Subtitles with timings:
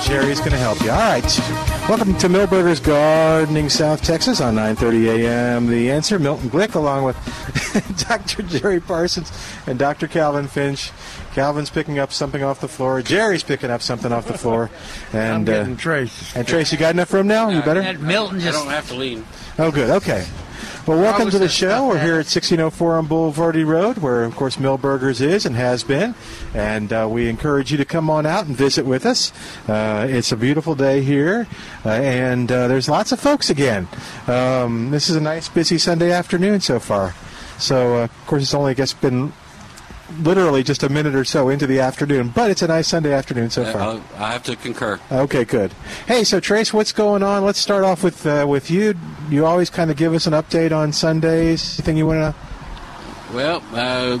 [0.00, 0.90] And Jerry's going to help you.
[0.90, 1.38] All right.
[1.88, 5.66] Welcome to Milberger's Gardening South Texas on 9:30 a.m.
[5.66, 7.16] The answer, Milton Glick, along with
[8.08, 8.42] Dr.
[8.44, 9.30] Jerry Parsons
[9.66, 10.08] and Dr.
[10.08, 10.90] Calvin Finch.
[11.34, 13.02] Calvin's picking up something off the floor.
[13.02, 14.70] Jerry's picking up something off the floor.
[15.12, 16.34] And I'm getting uh, Trace.
[16.34, 17.50] and Trace, you got enough room now?
[17.50, 17.82] You better.
[17.82, 19.24] That Milton I just don't have to lean.
[19.58, 19.90] Oh, good.
[19.90, 20.26] Okay.
[20.86, 21.88] Well, welcome to the show.
[21.88, 26.14] We're here at 1604 on Bulverde Road, where, of course, Milberger's is and has been.
[26.54, 29.30] And uh, we encourage you to come on out and visit with us.
[29.68, 31.46] Uh, it's a beautiful day here,
[31.84, 33.88] uh, and uh, there's lots of folks again.
[34.26, 37.14] Um, this is a nice, busy Sunday afternoon so far.
[37.58, 39.34] So, uh, of course, it's only, I guess, been
[40.18, 43.50] literally just a minute or so into the afternoon, but it's a nice Sunday afternoon
[43.50, 43.80] so far.
[43.80, 44.98] I'll, I have to concur.
[45.10, 45.72] Okay, good.
[46.06, 47.44] Hey, so Trace, what's going on?
[47.44, 48.94] Let's start off with uh, with you.
[49.30, 51.78] You always kind of give us an update on Sundays.
[51.78, 53.34] Anything you want to?
[53.34, 54.16] Well, uh,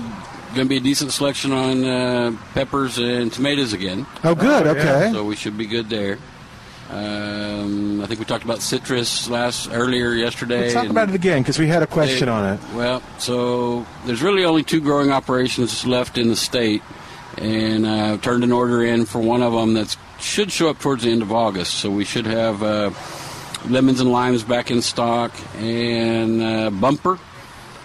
[0.54, 4.66] going to be a decent selection on uh, peppers and tomatoes again, Oh, good.
[4.66, 4.80] Oh, yeah.
[4.80, 5.12] okay.
[5.12, 6.18] so we should be good there.
[6.90, 10.62] Um, I think we talked about citrus last earlier yesterday.
[10.62, 12.60] Let's talk about it again because we had a question they- on it.
[12.74, 16.82] Well, so there's really only two growing operations left in the state,
[17.38, 20.78] and uh, I've turned an order in for one of them that should show up
[20.80, 21.74] towards the end of August.
[21.74, 22.90] So we should have uh,
[23.68, 27.18] lemons and limes back in stock, and uh, bumper.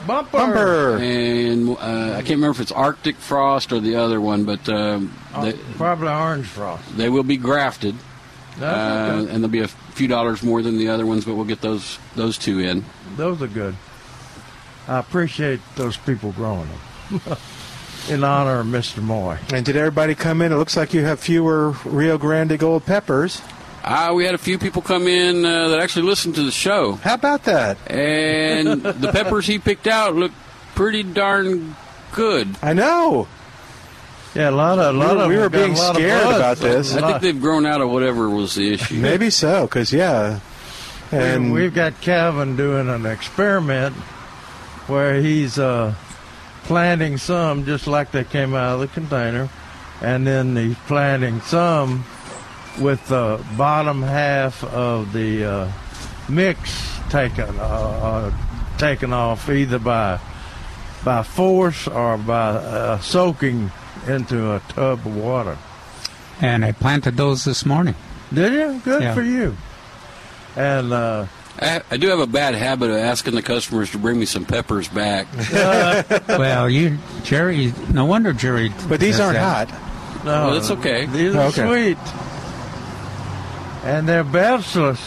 [0.08, 0.31] Bumper.
[0.38, 0.98] Bumper.
[0.98, 5.11] and uh, I can't remember if it's Arctic Frost or the other one, but um,
[5.33, 6.95] Oh, they, probably orange frost.
[6.95, 8.05] they will be grafted, That's
[8.61, 11.61] uh, and there'll be a few dollars more than the other ones, but we'll get
[11.61, 12.86] those those two in.
[13.17, 13.76] Those are good.
[14.88, 16.67] I appreciate those people growing
[17.10, 17.38] them.
[18.10, 19.02] In honor of Mr.
[19.02, 19.39] Moy.
[19.52, 20.52] And did everybody come in?
[20.52, 23.42] It looks like you have fewer Rio Grande Gold peppers.
[23.83, 26.93] Uh, we had a few people come in uh, that actually listened to the show,
[26.98, 27.77] How about that?
[27.89, 30.36] and the peppers he picked out looked
[30.76, 31.76] pretty darn
[32.11, 32.55] good.
[32.61, 33.27] I know.
[34.36, 36.94] Yeah, a lot of a lot were- of we were being scared about this.
[36.94, 38.96] I think they've grown out of whatever was the issue.
[38.96, 40.40] Maybe so, because yeah.
[41.12, 43.96] And we, have got Calvin doing an experiment
[44.88, 45.94] where he's uh,
[46.64, 49.50] planting some just like they came out of the container,
[50.02, 52.04] and then he's planting some
[52.82, 55.72] with the bottom half of the uh,
[56.28, 60.20] mix taken uh, uh, taken off either by
[61.06, 63.72] by force or by uh, soaking
[64.08, 65.58] into a tub of water.
[66.42, 67.95] and I planted those this morning.
[68.33, 68.82] Did you?
[68.83, 69.14] Good Yeah.
[69.14, 69.55] for you.
[70.55, 71.26] And uh,
[71.60, 74.45] I, I do have a bad habit of asking the customers to bring me some
[74.45, 75.27] peppers back.
[76.27, 78.71] well, you, Jerry, no wonder Jerry.
[78.89, 79.70] but these aren't that.
[79.70, 80.26] hot.
[80.26, 81.05] no, Well, that's okay.
[81.05, 81.95] These are Okay.
[81.95, 81.98] sweet,
[83.83, 84.99] and they're bachelors.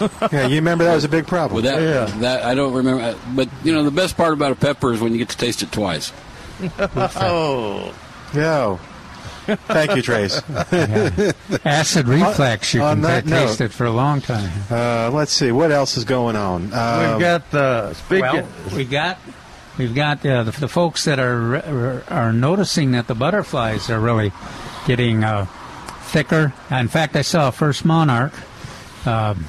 [0.32, 1.56] yeah, you remember that was a big problem.
[1.56, 2.04] With that, Yeah.
[2.20, 3.16] that I don't remember.
[3.34, 5.62] But you know, the best part about a pepper is when you get to taste
[5.62, 6.12] it twice.
[6.96, 7.92] Oh,
[8.34, 8.78] No.
[9.46, 10.42] Thank you, Trace.
[11.64, 12.74] Acid reflex.
[12.74, 14.50] You on can that taste note- it for a long time.
[14.70, 16.70] Uh, let's see what else is going on.
[16.72, 18.20] Uh, we've got uh, speaking.
[18.22, 18.46] Well,
[18.76, 19.18] we got
[19.78, 23.98] we've got uh, the, the folks that are are- are noticing that the butterflies are
[24.00, 24.32] really
[24.86, 25.46] getting uh,
[26.02, 26.52] thicker.
[26.70, 28.34] In fact, I saw a first monarch.
[29.06, 29.46] Um,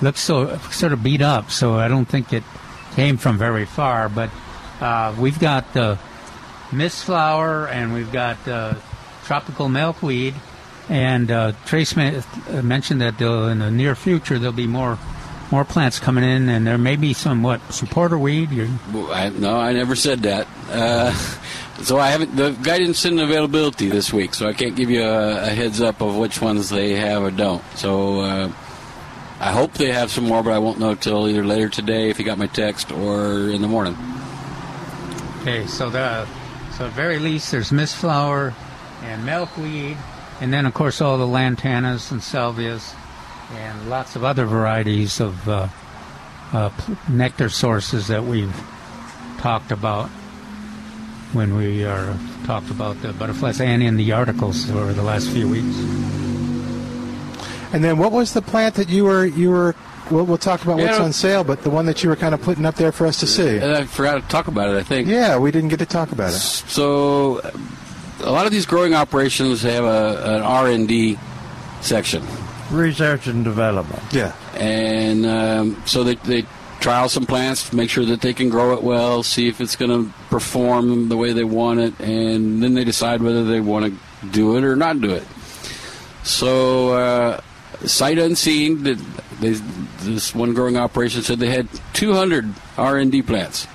[0.00, 2.44] looks so sort of beat up, so I don't think it
[2.94, 4.08] came from very far.
[4.08, 4.30] But
[4.80, 5.96] uh, we've got uh,
[6.72, 8.74] mist flower and we've got uh,
[9.24, 10.34] tropical milkweed.
[10.88, 12.22] And uh, Trace uh,
[12.62, 14.98] mentioned that uh, in the near future there'll be more
[15.50, 18.50] more plants coming in, and there may be some what supporter weed.
[18.92, 20.46] Well, I, no, I never said that.
[20.68, 21.12] Uh,
[21.82, 22.36] so I haven't.
[22.36, 25.50] The guy didn't send an availability this week, so I can't give you a, a
[25.50, 27.64] heads up of which ones they have or don't.
[27.76, 28.52] So uh,
[29.40, 32.18] I hope they have some more, but I won't know till either later today if
[32.18, 33.96] you got my text or in the morning.
[35.40, 36.26] okay, so the
[36.80, 38.54] so at very least there's mist flower
[39.02, 39.98] and milkweed,
[40.40, 42.94] and then of course all the lantanas and salvias,
[43.52, 45.68] and lots of other varieties of uh,
[46.54, 46.70] uh,
[47.06, 48.58] nectar sources that we've
[49.36, 50.08] talked about
[51.34, 55.50] when we are talked about the butterflies and in the articles over the last few
[55.50, 55.76] weeks.
[57.74, 59.76] And then what was the plant that you were you were
[60.10, 62.34] we'll, we'll talk about Yeah, what's on sale, but the one that you were kind
[62.34, 63.56] of putting up there for us to see.
[63.58, 64.76] And I forgot to talk about it.
[64.76, 65.08] I think.
[65.08, 66.36] Yeah, we didn't get to talk about it.
[66.38, 67.40] So,
[68.22, 71.18] a lot of these growing operations have a, an R and D
[71.80, 72.22] section,
[72.70, 74.02] Research and development.
[74.12, 74.32] Yeah.
[74.54, 76.44] and um, so they, they
[76.80, 79.90] trial some plants, make sure that they can grow it well, see if it's going
[79.90, 84.26] to perform the way they want it, and then they decide whether they want to
[84.28, 85.24] do it or not do it.
[86.22, 87.40] So, uh,
[87.86, 88.98] sight unseen, that
[89.40, 89.52] they,
[90.02, 93.66] this one growing operation said they had 200 R and D plants,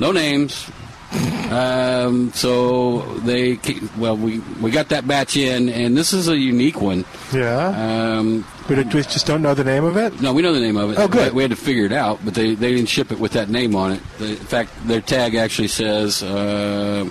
[0.00, 0.70] no names.
[1.44, 3.60] Um, so they
[3.98, 7.04] well we we got that batch in, and this is a unique one.
[7.32, 8.16] Yeah.
[8.16, 10.20] Um, but it, we just don't know the name of it?
[10.22, 10.98] no, we know the name of it.
[10.98, 11.32] Oh, good.
[11.32, 13.50] We, we had to figure it out, but they, they didn't ship it with that
[13.50, 14.00] name on it.
[14.18, 17.08] They, in fact, their tag actually says uh,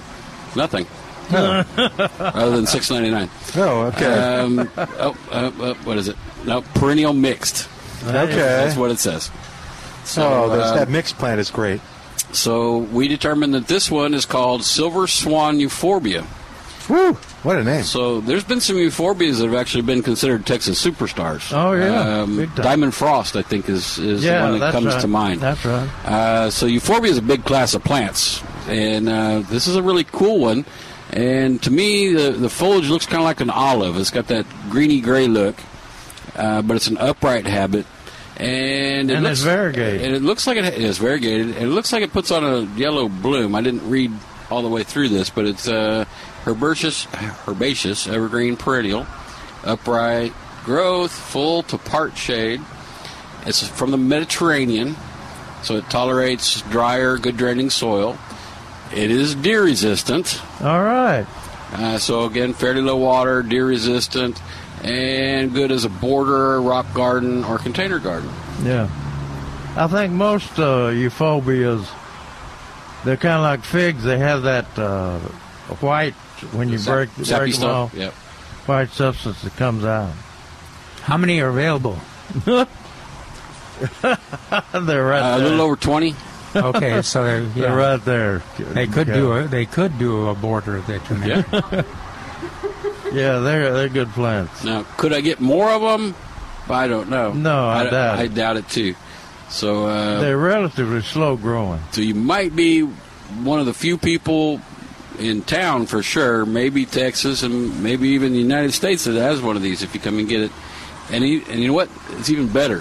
[0.56, 0.88] nothing
[1.32, 3.30] other than six ninety nine.
[3.56, 4.06] Oh, okay.
[4.06, 6.18] Um, oh, uh, uh, what is it?
[6.46, 7.70] No, perennial mixed.
[8.08, 8.36] Okay.
[8.36, 9.32] That's what it says.
[10.04, 11.82] So, oh, uh, that mixed plant is great.
[12.32, 16.26] so we determined that this one is called Silver Swan Euphorbia.
[16.90, 17.14] Woo!
[17.44, 17.84] What a name.
[17.84, 21.52] So there's been some euphorbias that have actually been considered Texas superstars.
[21.54, 22.22] Oh, yeah.
[22.22, 25.02] um, Diamond Frost, I think, is is yeah, the one that comes right.
[25.02, 25.42] to mind.
[25.42, 25.90] That's right.
[26.06, 30.04] Uh, so euphorbia is a big class of plants, and uh, this is a really
[30.04, 30.66] cool one.
[31.12, 33.98] And to me, the the foliage looks kind of like an olive.
[33.98, 35.56] It's got that greeny gray look,
[36.36, 37.86] uh, but it's an upright habit.
[38.38, 40.02] And it And looks, it's variegated.
[40.02, 42.44] And it looks like it ha- is variegated, and it looks like it puts on
[42.44, 43.54] a yellow bloom.
[43.56, 44.12] I didn't read
[44.50, 46.06] all the way through this, but it's uh,
[46.48, 47.08] herbaceous,
[47.48, 49.06] herbaceous, evergreen perennial,
[49.64, 50.34] upright
[50.64, 52.62] growth, full to part shade.
[53.46, 54.96] It's from the Mediterranean,
[55.62, 58.18] so it tolerates drier, good draining soil.
[58.96, 61.26] It is deer resistant, All right.
[61.74, 64.40] uh, so again, fairly low water, deer resistant,
[64.84, 68.30] and good as a border, rock garden, or container garden.
[68.64, 68.90] Yeah.
[69.76, 71.88] I think most uh, euphobias,
[73.06, 74.04] they're kind of like figs.
[74.04, 75.20] They have that uh,
[75.80, 76.14] white,
[76.54, 77.72] when you break, Sappy break them stuff.
[77.72, 78.14] off, Yep.
[78.68, 80.12] white substance that comes out.
[81.02, 81.98] How many are available?
[82.46, 82.66] they're
[85.06, 86.16] right Uh, a little over 20.
[86.56, 88.44] Okay, so they're, They're right there.
[88.60, 89.14] they could yeah.
[89.16, 91.44] do a they could do a border that you Yeah.
[91.52, 91.64] mentioned.
[91.72, 91.84] Yeah,
[93.14, 94.64] they're they're good plants.
[94.64, 96.16] now, could I get more of them?
[96.70, 97.34] I don't know.
[97.34, 98.34] No, I doubt I it.
[98.34, 98.96] doubt it too.
[99.50, 101.80] So, uh, They're relatively slow growing.
[101.92, 104.60] so you might be one of the few people
[105.20, 109.56] in town for sure, maybe Texas and maybe even the United States that has one
[109.56, 110.52] of these if you come and get it.
[111.12, 111.90] And you, and you know what?
[112.12, 112.80] It's even better.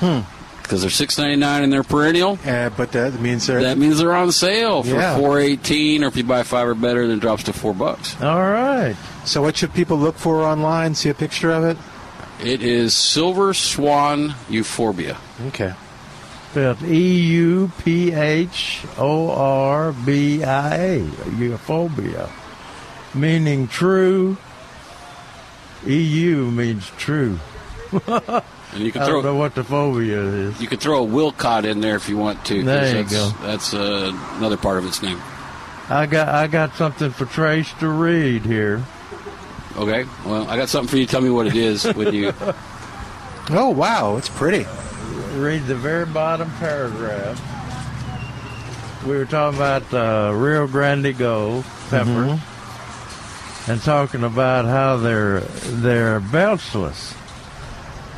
[0.00, 0.20] Hmm.
[0.62, 2.38] Because they're six ninety nine and they're perennial.
[2.44, 3.62] Uh, but that means they're.
[3.62, 5.16] That means they're on sale for Yeah.
[5.16, 8.20] four eighteen, or if you buy five or better, then it drops to four bucks.
[8.20, 8.94] All right.
[9.28, 10.94] So, what should people look for online?
[10.94, 11.76] See a picture of it?
[12.44, 15.16] It is Silver Swan Euphorbia.
[15.48, 15.74] Okay.
[16.50, 21.00] Spelled E U P H O R B I A.
[21.00, 22.30] Euphobia.
[23.14, 24.36] Meaning true.
[25.86, 27.38] EU means true.
[28.72, 30.60] And you can I don't know throw what the phobia is.
[30.60, 32.62] you can throw a Wilcott in there if you want to.
[32.62, 33.30] There you that's, go.
[33.40, 35.18] That's uh, another part of its name.
[35.88, 38.84] I got I got something for Trace to read here.
[39.76, 40.04] Okay.
[40.26, 41.06] Well, I got something for you.
[41.06, 42.32] Tell me what it is when you.
[43.50, 44.18] Oh, wow.
[44.18, 44.66] It's pretty.
[45.36, 47.40] Read the very bottom paragraph.
[49.06, 52.38] We were talking about uh, Rio Grande Gold pepper,
[53.68, 57.16] and talking about how they're they're belchless.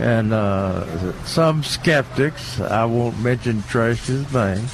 [0.01, 4.65] And uh, some skeptics, I won't mention Trace's name,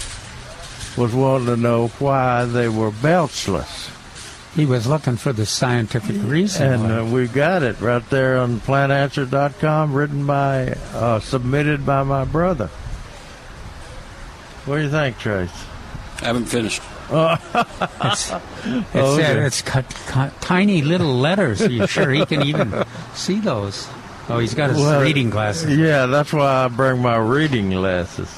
[0.96, 3.90] was wanting to know why they were belchless.
[4.56, 6.72] He was looking for the scientific reason.
[6.72, 12.24] And uh, we got it right there on plantanswer.com, written by, uh, submitted by my
[12.24, 12.68] brother.
[14.64, 15.50] What do you think, Trace?
[16.22, 16.80] I haven't finished.
[17.10, 19.40] it's, it's, okay.
[19.42, 21.60] uh, it's cut, cut, tiny little letters.
[21.60, 22.82] Are you sure he can even
[23.14, 23.86] see those?
[24.30, 25.76] Oh, he's got his Well, reading glasses.
[25.76, 28.34] Yeah, that's why I bring my reading glasses.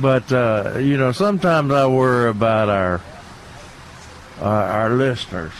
[0.00, 3.00] But uh, you know, sometimes I worry about our
[4.40, 5.52] our, our listeners,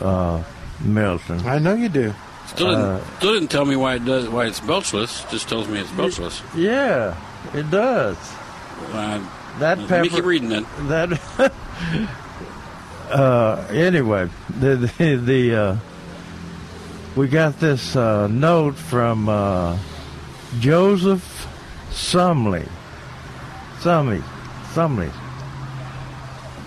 [0.00, 0.42] uh,
[0.80, 1.40] Milton.
[1.46, 2.14] I know you do.
[2.46, 5.28] Still didn't, Uh, still didn't tell me why it does why it's belchless.
[5.30, 6.40] Just tells me it's belchless.
[6.56, 7.14] Yeah,
[7.54, 8.16] it does.
[8.92, 9.20] Uh,
[9.58, 10.66] That let me keep reading then.
[10.88, 11.18] That.
[13.10, 14.28] uh, anyway,
[14.60, 15.76] the the, the uh,
[17.16, 19.76] we got this uh, note from uh,
[20.60, 21.46] Joseph
[21.90, 22.68] Sumley,
[23.80, 24.22] Sumley,
[24.72, 25.10] Sumley,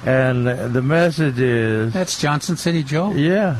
[0.06, 1.94] and the message is.
[1.94, 3.12] That's Johnson City Joe.
[3.12, 3.58] Yeah.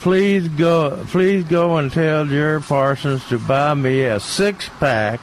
[0.00, 5.20] Please go please go and tell your Parsons to buy me a six pack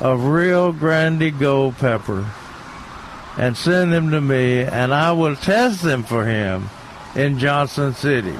[0.00, 2.24] of Rio Grande Gold pepper
[3.36, 6.68] and send them to me, and I will test them for him
[7.14, 8.38] in Johnson City.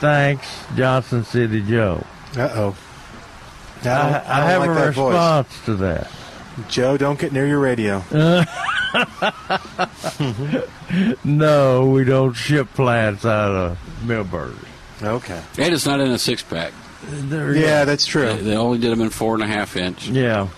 [0.00, 2.04] Thanks, Johnson City Joe.
[2.36, 2.76] Uh oh.
[3.84, 5.12] I, I, have like a that voice.
[5.12, 6.10] response to that.
[6.68, 8.02] Joe, don't get near your radio.
[11.24, 14.64] No, we don't ship plants out of Milberger's.
[15.02, 15.40] Okay.
[15.58, 16.72] And it's not in a six pack.
[17.08, 18.32] There- Yeah, that's true.
[18.34, 20.08] they only did them in four and a half inch.
[20.08, 20.48] Yeah.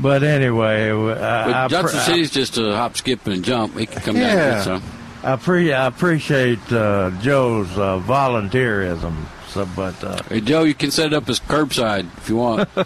[0.00, 3.76] But anyway, But I, I, Johnson pre- City's just a hop, skip, and jump.
[3.76, 4.44] It can come down Yeah.
[4.44, 4.82] and get some.
[5.24, 9.14] I, pre- I appreciate uh, Joe's uh, volunteerism.
[9.48, 12.68] So, but uh, Hey, Joe, you can set it up as curbside if you want.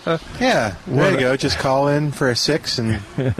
[0.40, 1.36] Yeah, there you go.
[1.36, 3.34] Just call in for a six and for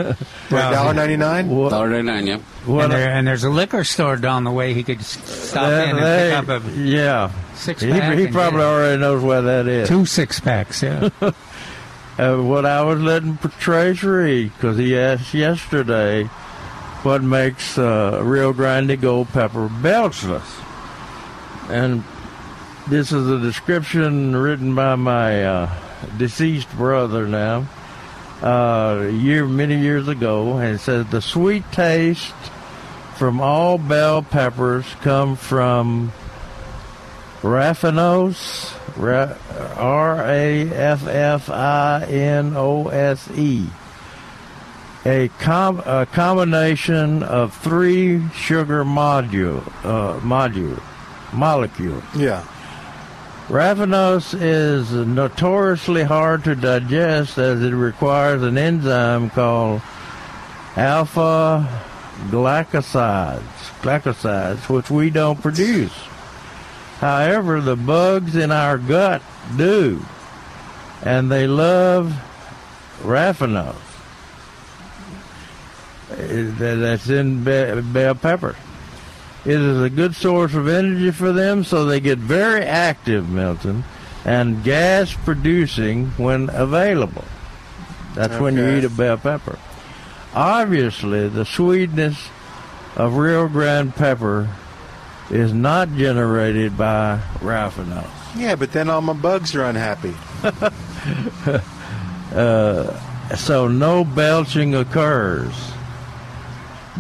[0.51, 1.49] dollar ninety nine.
[1.49, 2.39] Dollar ninety nine, yeah.
[2.67, 4.75] what and, there, and there's a liquor store down the way.
[4.75, 8.19] He could s- stop in and they- pick up a yeah, six he, pack.
[8.19, 9.89] he probably already knows where that is.
[9.89, 10.83] two six packs.
[10.83, 11.09] Yeah.
[12.19, 16.25] Uh, what I was letting Trace read because he asked yesterday
[17.05, 20.45] what makes uh, Rio Grande Gold pepper belchless,
[21.71, 22.05] and
[22.93, 25.71] this is a description written by my uh,
[26.19, 27.67] deceased brother now,
[28.43, 32.35] uh, year many years ago, and it says the sweet taste
[33.17, 36.13] from all bell peppers come from
[37.41, 39.39] raffinose, ra-
[39.79, 43.69] R A F F I N O S E.
[45.07, 50.79] A, com- a combination of three sugar module, uh, module,
[51.33, 52.05] molecules.
[52.15, 52.45] Yeah.
[53.49, 59.83] Raffinose is notoriously hard to digest as it requires an enzyme called
[60.77, 61.69] alpha
[62.29, 63.43] glycosides,
[63.83, 65.93] glycosides, which we don't produce.
[66.99, 69.23] However, the bugs in our gut
[69.57, 70.01] do,
[71.03, 72.15] and they love
[73.03, 73.75] raffinose.
[76.09, 78.55] That's in bell pepper.
[79.45, 83.85] It is a good source of energy for them, so they get very active, Milton,
[84.25, 87.25] and gas producing when available.
[88.15, 89.59] That's when you eat a bell pepper.
[90.35, 92.29] Obviously, the sweetness
[92.97, 94.49] of Rio Grande pepper
[95.31, 98.07] is not generated by raffinose.
[98.37, 100.15] Yeah, but then all my bugs are unhappy.
[102.33, 102.99] Uh,
[103.37, 105.53] so no belching occurs.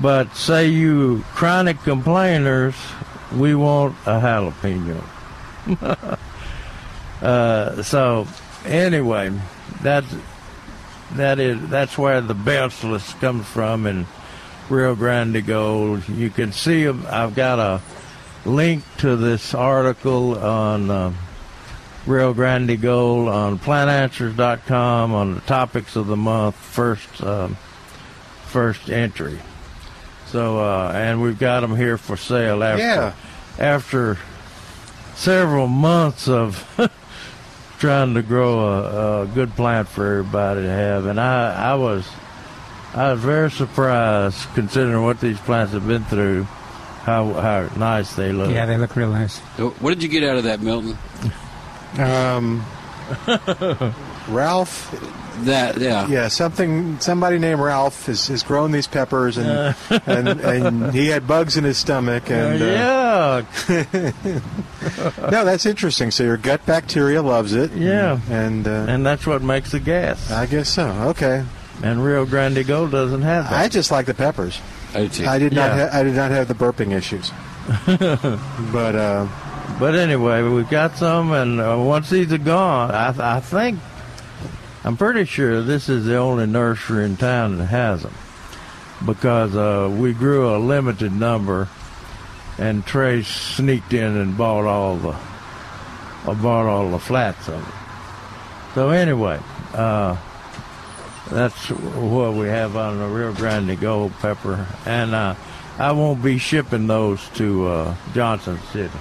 [0.00, 2.74] But say you chronic complainers,
[3.34, 5.04] we want a jalapeno.
[7.22, 8.26] uh, so
[8.64, 9.32] anyway,
[9.82, 10.14] that's
[11.12, 14.06] that is that's where the belchless comes from in
[14.70, 16.08] Rio Grande Gold.
[16.08, 17.82] You can see I've got a
[18.48, 20.90] link to this article on.
[20.90, 21.12] Uh,
[22.04, 27.56] Rio Grande Gold on plantanswers.com on the topics of the month first um,
[28.46, 29.38] first entry.
[30.32, 33.12] So uh, and we've got them here for sale after Yeah.
[33.58, 34.18] after
[35.14, 36.66] several months of
[37.78, 42.08] trying to grow a, a good plant for everybody to have, and I I was
[42.94, 46.44] I was very surprised considering what these plants have been through,
[47.04, 48.50] how how nice they look.
[48.50, 49.38] yeah, they look real nice.
[49.80, 50.96] What did you get out of that, Milton?
[51.98, 52.64] Um,
[54.28, 54.90] Ralph,
[55.44, 56.06] That, yeah.
[56.06, 57.00] yeah, something.
[57.00, 59.74] Somebody named Ralph has, has grown these peppers, and,
[60.06, 62.30] and and he had bugs in his stomach.
[62.30, 63.42] And uh, yeah,
[65.30, 66.10] no, that's interesting.
[66.10, 67.72] So your gut bacteria loves it.
[67.72, 68.20] Yeah.
[68.30, 70.30] and uh, and that's what makes the gas.
[70.30, 70.86] I guess so.
[71.16, 71.44] Okay,
[71.82, 73.52] And Rio Grande Gold doesn't have that.
[73.64, 74.60] I just like the peppers.
[74.94, 75.26] I did.
[75.26, 75.76] I did not.
[75.76, 75.90] Yeah.
[75.90, 77.30] Ha- I did not have the burping issues.
[78.72, 79.26] but uh,
[79.78, 83.78] but anyway, we've got some, and uh, once these are gone, I, I think
[84.84, 88.14] I'm pretty sure this is the only nursery in town that has them
[89.06, 91.68] because uh, we grew a limited number,
[92.58, 95.16] and Trace sneaked in and bought all the
[96.26, 97.72] uh, bought all the flats of them.
[98.74, 99.38] So anyway,
[99.74, 100.16] uh,
[101.30, 105.34] that's what we have on the Rio Grande Gold pepper, and uh,
[105.78, 108.98] I won't be shipping those to uh, Johnson City.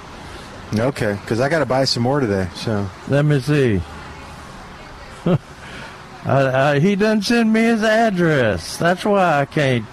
[0.76, 2.48] okay, because I got to buy some more today.
[2.54, 3.80] So Let me see.
[6.24, 8.76] I, I, he doesn't send me his address.
[8.76, 9.84] That's why I can't.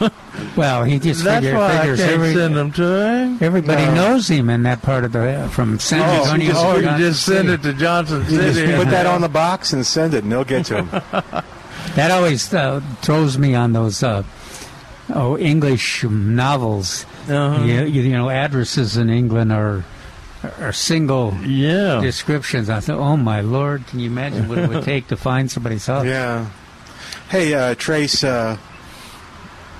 [0.56, 3.38] Well, he just That's figure, why I figures can't every, send them to him.
[3.40, 3.94] everybody No.
[3.94, 6.46] knows him in that part of the from San Oh, Antonio.
[6.46, 8.76] you just- Oh, you just send it to Johnson you just City.
[8.76, 11.02] put that on the box and send it, and they'll get to him.
[11.96, 14.22] That always uh, throws me on those uh,
[15.12, 17.04] oh English novels.
[17.28, 17.64] Uh-huh.
[17.64, 19.84] You, you, you know, addresses in England are
[20.60, 22.00] are single Yeah.
[22.00, 22.70] descriptions.
[22.70, 25.86] I thought, oh my lord, can you imagine what it would take to find somebody's
[25.86, 26.04] house?
[26.06, 26.46] Yeah.
[27.30, 28.56] Hey, uh, Trace, uh,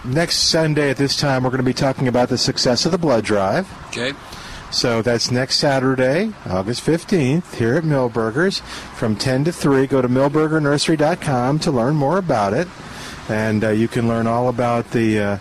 [0.05, 2.99] next Sunday at this time, we're going to be talking about the success of the
[2.99, 3.67] blood drive.
[3.89, 4.13] Okay.
[4.71, 8.61] So that's next Saturday, August 15th, here at Milberger's
[8.97, 9.87] from 10 to 3.
[9.87, 12.69] Go to milbergernursery.com to learn more about it.
[13.31, 15.41] And uh, you can learn all about the.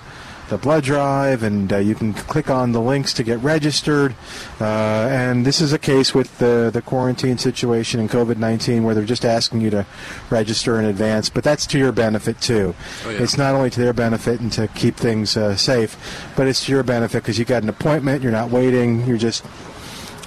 [0.50, 4.16] The blood drive, and uh, you can click on the links to get registered.
[4.62, 8.96] Uh, and this is a case with the the quarantine situation and COVID nineteen, where
[8.96, 9.86] they're just asking you to
[10.30, 11.30] register in advance.
[11.30, 12.74] But that's to your benefit too.
[13.06, 13.24] Oh, yeah.
[13.24, 15.98] It's not only to their benefit and to keep things uh, safe,
[16.38, 18.24] but it's to your benefit because you got an appointment.
[18.24, 19.06] You're not waiting.
[19.06, 19.44] You're just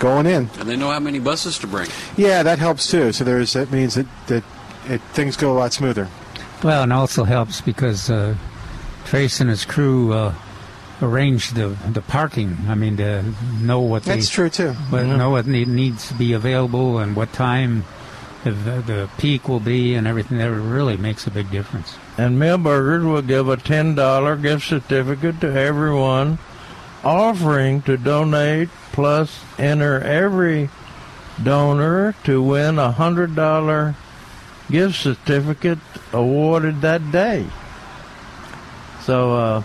[0.00, 0.50] going in.
[0.58, 1.88] And they know how many buses to bring.
[2.18, 3.12] Yeah, that helps too.
[3.12, 4.44] So there's that means that that
[4.86, 6.08] it, things go a lot smoother.
[6.62, 8.34] Well, and also helps because uh,
[9.04, 10.34] Trace and his crew uh,
[11.02, 12.56] arranged the the parking.
[12.68, 13.24] I mean, to
[13.60, 14.72] know what they That's true too.
[14.72, 17.84] what, know what need, needs to be available and what time
[18.44, 20.38] the, the peak will be and everything.
[20.38, 21.96] That really makes a big difference.
[22.16, 26.38] And Milberger's will give a $10 gift certificate to everyone
[27.02, 30.68] offering to donate, plus enter every
[31.42, 33.94] donor to win a $100
[34.70, 35.78] gift certificate
[36.12, 37.46] awarded that day.
[39.10, 39.62] So uh,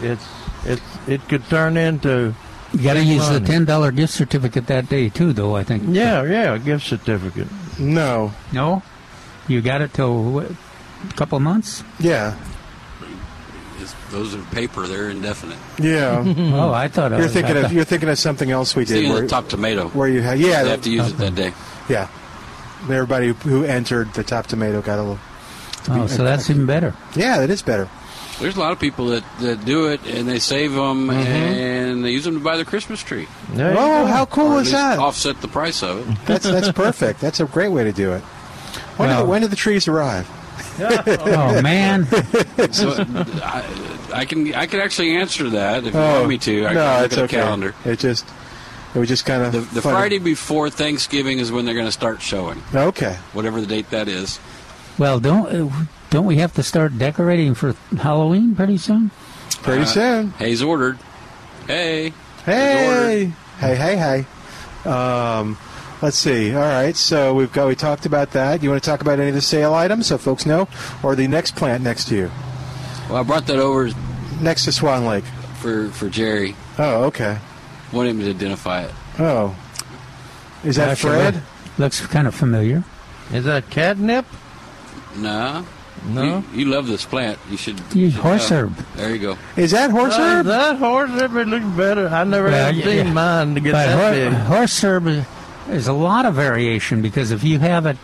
[0.00, 0.24] it's
[0.64, 2.34] it's it could turn into
[2.72, 5.54] You got to Big use the ten dollar gift certificate that day too, though.
[5.56, 5.82] I think.
[5.88, 7.48] yeah yeah a gift certificate.
[7.78, 8.32] No.
[8.50, 8.82] No,
[9.46, 11.84] you got it till what, a couple of months.
[12.00, 12.34] Yeah.
[13.78, 15.58] It's, those are paper; they're indefinite.
[15.78, 16.24] Yeah.
[16.56, 18.74] Oh, I thought I you're was- thinking I of thought- you're thinking of something else
[18.74, 19.88] we did Thinking where, the top tomato.
[19.88, 21.52] where you had yeah They have to use it that day.
[21.90, 22.08] yeah.
[22.84, 25.18] Everybody who- who entered the top tomato got a little.
[25.90, 26.94] Oh, so that's even better.
[27.16, 27.88] Yeah, that is better.
[28.42, 32.10] There's a lot of people that, that do it and they save them and they
[32.10, 33.26] use them to buy their Christmas tree.
[33.50, 34.98] There Oh, how cool at is that?
[34.98, 36.18] Offset the price of it.
[36.26, 37.20] That's that's perfect.
[37.20, 38.20] That's a great way to do it.
[38.98, 40.28] When, do, Well- the, when do the trees arrive?
[40.80, 42.06] Oh man,
[42.72, 42.94] So
[43.42, 46.66] I, I can I can actually answer that if you Oh, want me to.
[46.66, 47.36] I no, can look it's at okay.
[47.36, 47.74] calendar.
[47.84, 48.26] It just
[48.94, 51.92] it was just kind of The, the Friday before Thanksgiving is when they're going to
[51.92, 53.18] start showing, Okay.
[53.34, 54.40] whatever the date that is.
[54.98, 55.70] well don't uh,
[56.12, 59.10] don't we have to start decorating for Halloween pretty soon?
[59.62, 60.30] Pretty Uh, soon.
[60.32, 60.98] Hayes ordered.
[61.66, 62.12] Hey.
[62.44, 63.96] Hey, hey, hey,
[64.84, 64.88] hey.
[64.90, 65.56] Um,
[66.02, 66.54] let's see.
[66.54, 68.62] All right, so we've got we talked about that.
[68.62, 70.68] You want to talk about any of the sale items so folks know,
[71.02, 72.30] or the next plant next to you,
[73.08, 73.90] Well, I brought that over
[74.40, 75.24] next to Swan Lake?
[75.60, 76.56] for, for Jerry.
[76.78, 77.38] Oh, okay.
[77.92, 78.90] Want him to identify it.
[79.20, 79.54] Oh,
[80.64, 81.42] is that Actually, Fred?
[81.78, 82.82] Looks kind of familiar.
[83.32, 84.26] Is that catnip?
[85.16, 85.64] No.
[86.08, 86.22] No.
[86.52, 87.38] You, you love this plant.
[87.50, 87.80] You should.
[87.94, 88.56] You should horse know.
[88.64, 88.76] herb.
[88.96, 89.38] There you go.
[89.56, 90.46] Is that horse Uh, herb?
[90.46, 92.08] that horse herb it looks better.
[92.08, 93.12] I never Well, have yeah, seen yeah.
[93.12, 94.32] mine to get But that hor- big.
[94.46, 95.24] horse herb is-
[95.70, 97.96] is a lot of variation because if you have it,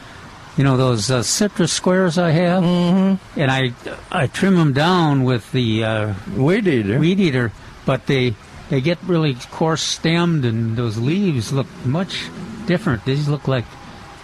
[0.57, 3.41] you know those uh, citrus squares I have, Mm-hmm.
[3.41, 3.73] and I
[4.13, 6.99] I trim them down with the uh, Weed eater.
[6.99, 7.53] weed eater,
[7.85, 8.35] but they
[8.71, 12.29] they get really coarse stemmed, and those leaves look much
[12.67, 13.05] different.
[13.05, 13.65] These look like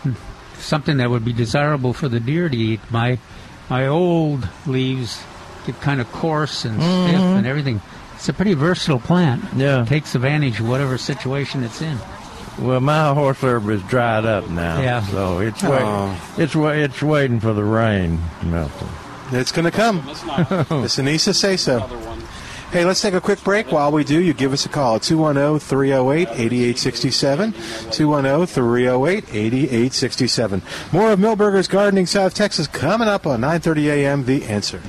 [0.03, 0.13] hmm,
[0.59, 2.81] something that would be desirable for the deer to eat.
[2.91, 3.19] My
[3.71, 5.23] my old leaves
[5.67, 7.39] get kind of coarse and stiff mm-hmm.
[7.39, 7.81] and everything.
[8.15, 9.45] It's a pretty versatile plant.
[9.57, 9.85] Yeah.
[9.85, 11.99] takes advantage of whatever situation it's in.
[12.59, 14.81] Well, my horse herb is dried up now.
[14.81, 15.03] Yeah.
[15.03, 15.71] So it's Oh.
[16.37, 18.89] wait, it's wa- it's waiting for the rain, Milton.
[19.33, 20.03] It's going to come.
[20.07, 21.81] That's not The Cenizo say so.
[22.75, 23.71] Hey, let's take a quick break.
[23.71, 27.53] While we do, you give us a call 210 308 8867.
[27.93, 30.63] 210 308 8867.
[30.91, 34.25] More of Milberger's Gardening South Texas coming up on 9:30 a.m.
[34.25, 34.83] The Answer.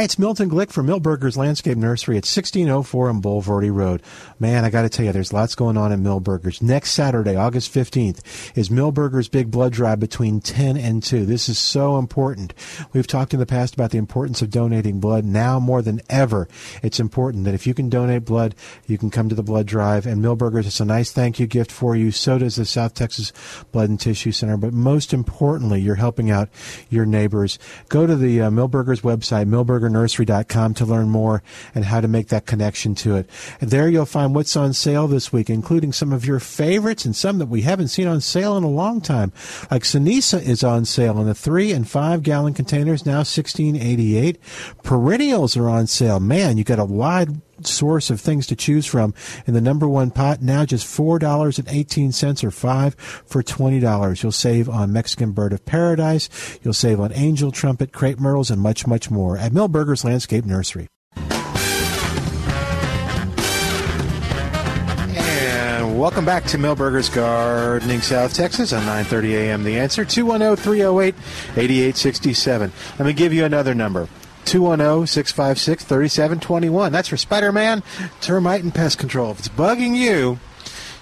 [0.00, 4.02] Hi, it's Milton Glick from Milberger's Landscape Nursery at 1604 on Bulverde Road.
[4.38, 6.62] Man, I got to tell you, there's lots going on at Milberger's.
[6.62, 11.26] Next Saturday, August 15th, is Milberger's Big Blood Drive between 10 and 2.
[11.26, 12.54] This is so important.
[12.94, 15.26] We've talked in the past about the importance of donating blood.
[15.26, 16.48] Now more than ever,
[16.82, 18.54] it's important that if you can donate blood,
[18.86, 20.06] you can come to the blood drive.
[20.06, 22.10] And Milberger's, it's a nice thank you gift for you.
[22.10, 23.34] So does the South Texas
[23.70, 24.56] Blood and Tissue Center.
[24.56, 26.48] But most importantly, you're helping out
[26.88, 27.58] your neighbors.
[27.90, 29.46] Go to the uh, Milberger's website,
[29.90, 31.42] milbergernursery.com, to learn more
[31.74, 33.28] and how to make that connection to it.
[33.60, 37.14] And there you'll find what's on sale this week, including some of your favorites and
[37.14, 39.32] some that we haven't seen on sale in a long time.
[39.70, 44.16] Like Cenizo is on sale in the three and five gallon containers, now sixteen eighty
[44.16, 44.38] eight.
[44.82, 46.20] Perennials are on sale.
[46.20, 49.14] Man, you got a wide source of things to choose from
[49.46, 50.42] in the number one pot.
[50.42, 54.22] Now just $4.18 or 5 for $20.
[54.22, 56.28] You'll save on Mexican Bird of Paradise.
[56.62, 60.88] You'll save on Angel Trumpet, Crepe Myrtles, and much, much more at Milberger's Landscape Nursery.
[65.22, 69.64] And welcome back to Milberger's Gardening South Texas on 9:30 a.m.
[69.64, 72.70] The Answer 210-308-8867.
[72.98, 74.08] Let me give you another number.
[74.50, 76.90] 210-656-3721.
[76.90, 77.82] That's for Spider-Man
[78.20, 79.30] Termite and Pest Control.
[79.30, 80.38] If it's bugging you,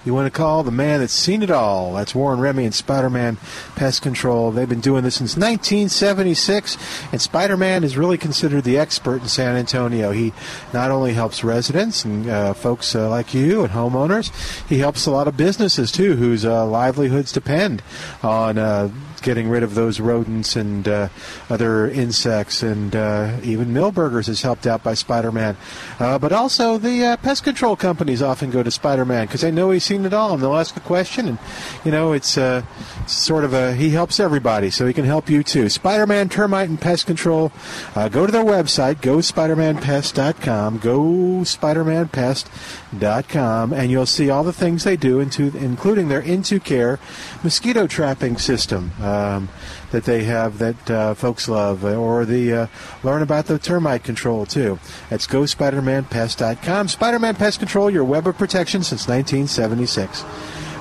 [0.05, 1.93] you want to call the man that's seen it all.
[1.93, 3.37] That's Warren Remy and Spider Man
[3.75, 4.49] Pest Control.
[4.49, 6.77] They've been doing this since 1976,
[7.11, 10.11] and Spider Man is really considered the expert in San Antonio.
[10.11, 10.31] He
[10.73, 14.31] not only helps residents and uh, folks uh, like you and homeowners,
[14.67, 17.83] he helps a lot of businesses too, whose uh, livelihoods depend
[18.23, 21.09] on uh, getting rid of those rodents and uh,
[21.49, 25.57] other insects, and uh, even Milberger's is helped out by Spider-Man.
[25.99, 29.71] Uh, but also the uh, pest control companies often go to Spider-Man because they know
[29.71, 31.37] he's seen it all, and they'll ask a question, and
[31.83, 32.63] you know it's uh,
[33.07, 35.69] sort of a he helps everybody, so he can help you too.
[35.69, 37.51] Spider-Man Termite and Pest Control.
[37.95, 40.99] Uh, go to their website, gospidermanpest.com, go
[41.43, 46.99] spidermanpest.com, and you'll see all the things they do, into, including their In2Care
[47.43, 49.49] mosquito trapping system um,
[49.91, 52.67] that they have that uh, folks love, or the uh,
[53.03, 54.79] learn about the termite control too.
[55.09, 56.87] That's gospidermanpest.com.
[56.87, 60.23] Spider-Man Pest Control, your web of protection since 1976.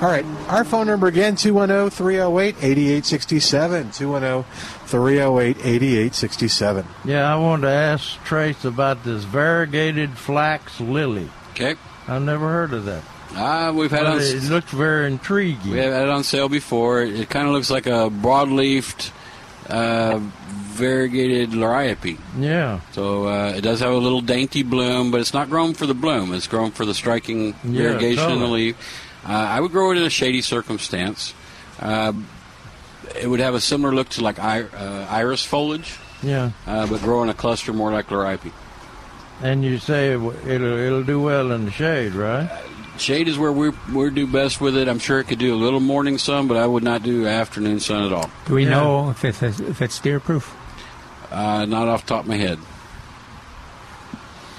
[0.01, 3.91] All right, our phone number again, 210 308 8867.
[3.91, 4.45] 210
[4.87, 6.87] 308 8867.
[7.05, 11.29] Yeah, I wanted to ask Trace about this variegated flax lily.
[11.51, 11.75] Okay.
[12.07, 13.03] I've never heard of that.
[13.35, 15.71] Uh, we've had it looks very intriguing.
[15.73, 17.03] we have had it on sale before.
[17.03, 19.13] It, it kind of looks like a broad-leafed,
[19.69, 22.19] uh, variegated liriope.
[22.39, 22.81] Yeah.
[22.93, 25.95] So uh, it does have a little dainty bloom, but it's not grown for the
[25.95, 26.33] bloom.
[26.33, 28.77] It's grown for the striking Yeah, variegation in the leaf.
[29.25, 31.35] Uh, I would grow it in a shady circumstance.
[31.81, 32.13] Uh,
[33.21, 34.65] it would have a similar look to like uh,
[35.11, 36.51] iris foliage, Yeah.
[36.67, 38.53] uh, but grow in a cluster more like liriope.
[39.43, 42.49] And you say it it'll it'll do well in the shade, right?
[42.99, 44.89] Shade is where we we do best with it.
[44.89, 47.81] I'm sure it could do a little morning sun, but I would not do afternoon
[47.81, 48.31] sun at all.
[48.47, 48.71] Do we Yeah.
[48.71, 50.55] know if it's if it's deer proof?
[51.31, 52.59] Uh, not off the top of my head.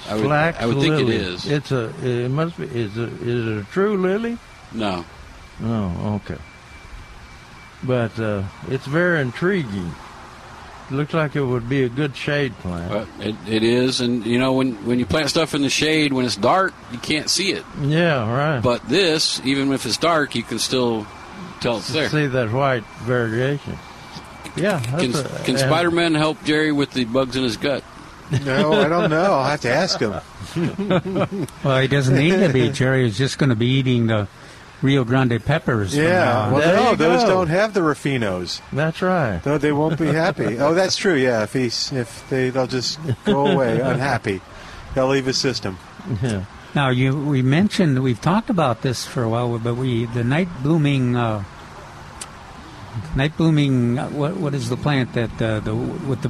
[0.09, 1.15] I would, Flax I would think lily.
[1.15, 1.45] it is.
[1.45, 1.91] It's a.
[2.03, 2.63] It must be.
[2.65, 3.09] Is it?
[3.21, 4.37] Is it a true lily?
[4.71, 5.05] no.
[5.63, 6.39] Oh, okay.
[7.83, 9.93] But uh, it's very intriguing.
[10.91, 12.91] Looks like it would be a good shade plant.
[12.91, 16.13] But it, it is, and you know when when you plant stuff in the shade
[16.13, 17.63] when it's dark, you can't see it.
[17.83, 18.59] yeah, right.
[18.59, 21.05] But this, even if it's dark, you can still
[21.61, 22.09] tell it's there.
[22.09, 23.77] See that white variegation.
[24.55, 24.79] Yeah.
[24.79, 27.83] Can, that's a- can Spider-Man help Jerry with the bugs in his gut?
[28.43, 29.33] No, I don't know.
[29.33, 30.13] I'll have to ask him.
[31.63, 32.69] Well, he doesn't need to be.
[32.71, 34.27] Jerry is just going to be eating the
[34.81, 35.95] Rio Grande peppers.
[35.95, 37.29] Yeah, well, There no, those go.
[37.29, 38.61] don't have the Raffinose.
[38.71, 39.45] That's right.
[39.45, 40.57] No, they won't be happy.
[40.59, 41.15] oh, that's true.
[41.15, 44.41] Yeah, if he's if they they'll just go away unhappy.
[44.95, 45.77] They'll leave his system.
[46.23, 46.45] Yeah.
[46.75, 50.47] Now you we mentioned we've talked about this for a while, but we the night
[50.63, 51.43] blooming uh,
[53.15, 56.29] night blooming uh, what what is the plant that uh, the with the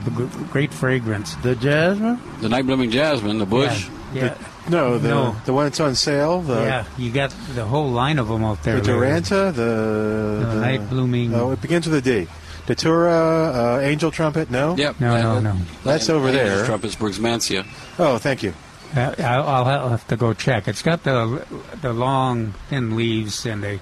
[0.51, 1.35] great fragrance?
[1.35, 2.19] The jasmine.
[2.41, 3.87] The night blooming jasmine, the bush.
[3.87, 4.35] Yeah, yeah,
[4.69, 5.35] No, the No.
[5.45, 6.41] the one that's on sale.
[6.41, 6.85] The yeah.
[6.97, 8.79] You got the whole line of them out there.
[8.81, 9.21] the Larry.
[9.21, 9.53] Duranta.
[9.53, 11.33] The, No, the night blooming.
[11.35, 12.27] Oh, it begins with a D.
[12.67, 14.51] Datura, uh, Angel Trumpet.
[14.51, 14.75] No.
[14.75, 14.99] Yep.
[14.99, 15.57] No, that- no, no.
[15.83, 16.65] That's over Angel's there.
[16.65, 17.65] Trumpets Brugmansia.
[17.97, 18.53] Oh, thank you.
[18.95, 20.67] Uh, I'll, I'll have to go check.
[20.67, 21.45] It's got the
[21.81, 23.79] the long thin leaves and they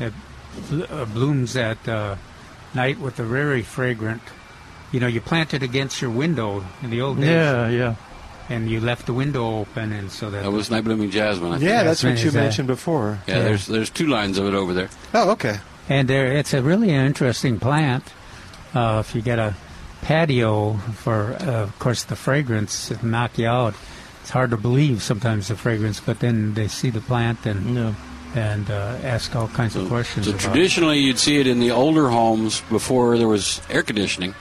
[0.00, 0.12] it
[0.90, 2.16] uh, blooms at uh,
[2.74, 4.22] night with a very fragrant.
[4.92, 7.94] You know, you plant it against your window in the old days, Yeah, yeah.
[8.48, 11.52] And you left the window open, and so that That was night blooming jasmine.
[11.52, 11.68] I think.
[11.70, 13.18] Yeah, that's what you is that- mentioned before.
[13.26, 13.42] Yeah, Yeah.
[13.44, 14.88] There's there's two lines of it over there.
[15.14, 15.58] Oh, okay.
[15.88, 18.04] And there, it's a really interesting plant.
[18.74, 19.54] Uh, if you get a
[20.02, 23.74] patio for, uh, of course, the fragrance it'll knock you out.
[24.22, 27.92] It's hard to believe sometimes the fragrance, but then they see the plant and Yeah.
[28.34, 30.48] and uh, ask all kinds of questions So about it.
[30.48, 34.34] traditionally, you'd see it in the older homes before there was air conditioning,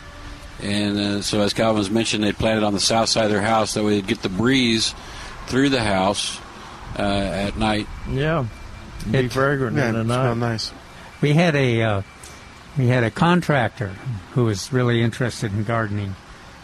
[0.62, 3.41] and uh, so as Calvin has mentioned, they planted on the south side of their
[3.41, 4.94] house that way they'd get the breeze
[5.48, 6.39] through the house
[6.98, 7.88] uh, at night.
[8.10, 8.46] Yeah.
[9.12, 10.38] Be It- fragrant Yeah, in the it night.
[10.38, 10.72] nice.
[11.22, 12.02] We had a uh,
[12.78, 13.89] we had a contractor
[14.34, 16.15] who was really interested in gardening,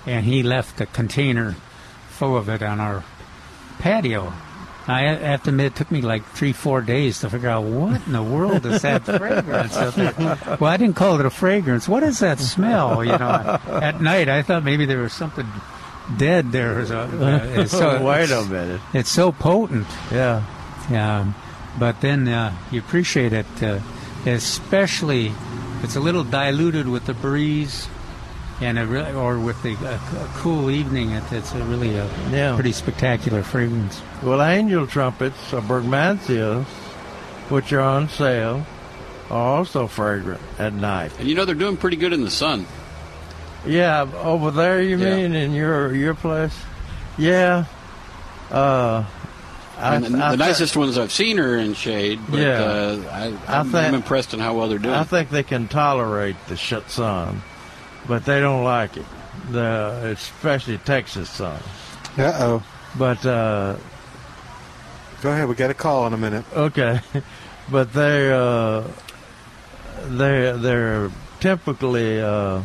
[0.06, 1.56] and he left a container
[2.10, 3.04] full of it on our
[3.80, 4.34] patio.
[4.88, 8.06] I have to admit, it took me like three, four days to figure out what
[8.08, 9.76] in the world is that fragrance.
[10.60, 11.88] Well, I didn't call it a fragrance.
[11.88, 13.04] What is that smell?
[13.04, 15.48] You know, at night I thought maybe there was something
[16.18, 16.80] dead there.
[16.80, 17.00] a.
[17.00, 18.82] Uh, it's so, Wait a minute.
[18.94, 19.88] It's so potent.
[20.12, 20.44] Yeah.
[20.90, 21.32] Yeah,
[21.80, 23.80] but then uh, you appreciate it, uh,
[24.26, 25.32] especially
[25.84, 27.88] it's a little diluted with the breeze,
[28.62, 31.12] and a really, or with the uh, a cool evening.
[31.12, 32.54] It, it's a really a Yeah.
[32.56, 34.02] pretty spectacular fragrance.
[34.24, 36.66] Well, angel trumpets, or Bergmansias,
[37.50, 38.66] which are on sale,
[39.30, 41.12] are also fragrant at night.
[41.20, 42.66] And you know they're doing pretty good in the sun.
[43.66, 45.16] Yeah, over there, you Yeah.
[45.16, 46.54] mean in your your place?
[47.18, 47.66] Yeah.
[48.50, 49.04] Uh,
[49.80, 52.50] I, And the, I the thi- nicest ones I've seen are in shade, but Yeah.
[52.62, 54.94] uh, I, I I'm, think- I'm impressed in how well they're doing.
[54.94, 57.42] I think they can tolerate the shut sun,
[58.12, 59.06] but they don't like it.
[59.52, 61.62] The especially Texas sun.
[62.18, 62.64] Uh oh.
[62.98, 63.78] But uh,
[65.22, 65.48] Go ahead.
[65.48, 66.44] We got a call in a minute.
[66.52, 67.00] okay,
[67.72, 68.82] but they uh,
[70.10, 72.64] they they're typically uh,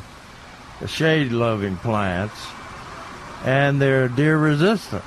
[0.88, 2.34] shade loving plants,
[3.44, 5.04] and they're deer resistant.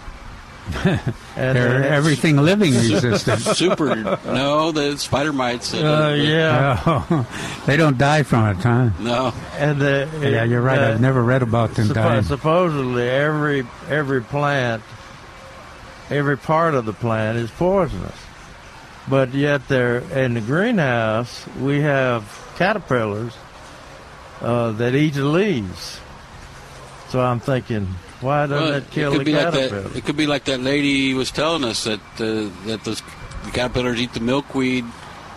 [0.86, 3.40] And They're they're- everything living resistant.
[3.56, 3.96] Super.
[4.26, 5.74] no, the spider mites.
[5.74, 7.28] Uh, yeah, Oh,
[7.66, 8.90] they don't die from it, huh?
[9.00, 9.34] No.
[9.58, 10.80] and the, Yeah, you're right.
[10.80, 12.24] uh, I've never read about them Suppo- dying.
[12.24, 14.84] supposedly, every every plant,
[16.10, 18.16] every part of the plant is poisonous,
[19.08, 21.46] but yet they're in the greenhouse.
[21.60, 22.24] We have
[22.58, 23.34] caterpillars
[24.42, 26.00] uh, that eat the leaves.
[27.10, 27.88] So I'm thinking,
[28.22, 29.92] why doesn't Well, it kill could the be like that.
[29.96, 33.02] It could be like that lady was telling us that uh, that those
[33.46, 34.86] the caterpillars eat the milkweed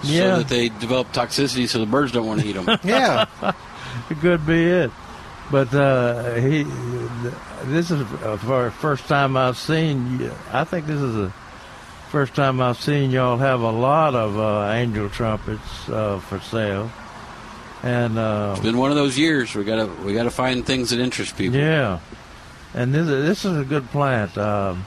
[0.03, 0.21] Yeah.
[0.21, 2.79] so that they develop toxicity, so the birds don't want to eat them.
[2.85, 3.27] Yeah.
[4.11, 4.91] It could be it.
[5.51, 6.65] But uh, he,
[7.67, 10.31] this is uh, for the first time I've seen.
[10.51, 11.33] I think this is the
[12.11, 16.91] first time I've seen y'all have a lot of uh, angel trumpets uh, for sale.
[17.83, 19.55] And uh, it's been one of those years.
[19.55, 21.59] We gotta we gotta find things that interest people.
[21.59, 21.99] yeah,
[22.75, 24.37] and this this is a good plant.
[24.39, 24.87] Um,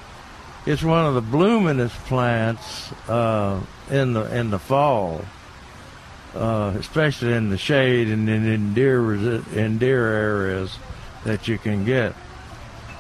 [0.66, 5.24] it's one of the bloomingest plants uh, in the in the fall,
[6.34, 10.78] uh, especially in the shade and in, in deer in deer areas
[11.24, 12.16] that you can get.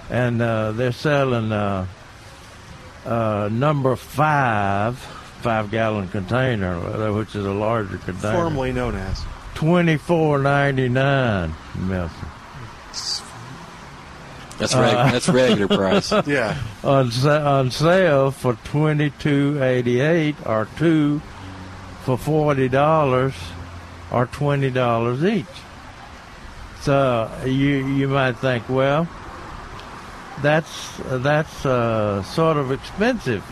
[0.09, 1.87] And uh, they're selling uh,
[3.05, 4.99] uh, number five
[5.41, 8.33] five gallon container, which is a larger container.
[8.33, 9.23] Formerly known as.
[9.55, 12.27] Twenty four ninety nine, Milton.
[14.57, 16.11] That's reg- Uh, that's regular price.
[16.27, 16.55] Yeah.
[16.83, 21.21] on on sale for twenty two eighty eight or two
[22.03, 23.33] for forty dollars
[24.11, 25.45] or twenty dollars each.
[26.81, 29.07] So you you might think, well,
[30.41, 33.43] that's that's uh, sort of expensive.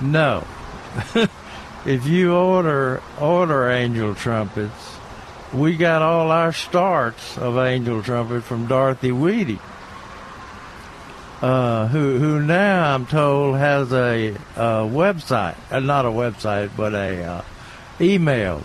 [0.00, 0.44] No,
[1.86, 4.96] if you order order angel trumpets,
[5.52, 9.58] we got all our starts of angel trumpet from Dorothy Weedy
[11.42, 16.94] uh, who who now I'm told has a, uh website, uh, not a website, but
[16.94, 17.44] a uh,
[18.00, 18.62] email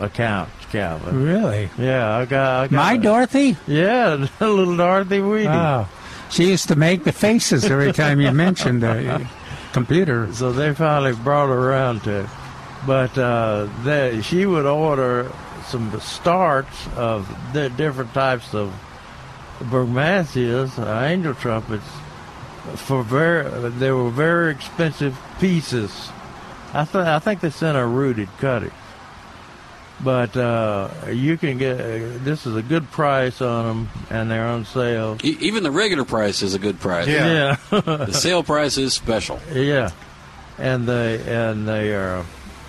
[0.00, 0.50] account.
[0.74, 1.22] Calvin.
[1.22, 1.70] Really?
[1.78, 3.56] Yeah, I got, I got My Dorothy?
[3.68, 5.46] Yeah, little Dorothy Weedy.
[5.46, 5.88] Oh,
[6.30, 9.28] she used to make the faces every time you mentioned the
[9.72, 10.28] computer.
[10.34, 12.26] So they finally brought her around to it.
[12.86, 15.30] But uh, they, she would order
[15.68, 18.74] some starts of the different types of
[19.60, 21.84] Bergmansias, uh, angel trumpets,
[22.76, 26.10] for very, they were very expensive pieces.
[26.72, 28.72] I, th- I think they sent a rooted cuttings.
[30.02, 34.44] But uh, you can get, uh, this is a good price on them, and they're
[34.46, 35.16] on sale.
[35.22, 37.06] E- even the regular price is a good price.
[37.06, 37.56] Yeah.
[37.70, 37.80] yeah.
[37.80, 39.38] The sale price is special.
[39.52, 39.92] Yeah,
[40.58, 42.24] and they and they are,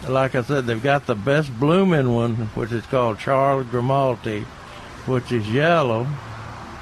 [0.08, 4.42] like I said, they've got the best blooming one, which is called Charles Grimaldi,
[5.08, 6.06] which is yellow,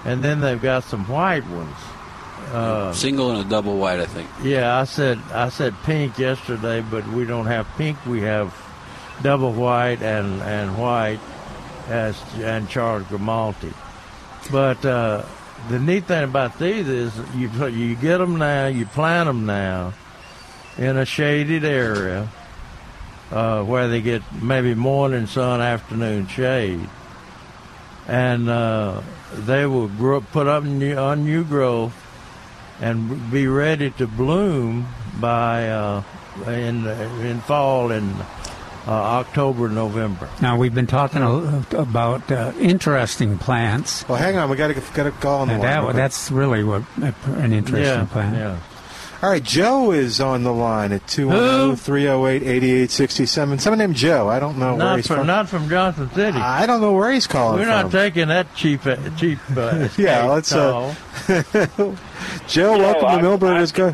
[0.05, 1.75] and then they've got some white ones.
[2.51, 4.29] Uh, Single and a double white, I think.
[4.43, 7.97] yeah, I said I said pink yesterday, but we don't have pink.
[8.05, 8.53] We have
[9.21, 11.19] double white and and white
[11.89, 13.73] as and Charles Grimaldi.
[14.51, 15.23] But uh,
[15.69, 19.93] the neat thing about these is you you get them now, you plant them now
[20.77, 22.27] in a shaded area
[23.31, 26.87] uh, where they get maybe morning sun, afternoon shade,
[28.07, 29.01] and uh,
[29.33, 31.93] they will grow, put up new, on new growth
[32.81, 34.87] and be ready to bloom
[35.19, 36.03] by uh,
[36.47, 36.85] in
[37.21, 38.09] in fall in
[38.85, 40.27] uh, October, November.
[40.41, 44.49] Now we've been talking a, about uh, interesting plants, Well, hang on.
[44.49, 45.61] We got to got a call on the line.
[45.61, 48.35] that, that's really what an interesting yeah, plant.
[48.35, 48.59] yeah.
[49.23, 53.57] All right, Joe is on the line at 210 308 8867.
[53.59, 54.27] Someone named Joe.
[54.27, 55.27] I don't know where he's from, from.
[55.27, 56.37] not from Johnson City.
[56.37, 57.69] I don't know where he's calling from.
[57.69, 59.39] We're not taking that cheap, uh, cheap.
[59.55, 60.93] Uh, Yeah, escape let's, uh.
[62.49, 63.71] Joe, You know, welcome I- to Milberger's.
[63.71, 63.93] Go.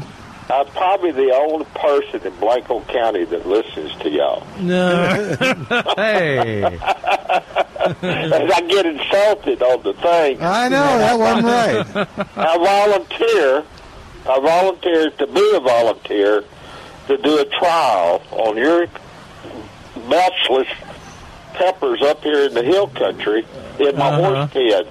[0.49, 4.43] I'm probably the only person in Blanco County that listens to y'all.
[4.59, 5.35] no.
[5.95, 6.63] hey.
[6.63, 10.41] And I get insulted on the thing.
[10.41, 12.07] I know, that wasn't right.
[12.35, 13.63] I volunteer.
[14.29, 16.43] I volunteer to be a volunteer
[17.07, 18.85] to do a trial on your
[20.07, 20.67] matchless
[21.53, 23.45] peppers up here in the hill country
[23.79, 24.35] in my Uh-huh.
[24.35, 24.85] horse pen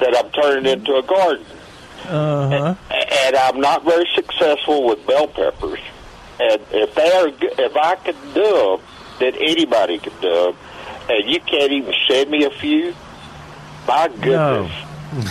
[0.00, 1.46] that I'm turning into a garden.
[2.08, 2.74] Uh-huh.
[2.90, 5.78] and I'm not very successful with bell peppers.
[6.40, 8.80] And if they are, if I can do them,
[9.20, 10.54] then anybody can do them.
[11.08, 12.94] And you can't even send me a few.
[13.86, 14.72] My goodness.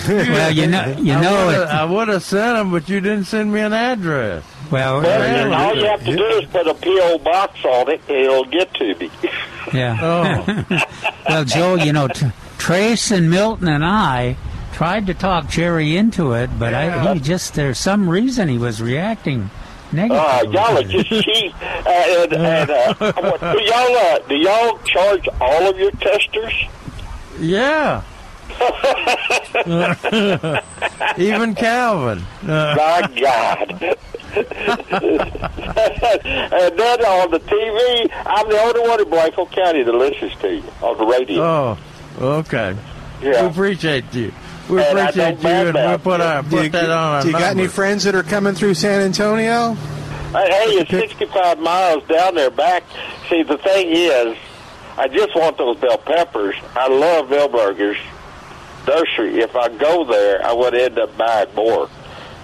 [0.07, 2.99] Well, you know, you I know, would've- it, I would have sent them, but you
[2.99, 4.43] didn't send me an address.
[4.71, 5.53] well, Well, Really?
[5.55, 8.73] all you have to do is put a PO box on it, and it'll get
[8.75, 9.09] to me.
[9.73, 9.97] yeah.
[10.01, 10.85] Oh.
[11.29, 12.25] Well, Joe, you know, t-
[12.57, 14.35] Trace and Milton and I
[14.73, 18.81] tried to talk Jerry into it, but I, he just there's some reason he was
[18.81, 19.51] reacting
[19.93, 21.53] Uh, y'all are just cheap.
[21.61, 26.53] Uh, and and uh, do y'all uh, do y'all charge all of your testers?
[27.39, 28.01] Yeah.
[31.17, 32.23] Even Calvin.
[32.43, 33.97] My God.
[34.29, 34.45] and
[36.77, 40.63] then on the TV, I'm the only one in Blanco County that listens to you
[40.81, 41.41] on the radio.
[41.41, 41.77] oh,
[42.19, 42.75] okay.
[43.21, 43.43] Yeah.
[43.43, 44.31] We appreciate you.
[44.69, 46.25] We And I appreciate don't you, and we'll put you.
[46.25, 48.75] our Do you, that on our do you got any friends that are coming through
[48.75, 49.73] San Antonio?
[49.73, 52.83] Hey, hey, it's 65 miles down there back.
[53.29, 54.37] See, the thing is,
[54.95, 56.55] I just want those bell peppers.
[56.75, 57.97] I love Milberger's
[58.89, 59.39] nursery.
[59.39, 61.89] If I go there, I would end up buying more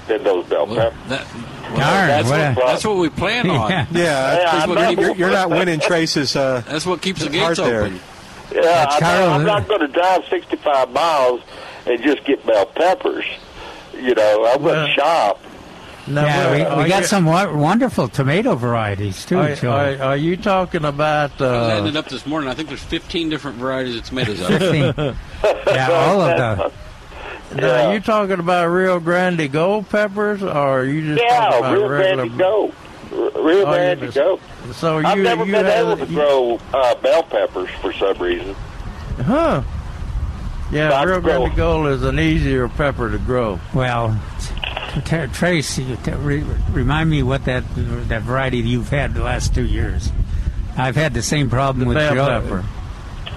[0.08, 1.10] than those bell Well, peppers.
[1.10, 3.70] that, well, Darn, that's, what what, a- that's what we plan on.
[3.72, 3.86] Yeah.
[3.92, 6.36] Yeah, Yeah, I you're, you're, you're not winning Trace's.
[6.36, 7.88] Uh, That's what keeps the Heart gates there.
[8.54, 11.42] Yeah, I Carl, I'm uh, not going to drive 65 miles
[11.88, 13.26] and just get bell peppers.
[13.96, 15.42] You know, I'm going Well, to shop.
[16.08, 19.72] Now, yeah, we, we got you- some wo- wonderful tomato varieties too, Are, Joe.
[19.72, 21.32] are, are you talking about?
[21.42, 22.50] I was Uh, adding it up this morning.
[22.50, 24.94] I think there's 15 different varieties of tomatoes out there.
[24.94, 25.16] Fifteen.
[25.68, 26.72] yeah, all of the.
[27.56, 27.88] now, Yeah.
[27.90, 30.48] are you talking about Rio Grande Gold peppers, or
[30.82, 32.16] are you just talking about Rio regular?
[32.28, 32.72] Grande Go.
[33.12, 34.40] R- Rio Oh, Grande just- Go.
[34.74, 37.92] So you I've never you been have- able to you- grow uh, bell peppers for
[37.94, 38.56] some reason.
[39.24, 39.64] Huh?
[40.72, 41.20] Yeah, Not Rio.
[41.22, 43.60] Grande Gold is an easier pepper to grow.
[43.74, 44.20] Well,
[44.94, 47.64] t- t- Trace, you t- re- remind me what that
[48.10, 50.12] that variety you've had the last two years.
[50.78, 52.66] I've had the same problem with bell Joe- pepper.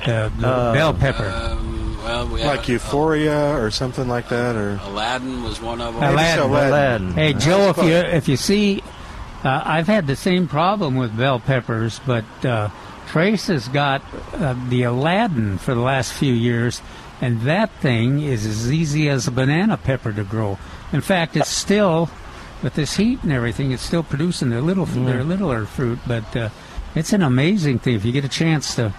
[0.07, 1.27] The, the Uh, bell pepper.
[1.29, 5.95] Um, well, we like have, Euphoria or something like that, or Aladdin was one of
[5.95, 6.03] them.
[6.03, 6.45] Aladdin.
[6.45, 6.69] Aladdin.
[6.73, 7.13] Aladdin.
[7.13, 8.83] Hey Joe, if you if you see,
[9.45, 12.71] uh, I've had the same problem with bell peppers, but uh,
[13.09, 14.03] Trace has got
[14.35, 16.81] uh, the Aladdin for the last few years,
[17.21, 20.59] and that thing is as easy as a banana pepper to grow.
[20.93, 22.11] In fact, it's still
[22.63, 26.49] with this heat and everything, it's still producing their little their littler fruit, but uh,
[26.95, 28.93] it's an amazing thing if you get a chance to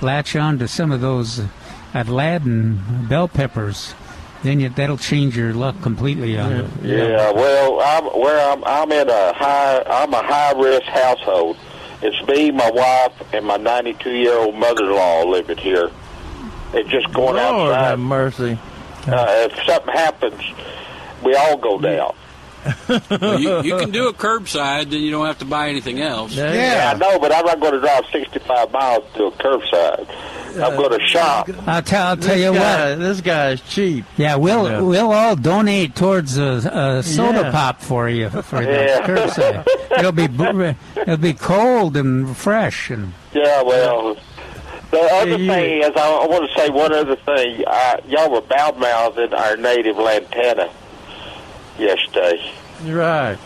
[0.00, 1.42] latch on to some of those
[1.94, 3.94] Aladdin bell peppers.
[4.42, 6.70] Then you, that'll change your luck completely on it.
[6.82, 8.64] Yeah, well, I'm where I'm.
[8.64, 9.82] I'm in a high.
[9.82, 11.56] I'm a high risk household.
[12.02, 15.92] It's me, my wife, and my 92 year old mother-in-law living here.
[16.74, 18.58] And just going Lord have mercy.
[19.06, 20.42] Uh, if something happens,
[21.22, 22.14] we all go down.
[23.10, 26.36] Well, you, you can do a curbside, then you don't have to buy anything else.
[26.36, 30.08] There Yeah, I know, but I'm not going to drive 65 miles to a curbside.
[30.62, 31.48] I'm going to shop.
[31.66, 32.98] I'll tell, I'll tell This you guy, what.
[33.00, 34.04] this guy's cheap.
[34.16, 34.80] Yeah, we'll Yeah.
[34.80, 37.50] we'll all donate towards a, a soda Yeah.
[37.50, 39.06] pop for you for the Yeah.
[39.06, 39.66] curbside.
[39.98, 40.24] It'll be
[41.02, 44.16] it'll be cold and fresh and Yeah, well,
[44.90, 47.64] the other Yeah, thing is, I, I want to say one other thing.
[47.66, 50.70] Uh, y'all were bad mouthing our native lantana
[51.78, 52.52] yesterday,
[52.84, 53.38] Right.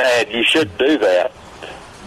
[0.00, 1.30] and you shouldn't do that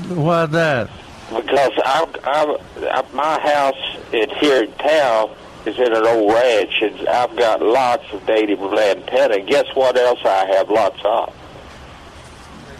[0.10, 0.90] Why that?
[1.30, 2.58] because I'm, I'm,
[2.92, 5.32] i my house in here in town
[5.66, 9.36] is in an old ranch, and I've got lots of native lantana.
[9.36, 11.32] And guess what else I have lots of?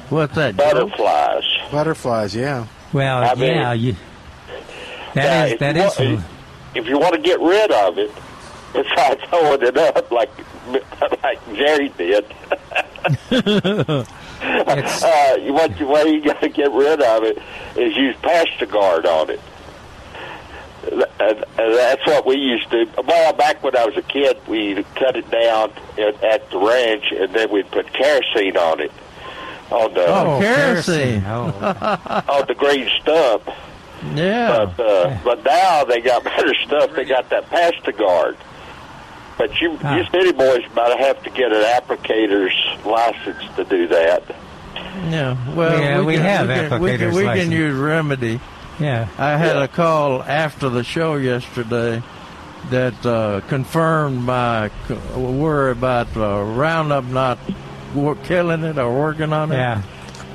[0.10, 0.58] What's that?
[0.58, 0.64] Joe?
[0.88, 1.44] Butterflies.
[1.72, 2.36] butterflies.
[2.36, 2.66] Yeah.
[2.92, 3.94] well, I mean- yeah, you.
[5.16, 5.98] Now, That is if that you is.
[6.16, 6.26] want-
[6.74, 8.12] if you want to get rid of it,
[8.76, 10.30] it's like throwing it up like
[11.24, 12.26] like Jerry did.
[14.44, 17.38] Uh, what the way you got to get rid of it
[17.76, 19.40] is use PastureGard on it.
[20.92, 22.88] And, and that's what we used to.
[23.06, 27.06] Well, back when I was a kid, we cut it down at, at the ranch,
[27.12, 28.92] and then we'd put kerosene on it.
[29.70, 31.24] on the Oh, kerosene.
[31.28, 33.44] Oh, on the green stump.
[34.16, 34.72] Yeah.
[34.76, 36.96] But uh, but now they got better stuff.
[36.96, 38.38] They got that PastureGard.
[39.38, 39.98] But you Ah.
[39.98, 42.54] you city boys about to have to get an applicator's
[42.86, 44.24] license to do that.
[45.10, 45.36] Yeah.
[45.56, 48.40] Well, Yeah, we can, have we can, we can, applicators we can use remedy.
[48.80, 49.08] yeah.
[49.18, 49.64] I had Yeah.
[49.64, 52.04] a call after the show yesterday
[52.70, 54.70] that uh, confirmed my
[55.16, 57.40] worry about uh, Roundup not
[58.24, 59.56] killing it or working on it.
[59.56, 59.82] Yeah.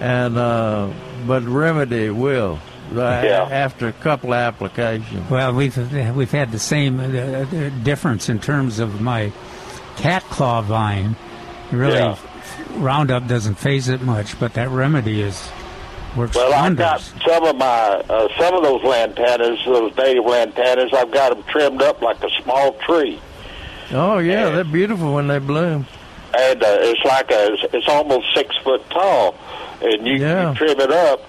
[0.01, 0.89] And uh,
[1.27, 2.59] but remedy will
[2.95, 3.49] Yeah.
[3.51, 5.29] after a couple of applications.
[5.31, 5.77] Well, we've
[6.17, 7.45] we've had the same uh, uh,
[7.83, 9.33] difference in terms of my
[9.97, 11.17] cat claw vine.
[11.73, 12.17] Really, Yeah.
[12.77, 15.49] Roundup doesn't phase it much, but that remedy is
[16.17, 16.79] works Well, I wonders.
[16.85, 20.93] got some of my uh, some of those lantanas, those native lantanas.
[20.95, 23.21] I've got them trimmed up like a small tree,
[23.93, 25.87] Oh yeah, they're beautiful when they bloom.
[26.37, 29.35] and uh, it's like a it's, it's almost six foot tall,
[29.83, 30.51] and you, Yeah.
[30.51, 31.21] you trim it up.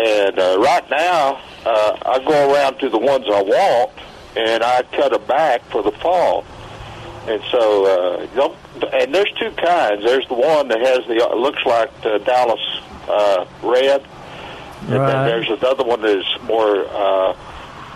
[0.00, 3.90] And uh, right now, uh, I go around to the ones I want,
[4.34, 6.44] and I cut them back for the fall.
[7.26, 10.02] And so, uh, and there's two kinds.
[10.02, 12.60] There's the one that has the uh, looks like the Dallas
[13.08, 14.02] uh, red,
[14.82, 15.06] and Right.
[15.12, 17.36] then there's another one that is more uh,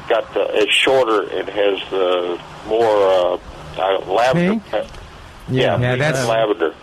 [0.08, 3.38] got the it's shorter and has the more uh,
[3.78, 4.60] uh, lavender.
[4.70, 4.84] Pink?
[5.48, 6.74] Yeah, Yeah, that's- lavender.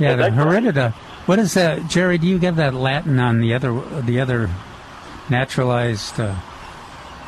[0.00, 0.94] yeah, and the that- heredita.
[1.26, 2.18] What is that, Jerry?
[2.18, 4.50] Do you get that Latin on the other the other
[5.30, 6.20] naturalized?
[6.20, 6.36] Uh,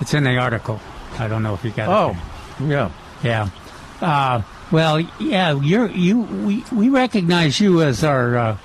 [0.00, 0.80] it's in the article.
[1.18, 1.92] I don't know if you got it.
[1.92, 2.90] Oh, yeah.
[3.22, 3.48] Yeah.
[4.00, 6.20] Uh, well, yeah, you're you.
[6.20, 8.56] We we recognize you as our uh,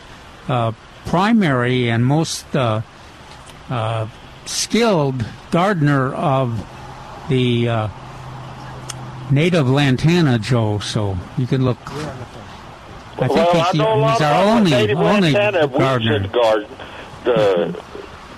[0.48, 0.72] uh,
[1.06, 2.82] primary and most uh,
[3.70, 4.08] uh,
[4.46, 6.68] skilled gardener of
[7.30, 7.88] the uh,
[9.32, 10.80] native lantana, Joe.
[10.80, 11.80] So you can look.
[13.14, 15.66] I think well, I he's, know a lot he's our about only native only lantana
[15.66, 16.20] in gardener.
[16.20, 16.70] the garden.
[17.24, 17.84] The,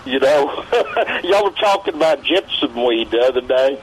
[0.05, 0.65] you know,
[1.24, 3.82] y'all were talking about gypsum weed the other day.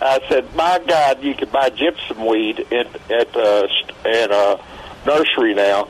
[0.00, 3.66] I said, "My God, you can buy gypsum weed in, at uh,
[4.04, 4.60] at a
[5.06, 5.88] nursery now,"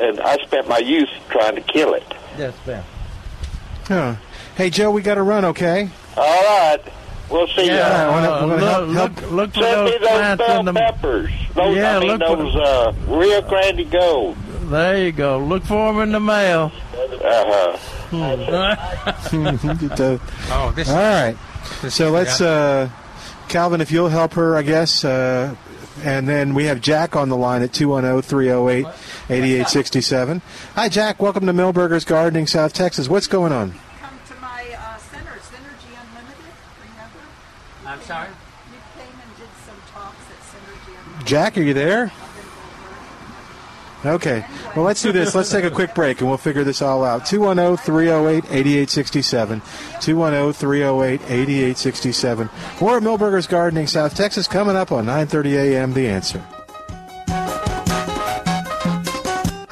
[0.00, 2.04] and I spent my youth trying to kill it.
[2.36, 2.84] Yes, ma'am.
[3.86, 4.14] Huh.
[4.56, 5.88] Hey, Joe, we got to run, okay?
[6.16, 6.80] All right,
[7.30, 8.10] we'll see Yeah, ya.
[8.12, 10.64] wanna- uh, wanna look, help- look, help- look for Send those those plants bell in
[10.66, 10.72] the.
[10.72, 11.30] peppers.
[11.54, 14.36] Those, Yeah, I mean, look for- those uh, Rio Grande Gold.
[14.70, 15.38] There you go.
[15.38, 16.72] Look for them in the mail.
[16.94, 17.76] Uh-huh.
[20.52, 21.36] Oh, this all right.
[21.88, 22.88] So let's, uh,
[23.48, 25.04] Calvin, if you'll help her, I guess.
[25.04, 25.54] Uh,
[26.02, 28.86] and then we have Jack on the line at 210 308
[29.30, 30.42] 8867.
[30.74, 31.20] Hi, Jack.
[31.22, 33.08] Welcome to Milberger's Gardening, South Texas.
[33.08, 33.72] What's going on?
[33.72, 36.54] come to my uh, center, Synergy Unlimited.
[36.82, 37.22] Remember?
[37.86, 38.28] I'm sorry.
[38.28, 41.13] You came and did some talks at Synergy Unlimited.
[41.24, 42.12] Jack, are you there?
[44.04, 44.44] Okay.
[44.76, 45.34] Well, let's do this.
[45.34, 47.24] Let's take a quick break and we'll figure this all out.
[47.24, 49.62] 210 308 8867.
[50.00, 52.50] 210 308 8867.
[52.80, 55.94] We're at Milberger's Gardening, South Texas, coming up on 930 a.m.
[55.94, 56.44] The Answer.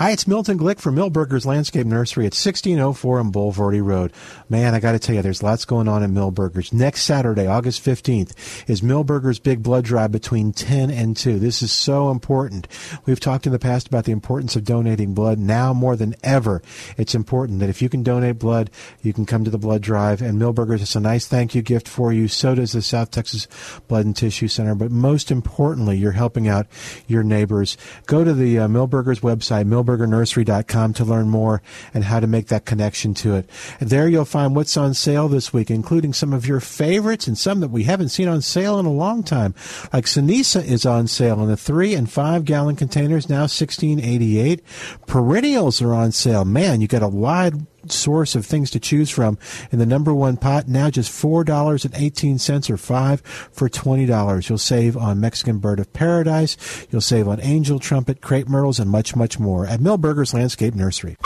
[0.02, 4.12] Hi, it's Milton Glick from Milberger's Landscape Nursery at 1604 on Bulverde Road.
[4.48, 6.72] Man, I got to tell you, there's lots going on at Milberger's.
[6.72, 8.32] Next Saturday, August 15th,
[8.68, 11.38] is Milberger's Big Blood Drive between 10 and 2.
[11.38, 12.66] This is so important.
[13.06, 15.38] We've talked in the past about the importance of donating blood.
[15.38, 16.62] Now more than ever,
[16.96, 18.72] it's important that if you can donate blood,
[19.02, 20.20] you can come to the blood drive.
[20.20, 22.26] And Milberger's, it's a nice thank you gift for you.
[22.26, 23.46] So does the South Texas
[23.86, 24.74] Blood and Tissue Center.
[24.74, 26.66] But most importantly, you're helping out
[27.06, 27.76] your neighbors.
[28.06, 31.62] Go to the uh, Milberger's website, milbergernursery.com to learn more
[31.94, 33.48] and how to make that connection to it.
[33.80, 37.36] And there you'll find what's on sale this week, including some of your favorites and
[37.36, 39.54] some that we haven't seen on sale in a long time.
[39.92, 44.38] Like Cenizo is on sale in the three and five gallon containers, now sixteen eighty
[44.38, 44.64] eight.
[45.06, 46.44] Perennials are on sale.
[46.44, 49.38] Man, you got a wide source of things to choose from.
[49.70, 53.68] In the number one pot now just four dollars and eighteen cents or five for
[53.68, 54.48] twenty dollars.
[54.48, 56.56] You'll save on mexican bird of paradise.
[56.90, 61.16] You'll save on angel trumpet crepe myrtles and much much more at milberger's landscape nursery.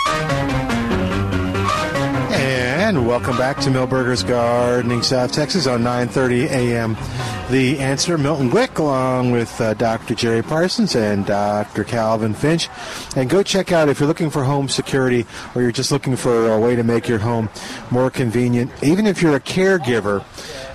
[2.86, 6.96] And welcome back to Milberger's Gardening South Texas on 9:30 a.m.
[7.50, 10.16] The answer, Milton Glick, along with uh, Dr.
[10.16, 11.84] Jerry Parsons and Dr.
[11.84, 12.68] Calvin Finch.
[13.14, 16.50] And go check out if you're looking for home security or you're just looking for
[16.52, 17.48] a way to make your home
[17.92, 18.72] more convenient.
[18.82, 20.24] Even if you're a caregiver,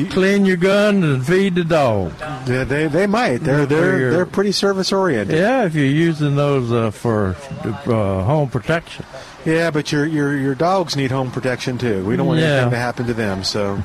[0.10, 2.14] clean your guns and feed the dog.
[2.48, 6.72] Yeah, they they might they're they're they're pretty service oriented Yeah, if you're using those
[6.72, 7.36] uh, for
[7.66, 9.06] uh, home protection.
[9.46, 12.48] yeah but your your your dogs need home protection too we don't want Yeah.
[12.48, 13.82] anything to happen to them so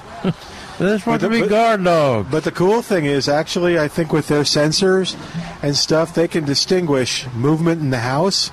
[0.78, 2.28] They're supposed But to be the- but- guard dogs.
[2.32, 5.14] But the cool thing is, actually, I think with their sensors
[5.62, 8.50] and stuff, they can distinguish movement in the house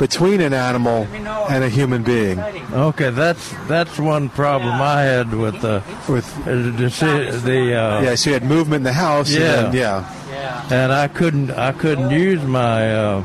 [0.00, 1.06] between an animal
[1.50, 2.40] and a human being.
[2.72, 8.14] Okay, that's that's one problem I had with the With uh, the the uh, yeah,
[8.14, 9.30] so you had movement in the house.
[9.30, 9.66] Yeah.
[9.66, 10.72] and then, yeah.
[10.72, 13.24] and I couldn't I couldn't use my uh,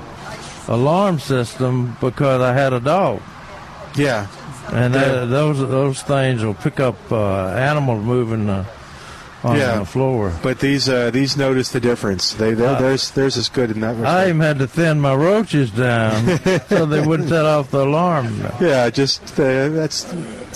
[0.67, 3.21] alarm system because I had a dog.
[3.95, 4.27] Yeah,
[4.73, 8.65] And uh, those those things will pick up uh, animals moving uh,
[9.45, 9.79] on Yeah.
[9.79, 10.33] the floor.
[10.41, 12.33] but these uh, these notice the difference.
[12.33, 15.69] They Uh, theirs theirs is good in that I even had to thin my roaches
[15.71, 16.37] down
[16.69, 18.41] so they wouldn't set off the alarm.
[18.59, 20.05] Yeah, just uh, that's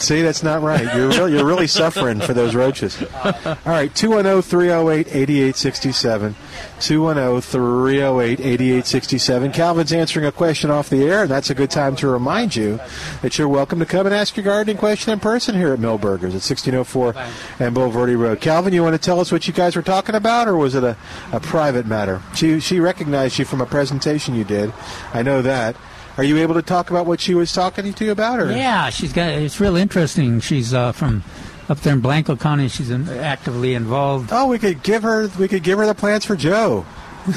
[0.04, 0.84] see that's not right.
[0.96, 3.02] You're really, you're really suffering for those roaches.
[3.24, 3.34] All
[3.66, 6.34] right, 210-308-8867.
[6.80, 9.54] 210-308-8867.
[9.54, 12.80] Calvin's answering a question off the air, and that's a good time to remind you
[13.22, 16.36] that you're welcome to come and ask your gardening question in person here at Milberger's
[16.36, 17.16] at 1604
[17.60, 18.42] and Bulverde Road.
[18.42, 20.84] Calvin, you want to tell us what you guys were talking about, or was it
[20.84, 20.96] a,
[21.32, 22.22] a private matter?
[22.36, 24.74] She she recognized you from a presentation you did.
[25.14, 25.76] I know that.
[26.18, 28.40] Are you able to talk about what she was talking to you about?
[28.40, 28.52] Or?
[28.52, 29.30] Yeah, she's got.
[29.30, 30.40] It's real interesting.
[30.42, 31.24] She's uh, from
[31.70, 32.68] up there in Blanco County.
[32.68, 34.30] She's in, actively involved.
[34.34, 36.86] Oh, we could give her we could give her the plans for Joe.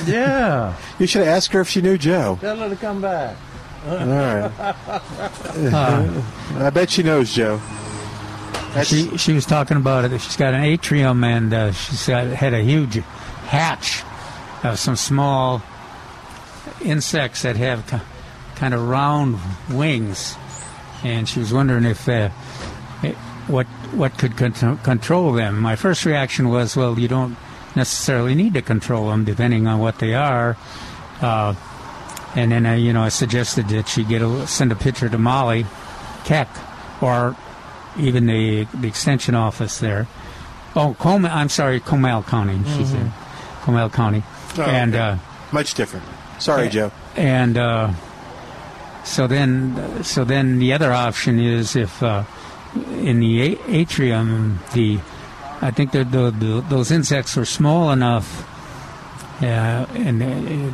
[0.07, 2.39] Yeah, You should ask her if she knew Joe.
[2.41, 3.37] tell her to come back.
[3.87, 4.53] All right.
[4.57, 6.23] Uh,
[6.57, 7.61] I bet she knows Joe.
[8.75, 10.19] That's, she she was talking about it.
[10.21, 12.95] She's got an atrium and uh, she's got, had a huge
[13.47, 14.03] hatch
[14.65, 15.63] of some small
[16.83, 17.99] insects that have ki-
[18.63, 19.41] kind of round
[19.71, 20.37] wings,
[21.03, 22.31] and she was wondering if uh,
[23.03, 23.17] it-
[23.49, 25.59] what what could con- control them.
[25.59, 27.37] My first reaction was, well, you don't
[27.75, 30.57] necessarily need to control them, depending on what they are.
[31.21, 31.55] Uh,
[32.37, 35.19] and then, uh, you know, I suggested that she get a, send a picture to
[35.19, 35.67] Molly
[36.25, 36.49] Keck,
[37.01, 37.35] or
[37.99, 40.07] even the the extension office there.
[40.77, 42.61] Oh, Com- I'm sorry, Comal County.
[42.77, 43.11] She's in
[43.63, 44.23] Comal County,
[44.57, 44.95] Oh, and.
[44.95, 45.03] okay.
[45.03, 45.17] Uh,
[45.51, 46.07] much different.
[46.39, 46.93] Sorry, Joe.
[47.17, 47.91] and uh,
[49.05, 52.25] so then so then the other option is if uh,
[53.01, 54.99] in the atrium the
[55.61, 58.49] I think the, the, those insects are small enough
[59.43, 60.21] uh, and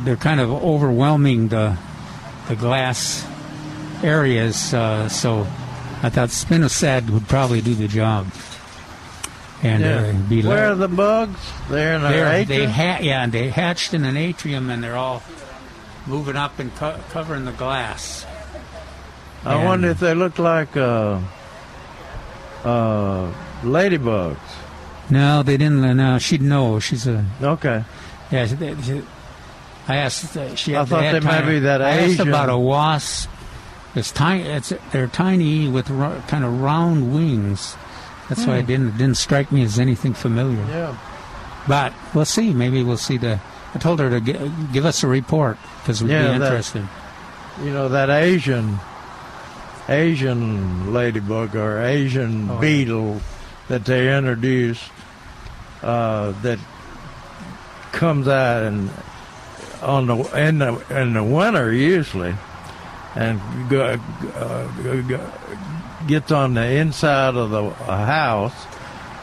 [0.05, 1.77] they're kind of overwhelming the
[2.47, 3.25] the glass
[4.03, 5.41] areas uh, so
[6.01, 8.27] I thought spinosad would probably do the job
[9.61, 9.97] and Yeah.
[9.97, 11.37] uh, be Where are the bugs?
[11.69, 15.21] They're in they're, they ha- yeah, they hatched in an atrium and they're all
[16.07, 18.25] moving up and co- covering the glass.
[19.45, 21.19] I and- wonder if they look like uh,
[22.63, 23.31] uh,
[23.63, 24.37] ladybugs.
[25.09, 25.81] No, they didn't.
[25.97, 26.79] No, she'd know.
[26.79, 27.83] She's a Okay.
[28.31, 28.45] yeah.
[28.45, 29.01] She, she,
[29.87, 30.37] I asked.
[30.37, 33.29] uh, She I thought had they might be that I asked about a wasp.
[33.95, 34.43] It's tiny.
[34.43, 37.75] It's they're tiny with ro- kind of round wings.
[38.27, 40.63] That's why it didn't it didn't strike me as anything familiar.
[40.67, 40.95] Yeah.
[41.67, 42.53] But we'll see.
[42.53, 43.39] Maybe we'll see the.
[43.73, 46.87] I told her to gi- give us a report because we'd Yeah, be that- interested.
[47.63, 48.79] You know that Asian
[49.87, 52.59] Asian ladybug or Asian Oh, yeah.
[52.61, 53.21] beetle
[53.67, 54.83] that they introduced
[55.83, 56.59] uh, that
[57.91, 58.89] comes out and
[59.81, 60.15] on the
[60.47, 62.35] in the in the winter usually
[63.15, 63.39] and
[63.69, 63.97] go,
[64.35, 64.67] uh,
[65.07, 65.31] go-
[66.07, 68.53] gets on the inside of the house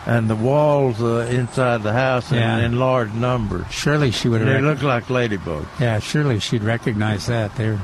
[0.07, 2.59] and the walls uh, inside the house Yeah.
[2.59, 3.66] in, in large numbers.
[3.70, 4.40] Surely she would.
[4.42, 5.66] They have look like ladybugs.
[5.80, 7.54] Yeah, surely she'd recognize that.
[7.57, 7.80] They're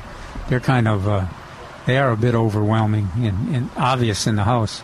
[0.49, 1.25] they're kind of uh,
[1.85, 4.81] they are a bit overwhelming and, and obvious in the house.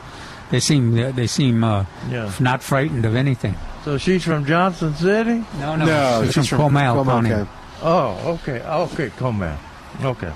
[0.52, 2.32] They seem they seem uh, Yeah.
[2.40, 3.56] not frightened of anything.
[3.86, 5.44] So she's from Johnson City?
[5.60, 7.30] No, no, No, she's, she's from from Comal Comal County.
[7.30, 7.50] County.
[7.82, 8.62] Oh, okay.
[8.62, 9.58] Okay, Comal.
[10.04, 10.34] Okay.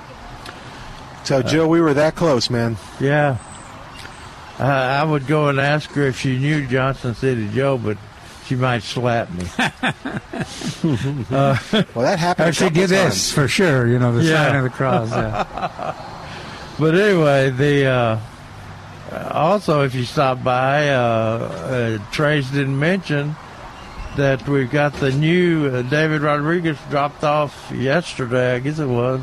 [1.25, 2.77] So, Joe, we were that close, man.
[2.99, 3.37] Yeah.
[4.63, 7.97] Uh, I would go and ask her if she knew Johnson City Joe, but
[8.45, 9.43] she might slap me.
[10.83, 11.55] Well,
[11.95, 12.49] that happened.
[12.49, 13.87] Or she couple did this for sure.
[13.87, 14.47] You know the Yeah.
[14.47, 15.09] sign of the cross.
[15.11, 16.09] Yeah.
[16.79, 18.19] But anyway, the uh,
[19.31, 23.35] also if you stop by, uh, uh, Trace didn't mention
[24.17, 28.55] that we've got the new uh, David Rodriguez dropped off yesterday.
[28.55, 29.21] I guess it was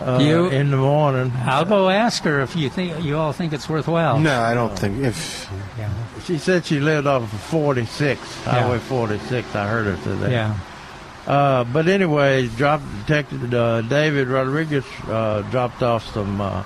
[0.00, 1.32] uh, You- in the morning.
[1.44, 4.18] I'll go ask her if you think you all think it's worthwhile.
[4.18, 5.48] No, I don't think if.
[5.78, 5.90] Yeah.
[6.24, 9.54] She said she lived off of 46, Highway 46.
[9.54, 10.30] I heard her say that.
[10.30, 10.54] Yeah.
[11.26, 16.62] Uh, but anyway, dropped Detective uh, David Rodriguez uh, dropped off some uh,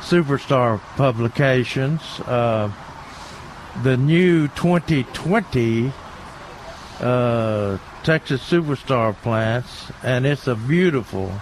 [0.00, 2.00] superstar publications.
[2.20, 2.70] Uh,
[3.82, 5.92] the new 2020
[7.00, 11.32] uh, Texas Superstar plants, and it's a beautiful,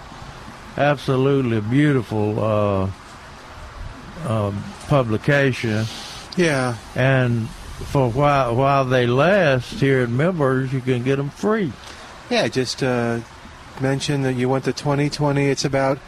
[0.77, 2.89] absolutely beautiful uh,
[4.23, 4.53] uh,
[4.87, 5.85] publication.
[6.37, 6.77] Yeah.
[6.95, 11.73] And for while while they last here at Milberger's, you can get them free.
[12.29, 13.19] Yeah, just uh,
[13.81, 15.45] mention that you went to 2020.
[15.45, 15.99] It's about.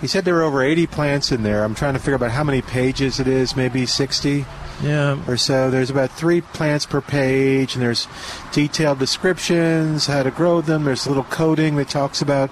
[0.00, 1.62] He said there were over 80 plants in there.
[1.62, 3.54] I'm trying to figure out how many pages it is.
[3.54, 4.44] Maybe 60
[4.82, 5.70] Yeah, or so.
[5.70, 8.08] There's about three plants per page, and there's
[8.52, 10.84] detailed descriptions, how to grow them.
[10.84, 12.50] There's a little coding that talks about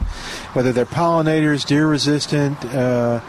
[0.52, 2.64] whether they're pollinators, deer resistant.
[2.64, 3.20] Uh,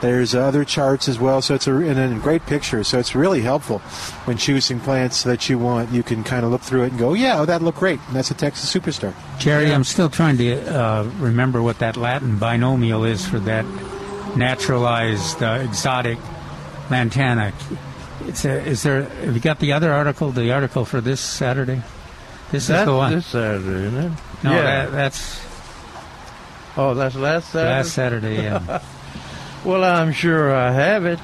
[0.00, 2.84] there's other charts as well, so it's a and a great picture.
[2.84, 3.78] So it's really helpful
[4.24, 5.90] when choosing plants that you want.
[5.90, 8.16] You can kind of look through it and go, "Yeah, oh, that looked great." And
[8.16, 9.14] that's a Texas superstar.
[9.38, 13.64] Jerry, I'm still trying to uh, remember what that Latin binomial is for that
[14.36, 16.18] naturalized uh, exotic
[16.90, 17.52] lantana.
[18.22, 19.02] It's a, is there?
[19.04, 20.30] Have you got the other article?
[20.32, 21.82] The article for this Saturday.
[22.50, 23.12] This that's is the one.
[23.12, 24.12] this Saturday, isn't it?
[24.44, 24.62] no, yeah.
[24.62, 25.44] that, that's
[26.76, 27.70] oh, that's last Saturday.
[27.70, 28.34] last Saturday.
[28.36, 28.82] Yeah,
[29.64, 31.18] Well, I'm sure I have it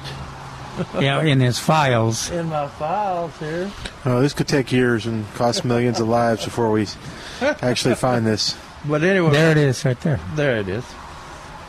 [0.99, 2.29] yeah, in his files.
[2.31, 3.71] in my files here.
[4.05, 6.87] Oh, this could take years and cost millions of lives before we
[7.41, 8.57] actually find this.
[8.85, 10.19] But anyway, There it is, right there.
[10.35, 10.83] there it is.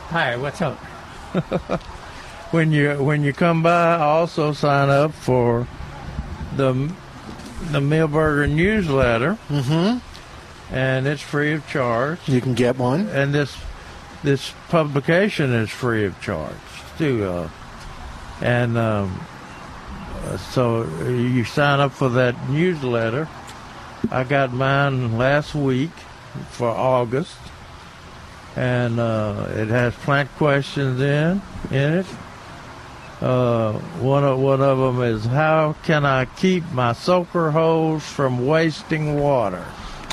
[0.09, 0.77] Hi, what's up?
[2.55, 5.67] When you when you come by, also sign up for
[6.55, 6.71] the
[7.71, 10.73] the Milberger newsletter, Mm-hmm.
[10.73, 12.17] and it's free of charge.
[12.27, 13.09] You can get one.
[13.09, 13.57] and this
[14.23, 16.55] this publication is free of charge
[16.97, 17.25] too.
[17.25, 17.49] Uh,
[18.41, 19.19] and um,
[20.53, 23.27] so you sign up for that newsletter.
[24.09, 25.91] I got mine last week
[26.51, 27.35] for August,
[28.55, 32.05] and uh, it has plant questions in in it.
[33.21, 38.45] Uh, one of one of them is how can I keep my soaker hose from
[38.45, 39.65] wasting water?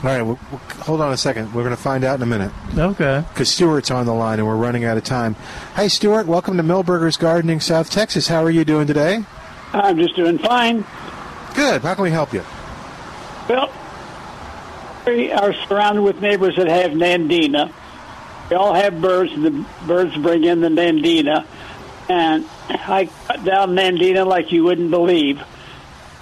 [0.02, 1.52] All right, well, well, hold on a second.
[1.54, 3.24] We're going to find out in a minute Okay.
[3.28, 5.34] because Stuart's on the line and we're running out of time.
[5.74, 6.26] Hi, Stuart.
[6.26, 8.26] Welcome to Milberger's Gardening, South Texas.
[8.28, 9.24] How are you doing today?
[9.72, 10.84] I'm just doing fine.
[11.54, 11.82] Good.
[11.82, 12.42] How can we help you?
[13.48, 13.72] Well,
[15.06, 17.72] we are surrounded with neighbors that have Nandina.
[18.50, 21.46] We all have birds, and the birds bring in the Nandina.
[22.08, 25.42] And I cut down Nandina like you wouldn't believe.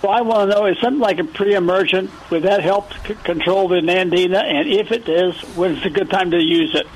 [0.02, 3.68] So I want to know, is something like a pre-emergent, would that help c- control
[3.68, 4.42] the Nandina?
[4.42, 6.86] And if it is, when's a good time to use it?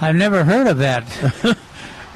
[0.00, 1.04] I've never heard of that.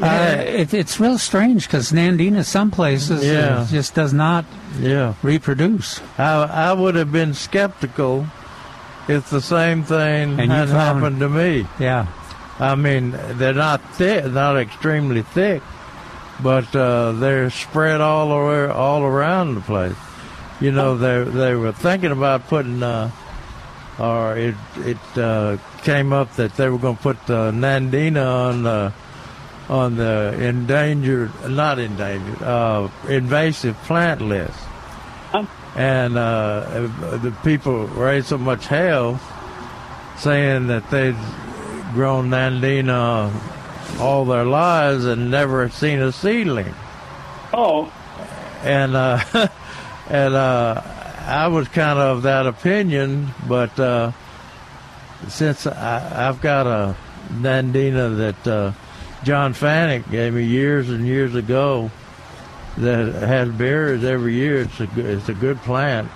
[0.02, 3.66] uh, it, it's real strange because Nandina, some places, uh, Yeah.
[3.70, 4.44] just does not
[4.80, 5.14] Yeah.
[5.22, 6.00] reproduce.
[6.18, 8.26] I, I would have been skeptical
[9.08, 11.66] if the same thing And had found- happened to me.
[11.78, 12.06] Yeah.
[12.58, 15.62] I mean, they're not thick, not extremely thick,
[16.42, 19.96] but uh, they're spread all over, all around the place.
[20.60, 23.10] You know, they they were thinking about putting, uh,
[23.98, 28.62] or it it uh, came up that they were going to put the Nandina on
[28.62, 28.92] the
[29.68, 34.58] on the endangered, not endangered, uh, invasive plant list.
[35.76, 36.88] And uh,
[37.20, 39.20] the people raised so much hell
[40.16, 41.16] saying that they'd
[41.96, 43.32] grown Nandina
[43.98, 46.74] all their lives and never seen a seedling.
[47.54, 47.90] Oh,
[48.62, 49.18] And uh,
[50.10, 50.82] and uh,
[51.26, 54.12] I was kind of that opinion, but uh,
[55.28, 56.96] since I, I've got a
[57.32, 58.72] Nandina that uh,
[59.24, 61.90] John Fanick gave me years and years ago
[62.76, 66.10] that has berries every year, it's a good, it's a good plant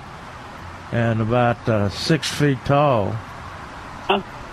[0.92, 3.16] and about uh, six feet tall.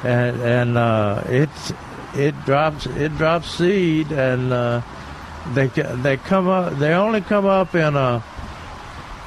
[0.03, 1.73] And and uh, it's
[2.15, 4.81] it drops it drops seed, and uh,
[5.53, 6.77] they they come up.
[6.77, 8.23] They only come up in a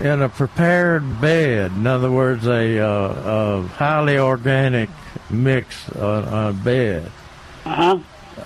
[0.00, 1.72] in a prepared bed.
[1.72, 4.88] In other words, a, uh, a highly organic
[5.28, 7.10] mix on, on a bed.
[7.66, 7.98] Uh-huh.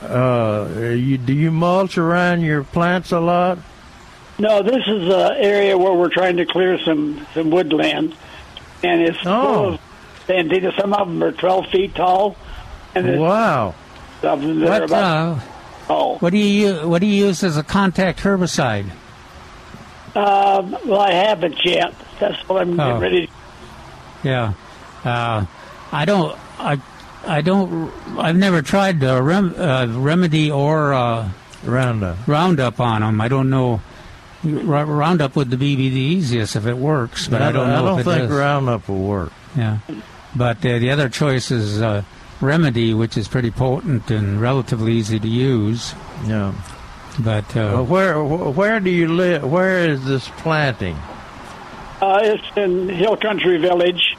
[0.04, 3.58] Uh You, do you mulch around your plants a lot?
[4.38, 8.16] No, this is an area where we're trying to clear some some woodland,
[8.82, 9.78] and it's full Oh.
[10.28, 10.80] Of Nandina.
[10.80, 12.36] Some of them are 12 feet tall,
[12.94, 13.74] and Wow.
[14.22, 15.40] some of them that are What about uh,
[15.90, 16.16] oh.
[16.18, 18.86] what do you u- what do you use as a contact herbicide?
[20.14, 21.92] Um, well, I haven't yet.
[22.20, 22.84] That's what I'm Oh.
[22.86, 23.30] getting ready.
[24.22, 24.52] Yeah,
[25.04, 25.44] uh,
[25.92, 26.38] I don't.
[26.58, 26.78] I
[27.26, 27.90] I don't.
[28.18, 31.28] I've never tried the rem, uh, remedy or uh,
[31.64, 32.16] Roundup.
[32.28, 33.20] Roundup on them.
[33.20, 33.80] I don't know.
[34.46, 38.00] R- Roundup would be the easiest if it works, but I don't know I don't
[38.00, 38.38] if it think does.
[38.38, 39.32] Roundup will work.
[39.56, 39.78] Yeah,
[40.36, 42.02] but uh, the other choice is uh,
[42.40, 45.94] remedy, which is pretty potent and relatively easy to use.
[46.26, 46.54] Yeah.
[47.18, 49.44] But Well, uh, where where do you live?
[49.48, 50.96] Where is this planting?
[52.02, 54.16] Uh, it's in Hill Country Village.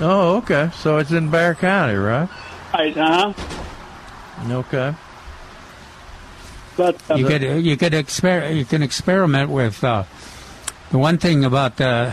[0.00, 0.70] Oh, okay.
[0.74, 2.28] So it's in Bexar County, right?
[2.72, 3.32] Right, uh-huh.
[4.48, 4.94] Okay.
[6.76, 10.04] But uh, you could you could exper- you can experiment with uh,
[10.90, 12.12] the one thing about uh,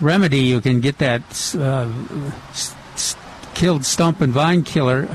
[0.00, 0.40] remedy.
[0.40, 1.22] You can get that
[1.58, 1.90] uh,
[3.54, 5.08] killed stump and vine killer,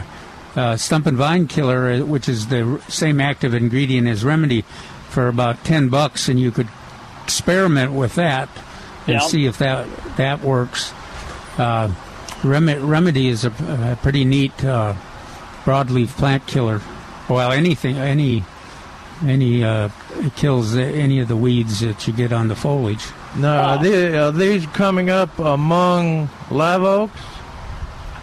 [0.56, 4.64] uh, stump and vine killer, uh, which is the same active ingredient as remedy,
[5.10, 6.68] for about ten bucks, and you could
[7.24, 8.50] experiment with that
[9.08, 9.28] and Yeah.
[9.28, 10.94] see if that that works.
[11.58, 11.92] Uh,
[12.44, 14.96] Rem- remedy is a, a pretty neat uh,
[15.64, 16.82] broadleaf plant killer.
[17.30, 18.44] Well, anything, any,
[19.26, 19.88] any uh,
[20.36, 23.06] kills any of the weeds that you get on the foliage.
[23.38, 27.20] Now, are, the- are these coming up among live oaks?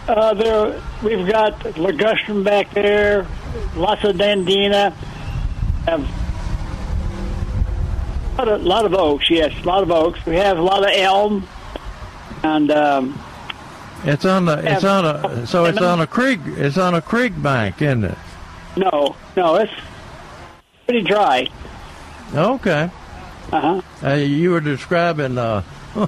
[0.07, 3.27] uh, there we've got ligustrum back there,
[3.75, 4.93] lots of nandina,
[5.85, 6.01] have
[8.39, 9.29] a lot of, lot of oaks.
[9.29, 10.25] Yes, a lot of oaks.
[10.25, 11.47] We have a lot of elm,
[12.43, 13.19] and um,
[14.03, 14.57] It's on the.
[14.65, 15.45] It's on a.
[15.47, 16.39] So it's on a creek.
[16.45, 18.17] It's on a creek bank, isn't it?
[18.77, 19.73] no, no, it's
[20.87, 21.47] pretty dry.
[22.33, 22.89] Okay.
[23.51, 23.81] Uh-huh.
[24.03, 25.63] Uh, you were describing uh,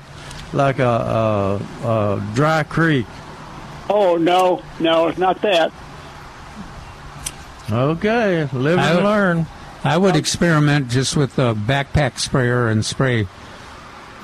[0.54, 3.06] like a, a, a dry creek.
[3.90, 5.72] Oh no, no, it's not that.
[7.72, 9.46] Okay, live I and would- learn.
[9.86, 13.28] I would experiment just with a backpack sprayer and spray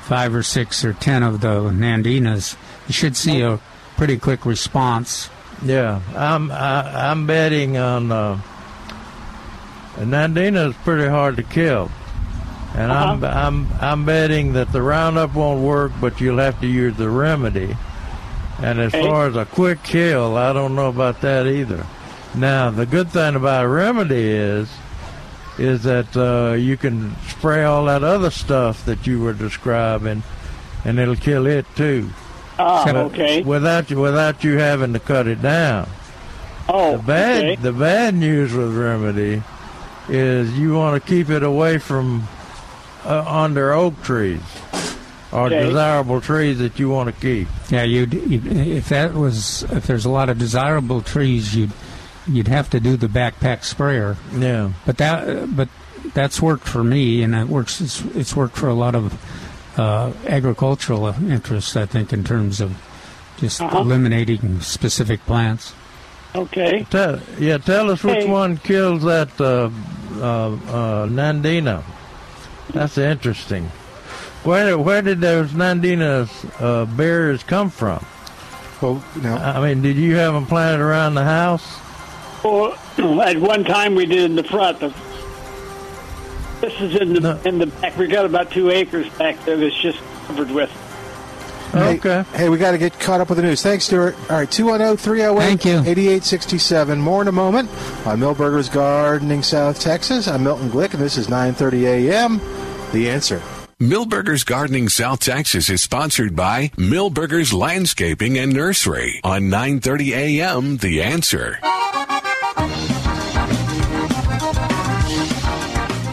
[0.04, 2.56] five or six or ten of the Nandinas.
[2.88, 3.60] You should see a
[3.98, 5.30] pretty quick response.
[5.62, 8.10] Yeah, I'm I, I'm betting on.
[8.12, 8.40] Uh,
[9.98, 11.92] Nandina is pretty hard to kill,
[12.76, 16.96] and I'm I'm I'm betting that the Roundup won't work, but you'll have to use
[16.98, 17.76] the remedy.
[18.62, 19.08] And as Okay.
[19.08, 21.86] far as a quick kill, I don't know about that either.
[22.36, 24.70] Now, the good thing about remedy is
[25.58, 30.24] is that uh, you can spray all that other stuff that you were describing,
[30.86, 32.10] and it'll kill it too.
[32.58, 33.42] Ah, okay.
[33.42, 35.88] Without you, without you having to cut it down.
[36.68, 37.56] Oh, The bad, okay.
[37.56, 39.42] the bad news with remedy
[40.08, 42.28] is you want to keep it away from
[43.06, 44.42] uh, under oak trees
[45.32, 45.64] or Okay.
[45.68, 47.48] desirable trees that you want to keep.
[47.70, 51.72] Yeah, you'd, you if that was if there's a lot of desirable trees, you'd
[52.28, 54.18] you'd have to do the backpack sprayer.
[54.38, 54.72] Yeah.
[54.86, 55.70] But that but
[56.14, 57.80] that's worked for me, and it works.
[57.82, 59.14] It's, it's worked for a lot of
[59.78, 61.76] uh, agricultural interests.
[61.76, 62.76] I think in terms of
[63.38, 63.80] just Uh-huh.
[63.80, 65.74] eliminating specific plants.
[66.36, 66.86] Okay.
[66.92, 68.30] Tell, yeah, tell us which Hey.
[68.30, 69.70] one kills that uh,
[70.20, 71.82] uh, uh, Nandina.
[72.74, 73.66] That's interesting.
[74.44, 76.30] Where where did those Nandina
[76.62, 78.06] uh, berries come from?
[78.82, 81.78] Well, you know, I mean, did you have them planted around the house?
[82.44, 82.74] Well,
[83.22, 84.80] at one time we did in the front.
[84.80, 84.94] The,
[86.62, 87.40] this is in the No.
[87.46, 87.98] in the back.
[87.98, 90.72] We got about two acres back there that's just covered with.
[91.72, 92.24] Hey, Okay.
[92.34, 93.62] Hey, we got to get caught up with the news.
[93.62, 94.16] Thanks, Stuart.
[94.30, 95.78] All right, 210 308 Thank you.
[95.80, 97.00] 8867.
[97.00, 97.70] More in a moment
[98.06, 100.28] on Milberger's Gardening, South Texas.
[100.28, 102.40] I'm Milton Glick, and this is 930 a.m.
[102.92, 103.42] The answer.
[103.80, 110.10] Milberger's Gardening South Texas is sponsored by Milberger's Landscaping and Nursery on 9:30
[110.40, 110.78] a.m.
[110.78, 111.60] The Answer.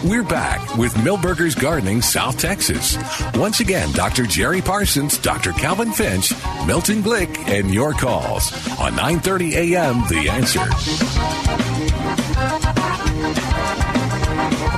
[0.09, 2.97] We're back with Milberger's Gardening South Texas.
[3.35, 4.25] Once again, Dr.
[4.25, 5.51] Jerry Parsons, Dr.
[5.51, 6.33] Calvin Finch,
[6.65, 10.07] Milton Glick, and your calls on 9:30 a.m.
[10.07, 10.61] The Answer.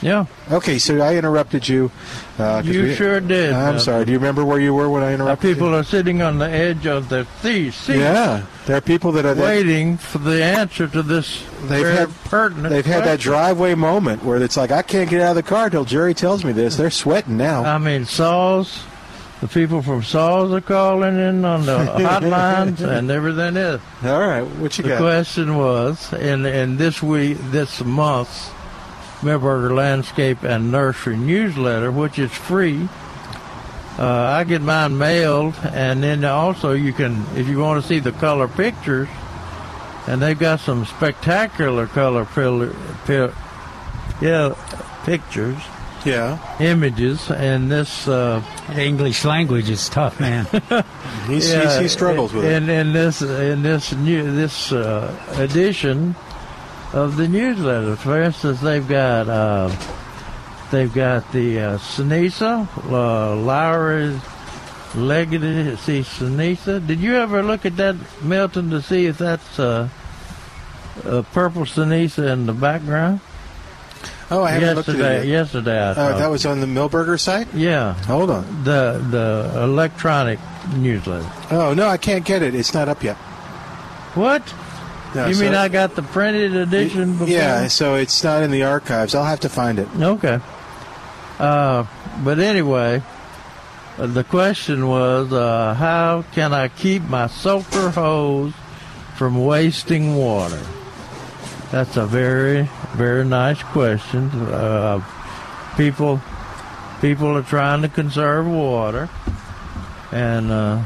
[0.00, 0.26] Yeah.
[0.50, 1.90] okay so i interrupted you
[2.38, 3.52] uh, You we- sure did.
[3.52, 5.74] i'm Uh, sorry do you remember where you were when i interrupted people you?
[5.76, 9.34] are sitting on the edge of their sea- seats, yeah there are people that are
[9.34, 12.70] that- waiting for the answer to this They've very had- pertinent.
[12.70, 15.68] They've had that driveway moment where it's like I can't get out of the car
[15.70, 16.76] till Jerry tells me this.
[16.76, 17.64] They're sweating now.
[17.64, 18.78] I mean, SAWS.
[19.40, 23.80] The people from SAWS are calling in on the hotlines and everything else.
[24.04, 24.98] All right, what you The got?
[24.98, 28.50] The question was in in this week, this month's
[29.20, 32.88] Milberger Landscape and Nursery newsletter, which is free.
[33.98, 37.98] Uh, I get mine mailed, and then also you can, if you want to see
[37.98, 39.08] the color pictures,
[40.06, 42.72] and they've got some spectacular color pil-
[43.06, 43.34] pil-
[44.20, 44.54] yeah,
[45.04, 45.58] pictures,
[46.04, 48.06] Yeah, images, and this.
[48.06, 48.40] Uh,
[48.76, 50.44] English language is tough, man.
[51.26, 52.52] he's, yeah, he's, he struggles with it.
[52.62, 56.14] in, in this in this new this uh, edition
[56.92, 57.96] of the newsletter.
[57.96, 59.68] For instance, they've got uh,
[60.70, 64.18] they've got the uh, Cenizo, uh, Lowry
[64.94, 66.84] Legacy Cenizo.
[66.86, 69.88] Did you ever look at that Milton to see if that's uh,
[71.04, 73.20] a purple Cenizo in the background?
[74.30, 76.18] Oh, I haven't looked at yesterday, it yesterday I Oh, thought.
[76.18, 77.48] that was on the Milberger site.
[77.54, 78.64] yeah, Hold on.
[78.64, 80.38] the the electronic
[80.76, 81.26] newsletter.
[81.50, 82.54] Oh no, I can't get it.
[82.54, 83.16] It's not up yet.
[84.14, 84.42] What?
[85.14, 87.12] No, you so- mean I got the printed edition?
[87.12, 87.28] Before?
[87.28, 89.14] Yeah, so it's not in the archives.
[89.14, 89.88] I'll have to find it.
[89.98, 90.40] Okay.
[91.38, 91.86] Uh,
[92.22, 93.02] but anyway,
[93.96, 98.52] the question was, uh, how can I keep my soaker hose
[99.16, 100.60] from wasting water?
[101.70, 104.30] That's a very, very nice question.
[104.30, 105.02] Uh,
[105.76, 106.20] people,
[107.00, 109.08] people are trying to conserve water,
[110.12, 110.82] and uh,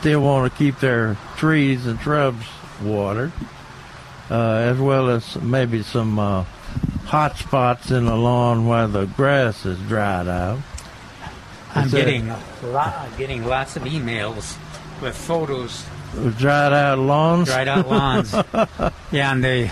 [0.00, 2.44] still want to keep their trees and shrubs
[2.82, 3.32] watered,
[4.30, 6.42] as well as maybe some uh,
[7.06, 10.58] hot spots in the lawn where the grass is dried out.
[11.74, 14.56] I'm getting a lot, getting lots of emails
[15.02, 15.84] with photos,
[16.38, 17.48] Dried out lawns.
[17.48, 18.32] dried out lawns.
[19.12, 19.70] yeah, and they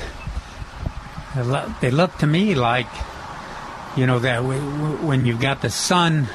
[1.80, 2.86] they look- to me like
[3.96, 6.28] you know that when you've got the sun,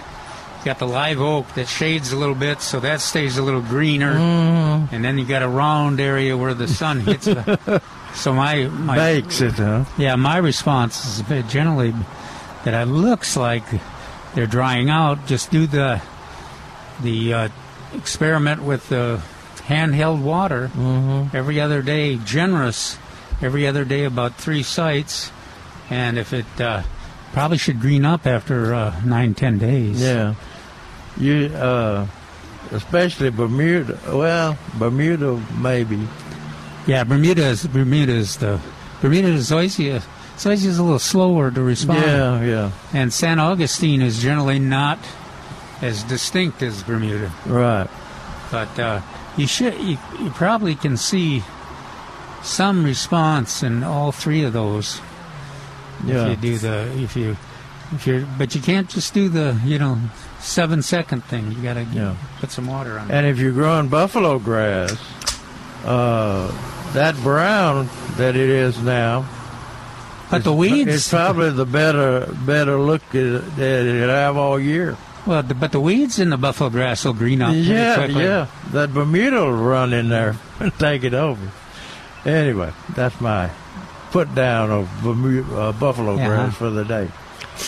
[0.56, 3.62] you've got the live oak that shades a little bit, so that stays a little
[3.62, 4.96] greener, Mm-hmm.
[4.96, 7.26] and then you got a round area where the sun hits.
[7.26, 7.82] The,
[8.14, 9.86] so my my Bakes it, huh?
[9.98, 11.94] Yeah, my response is a bit generally
[12.64, 13.64] that it looks like
[14.36, 15.26] they're drying out.
[15.28, 16.02] Just do the
[17.02, 17.50] the uh,
[17.94, 19.22] experiment with the
[19.68, 20.70] handheld water
[21.34, 22.98] every other day, generous
[23.42, 25.32] every other day, about three sites,
[25.90, 26.84] and if it uh,
[27.34, 30.02] probably should green up after uh, nine ten days.
[30.02, 30.36] Yeah.
[31.18, 32.08] You, uh,
[32.72, 34.00] especially Bermuda.
[34.08, 36.08] Well, Bermuda maybe.
[36.90, 37.04] Yeah.
[37.04, 38.60] Bermuda is Bermuda is the
[39.02, 40.02] Bermuda is zoysia.
[40.38, 42.02] Zoysia is a little slower to respond.
[42.02, 42.72] Yeah, yeah.
[42.94, 44.98] And San Augustine is generally not
[45.82, 47.88] as distinct as Bermuda, Right.
[48.52, 49.02] but uh,
[49.38, 51.44] you should you, you probably can see
[52.44, 55.02] some response in all three of those
[56.06, 56.24] Yeah.
[56.24, 57.38] if you do the if you
[57.92, 59.98] if you but you can't just do the you know
[60.40, 61.52] seven second thing.
[61.52, 62.16] You got to Yeah.
[62.40, 63.10] put some water on.
[63.10, 63.14] it.
[63.14, 64.96] And if you're growing buffalo grass,
[65.86, 66.48] uh,
[66.94, 69.26] that brown that it is now,
[70.32, 74.98] But the weeds, is probably the better better look that it have all year.
[75.26, 78.24] well, the, but the weeds in the buffalo grass will green up Yeah, quickly.
[78.24, 78.48] yeah.
[78.72, 81.52] That Bermuda will run in there and take it over.
[82.26, 83.50] Anyway, that's my
[84.12, 87.08] put down of Bermuda, uh, buffalo grass for the day.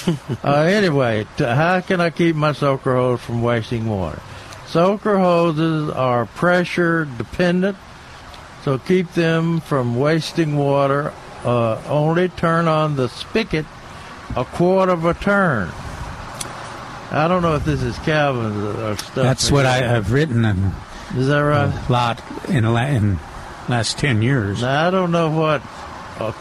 [0.44, 4.20] uh, anyway, t- how can I keep my soaker hose from wasting water?
[4.68, 7.78] Soaker hoses are pressure dependent,
[8.64, 11.14] so keep them from wasting water.
[11.44, 13.66] Uh, only turn on the spigot
[14.36, 15.70] a quarter of a turn.
[17.12, 19.16] I don't know if this is Calvin's or stuff.
[19.16, 20.74] That's what I, I've written a
[21.18, 21.90] Is that right?
[21.90, 24.62] lot in the last ten years.
[24.62, 25.62] Now, I don't know what
[26.20, 26.34] a,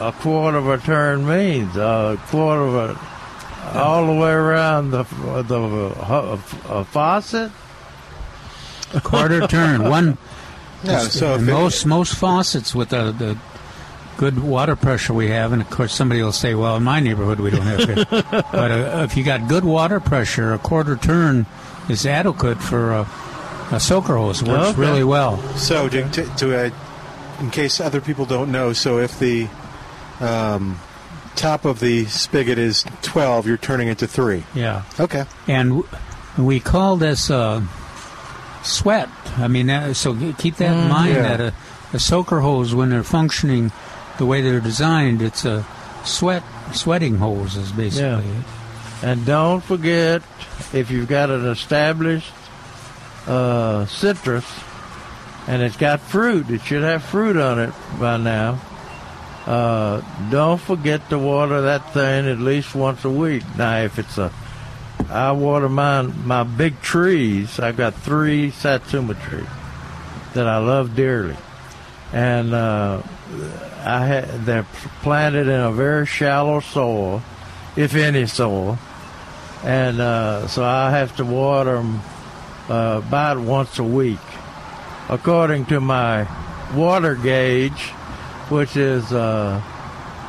[0.00, 1.76] a quarter of a turn means.
[1.76, 5.60] A quarter of a, all the way around the the
[6.68, 7.50] uh, faucet.
[8.92, 9.88] A quarter turn.
[9.88, 10.18] One.
[10.84, 13.38] Yeah, so if it- most most faucets with the, the
[14.16, 17.40] good water pressure we have, and of course somebody will say, "Well, in my neighborhood
[17.40, 21.46] we don't have it." but uh, if you got good water pressure, a quarter turn
[21.88, 23.08] is adequate for a,
[23.72, 24.42] a soaker hose.
[24.42, 24.80] Works Okay.
[24.80, 25.38] really well.
[25.56, 26.70] So, to, to, to uh,
[27.40, 29.48] in case other people don't know, so if the
[30.20, 30.78] um,
[31.34, 34.44] top of the spigot is 12, you're turning it to 3.
[34.54, 34.82] Yeah.
[35.00, 35.24] Okay.
[35.48, 35.88] And w-
[36.38, 37.62] we call this uh,
[38.62, 39.08] sweat.
[39.36, 41.36] I mean, that, so keep that in Mm, mind yeah.
[41.36, 41.54] that a,
[41.94, 43.72] a soaker hose, when they're functioning
[44.18, 45.66] the way they're designed, it's a
[46.04, 46.42] sweat
[46.72, 48.24] sweating hose is basically.
[48.24, 48.42] Yeah.
[49.02, 50.22] And don't forget,
[50.72, 52.32] if you've got an established
[53.26, 54.46] uh, citrus
[55.48, 58.60] and it's got fruit, it should have fruit on it by now.
[59.44, 60.00] Uh,
[60.30, 63.42] don't forget to water that thing at least once a week.
[63.58, 64.30] Now, if it's a,
[65.12, 67.60] I water mine, my big trees.
[67.60, 69.46] I've got three satsuma trees
[70.32, 71.36] that I love dearly,
[72.12, 73.02] and uh,
[73.84, 74.66] I ha- they're
[75.02, 77.22] planted in a very shallow soil,
[77.76, 78.78] if any soil,
[79.62, 82.00] and uh, so I have to water them
[82.70, 84.18] uh, about once a week,
[85.10, 86.26] according to my
[86.74, 87.90] water gauge,
[88.48, 89.60] which is uh,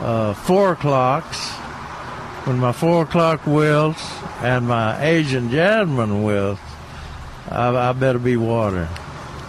[0.01, 1.62] uh, four o'clocks.
[2.45, 4.03] When my four o'clock wilts
[4.41, 6.61] and my Asian jasmine wilts,
[7.49, 8.89] I, I better be watering.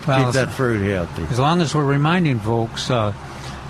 [0.06, 1.24] Well, Keep that fruit healthy.
[1.30, 3.12] As long as we're reminding folks, uh,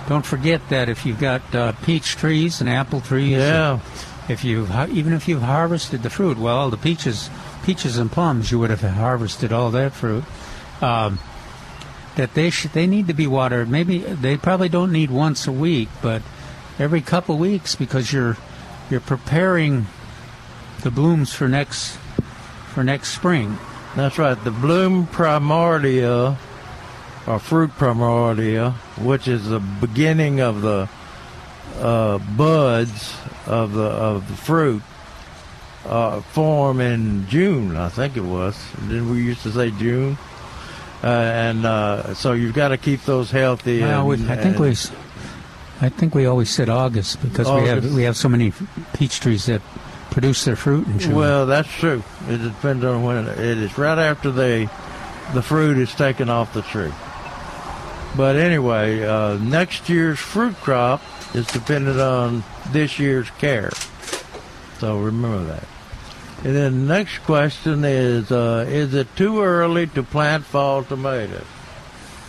[0.07, 3.79] don't forget that if you've got uh, peach trees and apple trees, Yeah.
[4.29, 7.29] if you even if you've harvested the fruit, well, the peaches,
[7.63, 10.23] peaches and plums, you would have harvested all that fruit.
[10.81, 11.17] Um,
[12.15, 13.69] that they should they need to be watered.
[13.69, 16.21] Maybe they probably don't need once a week, but
[16.77, 18.37] every couple weeks because you're
[18.89, 19.87] you're preparing
[20.81, 21.97] the blooms for next
[22.73, 23.57] for next spring.
[23.95, 24.41] That's right.
[24.43, 26.37] The bloom primordia,
[27.25, 30.89] or fruit primordia, which is the beginning of the
[31.79, 33.15] uh, buds
[33.47, 34.83] of the of the fruit,
[35.85, 37.75] uh, form in June.
[37.77, 38.57] I think it was.
[38.87, 40.17] Didn't we used to say June?
[41.03, 43.81] Uh, and uh, so you've got to keep those healthy.
[43.81, 44.75] Well, and, we, I think and- we,
[45.81, 48.53] I think we always said August because we have we have so many
[48.93, 49.61] peach trees that
[50.11, 51.15] produce their fruit in June.
[51.15, 52.01] Well, that's true.
[52.29, 53.77] It depends on when it is.
[53.77, 54.69] Right after they,
[55.33, 56.93] the fruit is taken off the tree.
[58.15, 61.01] But anyway, uh, next year's fruit crop
[61.35, 63.71] is dependent on this year's care.
[64.79, 65.67] So remember that.
[66.45, 71.43] And then the next question is: uh, Is it too early to plant fall tomatoes?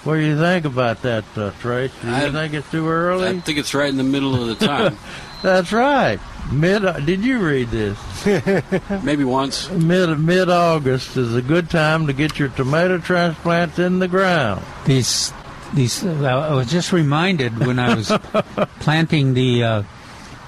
[0.07, 1.91] What do you think about that, uh, Trace?
[2.01, 3.29] Do you I- think it's too early?
[3.29, 4.97] I think it's right in the middle of the time.
[5.43, 6.21] That's right.
[6.53, 6.83] Mid.
[7.05, 7.99] Did you read this?
[9.05, 9.69] Maybe once.
[9.71, 14.65] Mid mid August is a good time to get your tomato transplants in the ground.
[14.85, 15.33] these
[15.75, 18.09] these I was just reminded when I was
[18.79, 19.83] planting the uh,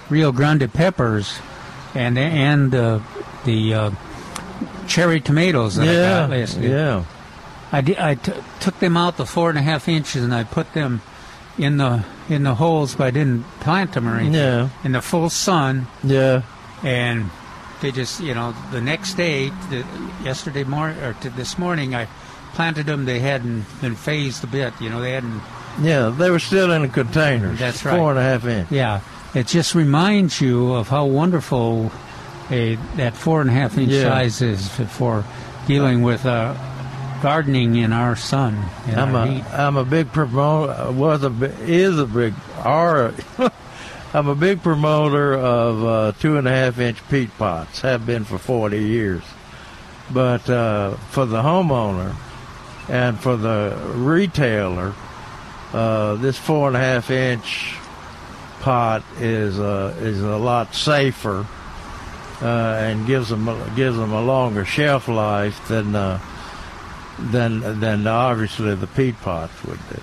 [0.09, 1.37] Rio Grande peppers
[1.97, 3.01] and and uh,
[3.45, 3.91] the uh,
[4.87, 5.95] cherry tomatoes that I
[6.29, 6.77] got last year.
[6.79, 7.05] yeah.
[7.73, 10.45] I, di- I t- took them out the four and a half inches and I
[10.45, 11.03] put them
[11.59, 14.35] in the in the holes, but I didn't plant them or anything.
[14.35, 14.69] Yeah.
[14.85, 16.43] In the full sun, Yeah.
[16.83, 17.31] and
[17.81, 19.85] they just you know the next day, the,
[20.23, 22.07] yesterday morning or this morning, I
[22.55, 23.05] planted them.
[23.07, 24.73] They hadn't been phased a bit.
[24.81, 25.41] You know, they hadn't.
[25.83, 26.09] Yeah.
[26.11, 27.59] They were still in the containers.
[27.59, 27.97] That's right.
[27.97, 28.71] Four and a half inch.
[28.71, 29.01] Yeah,
[29.35, 31.91] it just reminds you of how wonderful
[32.51, 34.05] a that four and a half inch Yeah.
[34.05, 35.25] size is for
[35.66, 36.55] dealing with uh,
[37.23, 38.55] gardening in our sun.
[38.87, 39.45] In I'm our a heat.
[39.53, 40.91] am a big promoter.
[40.93, 43.12] Was a is a big are.
[44.14, 47.83] I'm a big promoter of uh, two and a half inch peat pots.
[47.83, 49.23] Have been for 40 years.
[50.11, 52.14] But uh, for the homeowner
[52.89, 54.95] and for the retailer,
[55.75, 57.75] uh, this four and a half inch
[58.61, 61.47] pot is uh, is a lot safer
[62.41, 66.19] uh, and gives them a- gives them a longer shelf life than uh,
[67.19, 70.01] than than obviously the peat pots would do.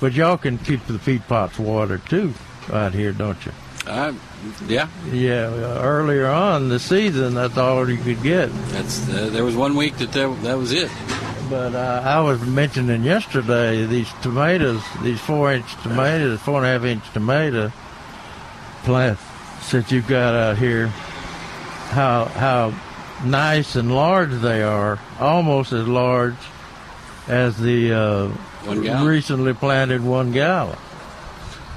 [0.00, 2.32] But y'all can keep the peat pots watered too
[2.72, 3.52] out here, don't you?
[3.86, 4.12] Uh,
[4.66, 8.50] yeah, Yeah, uh, earlier on the season, that's all you could get.
[8.68, 10.90] that's uh, there was one week that that, that was it.
[11.48, 16.84] But uh, I was mentioning yesterday these tomatoes, these four-inch tomatoes, four and a half
[16.84, 17.72] inch tomato
[18.84, 19.22] plants
[19.70, 20.88] that you've got out here.
[21.88, 22.74] How how
[23.24, 26.36] nice and large they are, almost as large
[27.26, 28.28] as the uh,
[28.64, 30.78] One recently planted one gallon.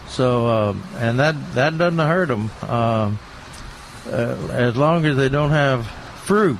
[0.08, 3.20] So um, and that that doesn't hurt them um,
[4.08, 5.88] uh, as long as they don't have
[6.24, 6.60] fruit.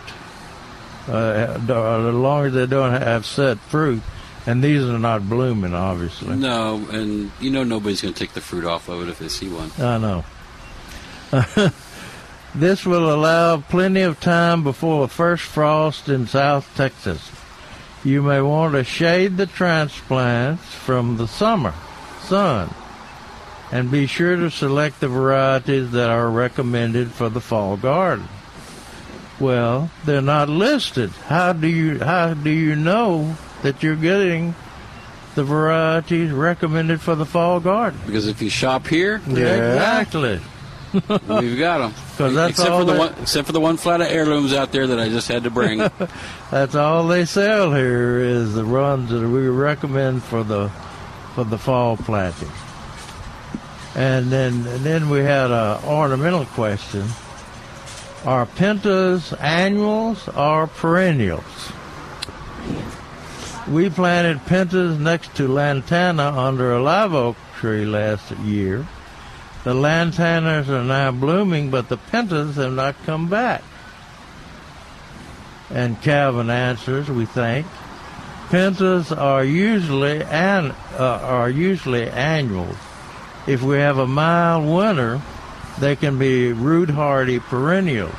[1.08, 4.02] uh, as long as they don't have set fruit.
[4.48, 6.36] And these are not blooming, obviously.
[6.36, 9.28] No, and you know nobody's going to take the fruit off of it if they
[9.28, 9.72] see one.
[9.80, 10.24] I know.
[12.54, 17.32] this will allow plenty of time before the first frost in South Texas.
[18.04, 21.74] You may want to shade the transplants from the summer
[22.22, 22.74] sun
[23.72, 28.28] and be sure to select the varieties that are recommended for the fall garden.
[29.40, 31.10] Well, they're not listed.
[31.10, 34.56] How do you how do you know that you're getting
[35.36, 38.00] the varieties recommended for the fall garden?
[38.06, 39.72] Because if you shop here, yeah.
[39.74, 40.42] Exactly.
[40.94, 41.94] We've got them.
[42.36, 44.72] that's except all for the they- one, except for the one flat of heirlooms out
[44.72, 45.80] there that I just had to bring.
[46.52, 50.70] That's all they sell here is the runs that we recommend for the
[51.36, 52.52] for the fall planting.
[53.96, 57.06] And then and then we had a ornamental question.
[58.26, 61.72] Are pentas annuals or perennials?
[63.68, 68.86] We planted pentas next to lantana under a live oak tree last year.
[69.64, 73.64] The lantanas are now blooming, but the pentas have not come back.
[75.70, 77.68] And Calvin answers, we think,
[78.50, 82.76] pentas are usually an, uh, are usually annuals.
[83.48, 85.22] If we have a mild winter,
[85.80, 88.16] they can be root hardy perennials.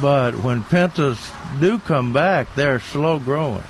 [0.00, 1.18] But when pentas
[1.60, 3.62] do come back, they're slow growing.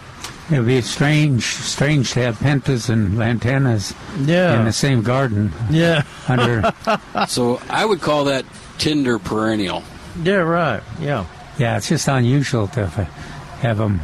[0.50, 3.94] It'd be strange, strange to have pentas and lantanas
[4.26, 4.58] Yeah.
[4.58, 5.52] in the same garden.
[5.70, 6.02] Yeah.
[6.28, 6.72] Under,
[7.28, 8.44] so I would call that
[8.78, 9.84] tender perennial.
[10.24, 10.82] Yeah, right.
[11.00, 11.26] Yeah.
[11.56, 14.00] yeah, it's just unusual to have them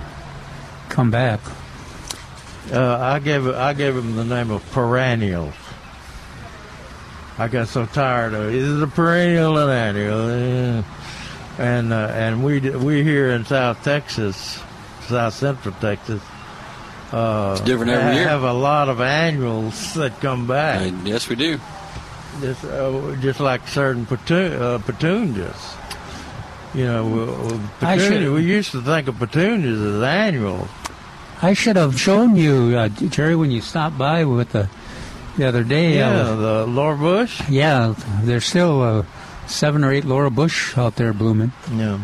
[0.89, 1.41] come back.
[2.73, 5.55] Uh, I gave I gave him the name of perennials.
[7.39, 8.55] I got so tired of it.
[8.55, 10.85] Is it a perennial and annual?
[11.59, 14.61] And uh, and we we here in South Texas,
[15.09, 16.21] South Central Texas,
[17.17, 18.29] uh, It's different every ha- year.
[18.29, 20.81] Have a lot of annuals that come back.
[20.83, 21.59] Uh, yes, we do.
[22.41, 25.57] just, uh, just like certain petu- uh, petunias.
[26.75, 30.69] You know, we- we- petunia, we used to think of petunias as annuals.
[31.41, 34.69] I should have shown you, uh, Jerry, when you stopped by with the
[35.39, 35.97] the other day.
[35.99, 37.41] Yeah, uh, the Laura Bush.
[37.49, 37.93] yeah,
[38.25, 39.03] there's still uh,
[39.47, 41.53] seven or eight Laura Bush out there blooming.
[41.75, 41.99] Yeah.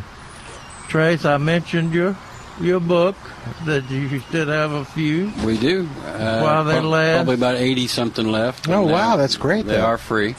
[0.89, 2.15] Trace, I mentioned your
[2.61, 3.17] your book
[3.65, 5.33] that you still have a few.
[5.45, 5.89] We do.
[6.05, 7.17] Uh, While they prob- last.
[7.19, 8.69] Probably about 80 something left.
[8.69, 9.85] Oh, uh, wow, that's great, They though.
[9.85, 10.35] are free.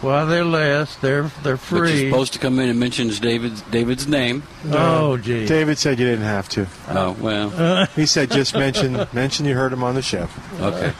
[0.00, 4.06] While they last, they're they're But you're supposed to come in and mention David's, David's
[4.06, 4.44] name.
[4.70, 5.44] oh, gee.
[5.44, 6.66] David said you didn't have to.
[6.88, 10.28] Oh, well, He said just mention mention you heard him on the show.
[10.60, 10.92] okay.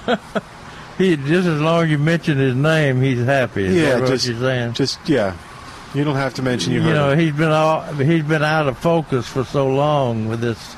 [0.99, 3.67] He just as long as you mention his name, he's happy.
[3.67, 4.73] Is Yeah, that what just- you're saying?
[4.73, 5.37] Just yeah,
[5.95, 7.19] you don't have to mention you you heard know, him.
[7.19, 10.77] he's been all, he's been out of focus for so long with this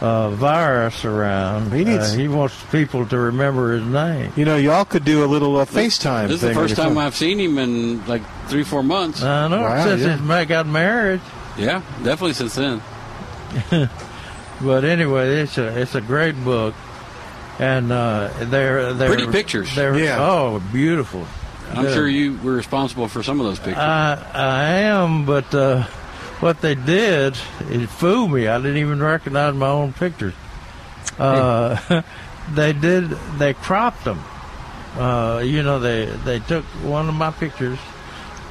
[0.00, 1.72] uh, virus around.
[1.72, 4.32] He needs- Uh, he wants people to remember his name.
[4.36, 6.28] You know, y'all could do a little uh, FaceTime.
[6.28, 6.98] This is the thing on first time phone.
[6.98, 9.22] I've seen him in like three, four months.
[9.22, 10.12] I know Wow, since yeah.
[10.12, 11.20] he's ma- got married.
[11.58, 12.82] Yeah, definitely since then.
[14.60, 16.74] But anyway, it's a it's a great book,
[17.58, 19.74] and uh, they're they're Pretty pictures.
[19.74, 20.16] They're Yeah.
[20.18, 21.26] oh beautiful.
[21.74, 21.94] I'm Yeah.
[21.94, 23.78] sure you were responsible for some of those pictures.
[23.78, 24.64] I I
[24.94, 25.82] am, but uh,
[26.40, 27.36] what they did
[27.70, 28.46] it fooled me.
[28.48, 30.34] I didn't even recognize my own pictures.
[31.18, 32.02] Uh,
[32.54, 34.20] they did they cropped them.
[34.98, 37.78] Uh, you know they they took one of my pictures,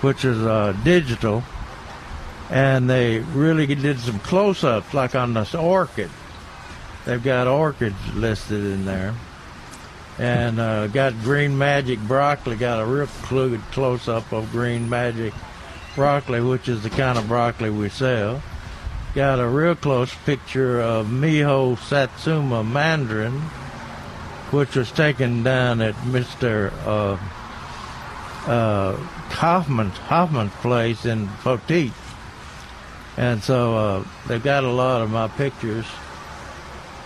[0.02, 1.44] which is uh, digital,
[2.50, 6.10] and they really did some close-ups, like on this orchid.
[7.06, 9.14] They've got orchids listed in there,
[10.18, 12.56] and uh, got green magic broccoli.
[12.56, 15.34] Got a real clu- close-up of green magic
[15.96, 18.42] broccoli, which is the kind of broccoli we sell.
[19.14, 23.40] Got a real close picture of Miho Satsuma Mandarin,
[24.52, 26.72] which was taken down at Mr.
[26.86, 27.18] Uh,
[28.50, 28.96] uh,
[29.32, 31.94] Hoffman's Hoffman's place in Poteet.
[33.18, 35.86] And so uh, they've got a lot of my pictures.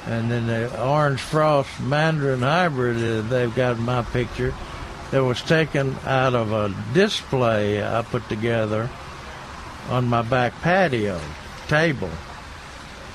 [0.06, 4.54] And then the Orange Frost Mandarin Hybrid, uh, they've got my picture
[5.12, 8.90] that was taken out of a display I put together
[9.90, 11.20] on my back patio
[11.68, 12.10] table.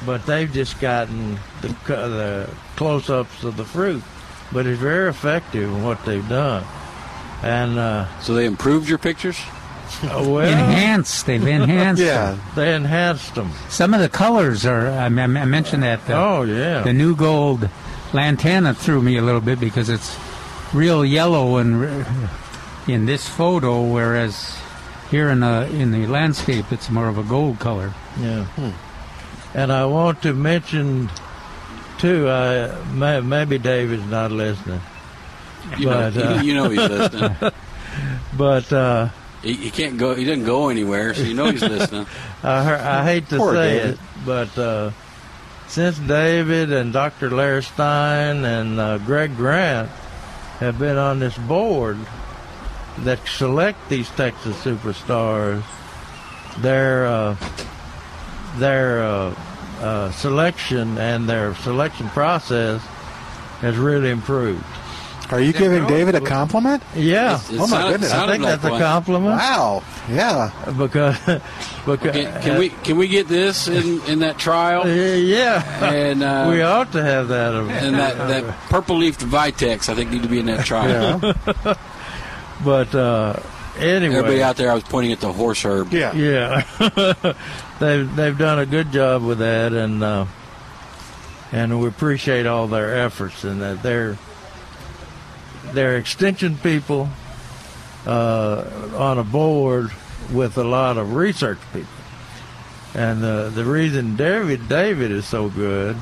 [0.05, 4.03] But they've just gotten the, the close-ups of the fruit.
[4.53, 6.65] But it's very effective what they've done.
[7.43, 9.39] And, uh, so they improved your pictures?
[10.03, 11.27] well, enhanced.
[11.27, 12.03] They've enhanced.
[12.05, 12.33] Yeah.
[12.33, 12.41] them.
[12.55, 13.51] they enhanced them.
[13.69, 14.89] Some of the colors are.
[14.89, 16.01] I, I I mentioned that.
[16.09, 16.83] Uh, Oh, yeah.
[16.83, 17.69] The new gold
[18.13, 20.17] lantana threw me a little bit because it's
[20.73, 22.07] real yellow and
[22.87, 24.57] in this photo, whereas
[25.11, 27.93] here in the in the landscape it's more of a gold color.
[28.21, 28.47] Yeah.
[29.55, 31.09] And I want to mention
[31.99, 32.29] too.
[32.29, 34.81] Uh, may, maybe David's not listening,
[35.79, 37.37] You know, but uh, you know he's listening.
[38.37, 39.09] but uh,
[39.45, 40.15] He, he can't go.
[40.15, 42.07] He doesn't go anywhere, so you know he's listening.
[42.43, 43.91] I, I hate to say David.
[43.91, 44.91] it, but uh,
[45.69, 47.31] since David and Dr.
[47.31, 49.91] Larry Stein and uh, Greg Grant
[50.61, 51.99] have been on this board
[53.01, 55.63] that select these Texas superstars,
[56.59, 57.37] their uh,
[58.57, 59.35] their uh,
[59.81, 62.81] uh, selection and their selection process
[63.61, 64.65] has really improved.
[65.31, 66.83] Are you giving David a compliment?
[66.95, 68.13] Yeah, It Oh, my sounded- goodness.
[68.13, 69.83] I think like that's a compliment Wow.
[70.11, 70.51] Yeah.
[70.77, 71.17] because
[71.87, 74.83] because Can, can we can we get this in, in that trial?
[74.83, 75.63] Uh, yeah.
[75.93, 77.55] And uh, we ought to have that.
[77.55, 81.21] and that, that purple leafed Vitex, I think, need to be in that trial.
[81.23, 81.75] Yeah.
[82.65, 83.35] But uh,
[83.79, 85.93] anyway, Everybody out there, I was pointing at the horse herb.
[85.93, 86.15] yeah.
[86.15, 86.63] yeah,
[87.81, 90.25] they've they've done a good job with that, and uh,
[91.53, 94.17] and we appreciate all their efforts and that they're
[95.75, 97.09] they're extension people
[98.07, 98.65] uh,
[98.97, 99.91] on a board
[100.33, 101.89] with a lot of research people.
[102.95, 105.97] And uh, the reason David David is so good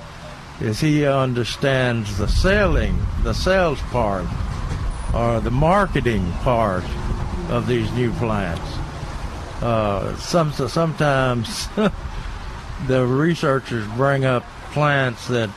[0.61, 4.27] is he understands the selling, the sales part,
[5.15, 6.85] or the marketing part
[7.49, 8.63] of these new plants.
[9.63, 11.69] Uh, some sometimes
[12.87, 15.51] the researchers bring up plants that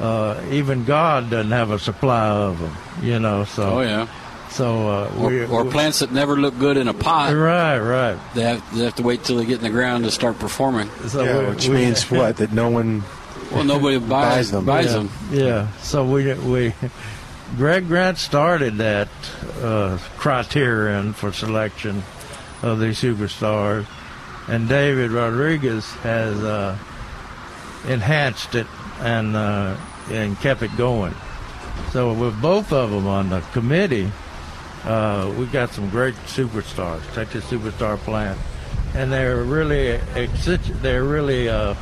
[0.00, 2.74] uh, even God doesn't have a supply of them.
[3.02, 4.08] You know, so Oh yeah.
[4.50, 7.32] so uh, Or, we, or plants that never look good in a pot.
[7.34, 8.18] Right, right.
[8.34, 10.88] They have, they have to wait till they get in the ground to start performing.
[11.08, 12.36] So Yeah, we- which we- means what?
[12.38, 13.02] That no one.
[13.52, 14.64] Well, nobody buys, Buys them.
[14.66, 15.10] Buys yeah, them.
[15.32, 15.72] Yeah.
[15.82, 16.74] So we we
[17.56, 19.08] Greg Grant started that
[19.62, 22.02] uh, criterion for selection
[22.62, 23.86] of these superstars,
[24.48, 26.76] and David Rodriguez has uh,
[27.86, 28.66] enhanced it
[29.00, 29.76] and uh,
[30.10, 31.14] and kept it going.
[31.92, 34.10] So with both of them on the committee,
[34.84, 38.38] uh, we got some great superstars, Texas Superstar Plant,
[38.94, 39.98] and they're really
[40.82, 41.74] they're really uh,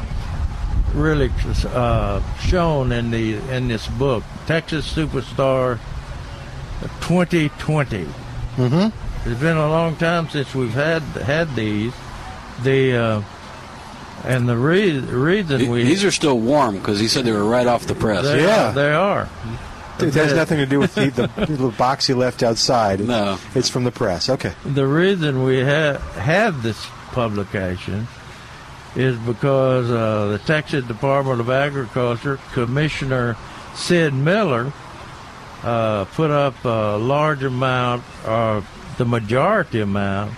[0.94, 1.30] really
[1.66, 5.78] uh, shown in the in this book, Texas Superstar
[7.00, 8.04] 2020.
[8.04, 9.28] Mm-hmm.
[9.28, 11.92] It's been a long time since we've had had these.
[12.62, 13.22] The uh,
[14.24, 17.66] and the re- reason we These are still warm because he said they were right
[17.66, 18.24] off the press.
[18.24, 18.70] they Yeah.
[18.70, 19.28] are, they are.
[19.98, 23.00] It has nothing to do with the, the little box you left outside.
[23.00, 23.38] No.
[23.54, 24.28] It's from the press.
[24.28, 24.52] Okay.
[24.64, 28.06] The reason we ha- have this publication
[28.94, 33.36] is because uh, the Texas Department of Agriculture Commissioner
[33.74, 34.72] Sid Miller
[35.62, 38.62] uh, put up a large amount, or
[38.98, 40.32] the majority amount,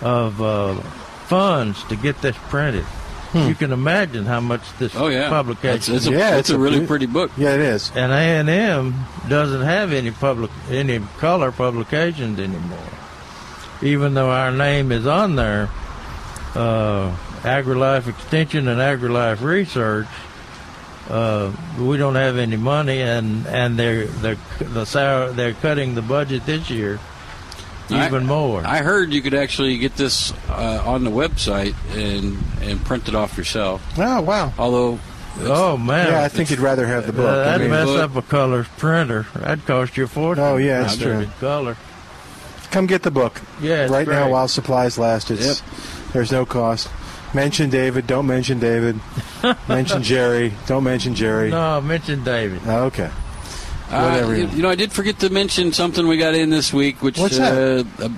[0.00, 0.80] of uh,
[1.28, 2.84] funds to get this printed.
[3.34, 5.28] You can imagine how much this Oh yeah.
[5.28, 5.94] publication.
[5.94, 7.30] It's, it's a, Yeah, it's it's a a really pretty book.
[7.36, 7.92] Yeah, it is.
[7.94, 12.78] and A and M doesn't have any public any color publications anymore.
[13.82, 15.68] Even though our name is on there,
[16.54, 20.06] uh, AgriLife Extension and AgriLife Research,
[21.10, 26.46] uh, we don't have any money, and and they're they're the they're cutting the budget
[26.46, 26.98] this year
[27.90, 28.66] even I- more.
[28.66, 33.14] I heard you could actually get this uh, on the website and and print it
[33.14, 33.82] off yourself.
[33.98, 34.52] Oh wow.
[34.58, 34.98] Although,
[35.40, 37.26] oh man, Yeah, I think you'd rather have the book.
[37.28, 38.00] Uh, I that'd mean, mess book.
[38.10, 39.26] up a color printer.
[39.34, 40.44] That'd cost you a fortune.
[40.44, 41.26] Oh, yeah, that's true.
[41.40, 41.76] Color.
[42.70, 43.40] come get the book.
[43.60, 45.30] Yeah, it's right now while supplies last.
[45.30, 45.62] It's
[46.12, 46.88] there's no cost.
[47.34, 48.06] Mention David.
[48.06, 48.98] Don't mention David.
[49.68, 50.54] mention Jerry.
[50.66, 51.50] Don't mention Jerry.
[51.50, 52.66] No, mention David.
[52.66, 53.10] Okay.
[53.90, 54.36] Uh, Whatever.
[54.36, 57.18] you, you know, I did forget to mention something we got in this week, which
[57.18, 58.08] What's uh, uh,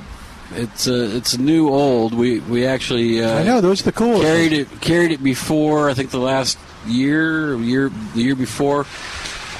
[0.53, 2.13] it's a it's new old.
[2.13, 4.23] We we actually uh, I know those are the coolest.
[4.23, 5.91] carried it carried it before.
[5.91, 8.87] I think the last year year the year before.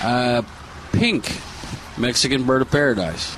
[0.03, 0.43] Uh,
[0.93, 1.41] pink
[1.97, 3.37] Mexican bird of paradise.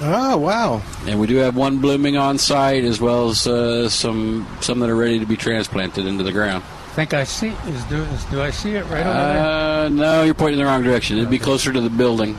[0.00, 0.82] Oh wow.
[1.06, 4.90] And we do have one blooming on site, as well as uh, some some that
[4.90, 6.62] are ready to be transplanted into the ground.
[6.96, 7.48] Think I see.
[7.68, 9.84] Is do, is, do I see it right over there?
[9.84, 11.18] Uh, no, you're pointing in the wrong direction.
[11.18, 12.38] It'd be closer to the building.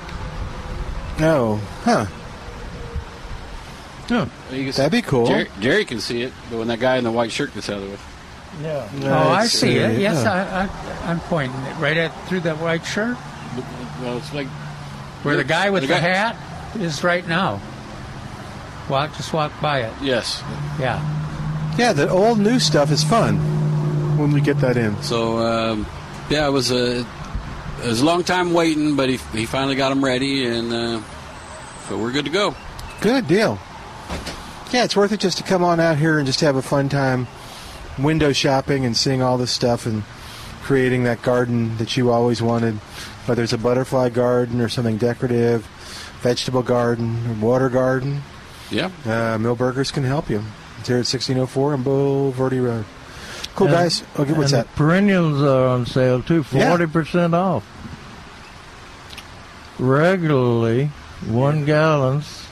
[1.20, 2.06] Oh, huh.
[4.10, 5.28] Oh, You can That'd be cool.
[5.28, 7.78] Jerry, Jerry can see it, but when that guy in the white shirt gets out
[7.78, 7.98] of the way.
[8.64, 8.90] yeah.
[9.04, 10.00] oh, I Let's see it.
[10.00, 10.68] Yes, Yeah.
[11.04, 13.18] I, I, I'm pointing it right at through that white shirt
[14.02, 14.48] Well, it's like
[15.24, 16.36] where the guy with The the, guy- hat
[16.80, 17.62] is right now.
[18.90, 19.94] Walk, just walk by it.
[20.02, 20.42] yes.
[20.80, 21.04] Yeah.
[21.78, 23.57] Yeah, the old new stuff is fun
[24.18, 25.02] when we get that in.
[25.04, 25.86] So um,
[26.30, 29.90] yeah, it was a it was a long time waiting, but he he finally got
[29.90, 31.02] them ready, and uh,
[31.88, 32.56] so we're good to go.
[33.02, 33.60] Good deal.
[34.72, 36.90] Yeah, it's worth it just to come on out here and just have a fun
[36.90, 37.28] time
[37.98, 40.04] window shopping and seeing all this stuff and
[40.64, 42.76] creating that garden that you always wanted,
[43.28, 45.66] whether it's a butterfly garden or something decorative,
[46.22, 48.22] vegetable garden, water garden,
[48.70, 48.88] Yeah.
[49.06, 50.44] uh, Milberger's can help you.
[50.80, 52.86] It's here at 1604 on Bulverde Road.
[53.58, 54.04] Cool, And- guys.
[54.18, 54.74] Okay, what's that?
[54.76, 56.70] Perennials are on sale too, Yeah.
[56.70, 57.64] forty percent off.
[59.80, 60.92] Regularly,
[61.28, 62.44] one gallons.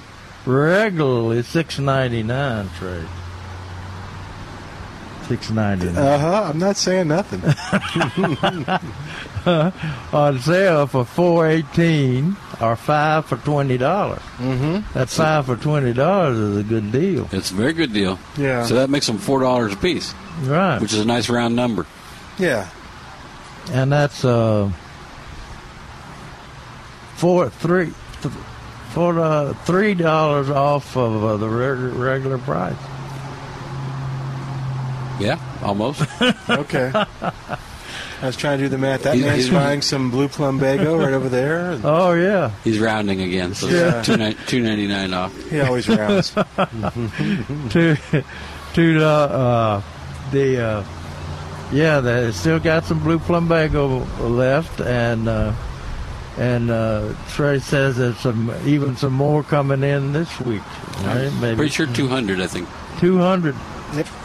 [0.48, 3.08] Regularly six ninety nine trade.
[5.28, 6.44] Six ninety nine Uh huh.
[6.50, 7.42] I'm not saying nothing.
[10.14, 14.22] on sale for four eighteen or five for twenty dollars.
[14.38, 14.80] mm-hmm.
[14.98, 18.18] That five for twenty dollars is a good deal, It's a very good deal.
[18.38, 18.66] Yeah.
[18.66, 20.80] So that makes them four dollars a piece, right?
[20.82, 21.86] which is a nice round number.
[22.40, 22.70] yeah.
[23.72, 24.72] and that's uh
[27.16, 27.92] four three
[28.22, 28.34] th-
[28.90, 32.76] for uh, three dollars off of uh, the reg- regular price.
[35.20, 36.02] Yeah, almost.
[36.50, 36.92] Okay.
[38.22, 39.04] I was trying to do the math.
[39.04, 41.78] That He's- man's he's- buying some blue plumbago right over there.
[41.84, 44.00] Oh yeah, He's rounding again, so Yeah.
[44.00, 45.34] it's two ni- two ninety nine off.
[45.50, 46.32] He always rounds.
[47.70, 47.98] to
[48.74, 49.82] to uh, uh,
[50.32, 50.84] the uh,
[51.72, 55.54] yeah, they still got some blue plumbago left, and uh,
[56.38, 60.62] and uh, Trey says there's some even some more coming in this week.
[61.04, 61.32] Right?
[61.42, 62.68] Maybe Pretty sure two hundred, I think.
[63.00, 63.56] two hundred.
[63.56, 63.75] Yep,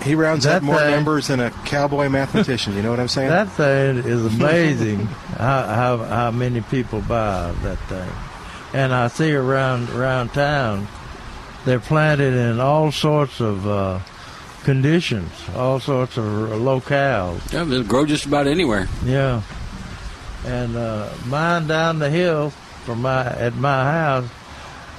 [0.03, 2.75] he rounds That up more thing- numbers than a cowboy mathematician.
[2.75, 3.29] You know what I'm saying?
[3.29, 5.07] That thing is amazing.
[5.07, 8.11] how, how how many people buy that thing,
[8.75, 10.89] and I see around around town,
[11.65, 14.01] they're planted in all sorts of uh,
[14.65, 17.53] conditions, all sorts of locales.
[17.53, 18.89] Yeah, they'll grow just about anywhere.
[19.05, 19.43] Yeah,
[20.47, 22.51] and uh, mine down the hill
[22.85, 24.29] from my at my house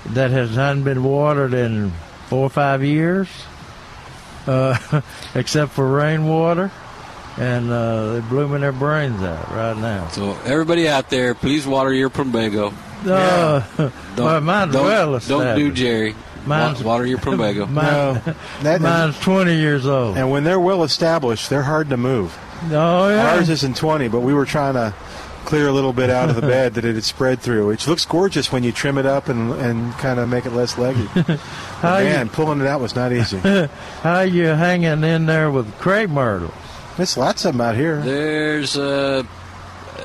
[0.07, 1.91] that has hadn't been watered in
[2.27, 3.27] four or five years,
[4.47, 5.01] uh,
[5.35, 6.71] except for rainwater,
[7.37, 10.07] and uh, they're blooming their brains out right now.
[10.09, 12.73] So everybody out there, please water your plumbago.
[13.05, 13.63] Uh,
[14.17, 15.71] well, mine's don't, well don't do.
[15.71, 16.15] Jerry.
[16.45, 17.65] Mine's- water your plumbago.
[17.69, 20.17] Mine, No, that- mine's 20 years old.
[20.17, 22.37] and when they're well established, they're hard to move.
[22.71, 23.35] Oh, yeah.
[23.35, 24.93] Ours isn't 20, but we were trying to
[25.45, 28.05] clear a little bit out of the bed that it had spread through, which looks
[28.05, 31.07] gorgeous when you trim it up and, and kind of make it less leggy.
[31.15, 31.39] But
[31.89, 33.37] How you- man, pulling it out was not easy.
[34.03, 36.53] How you hanging in there with crepe myrtle?
[36.97, 38.01] There's lots of them out here.
[38.01, 39.23] There's uh,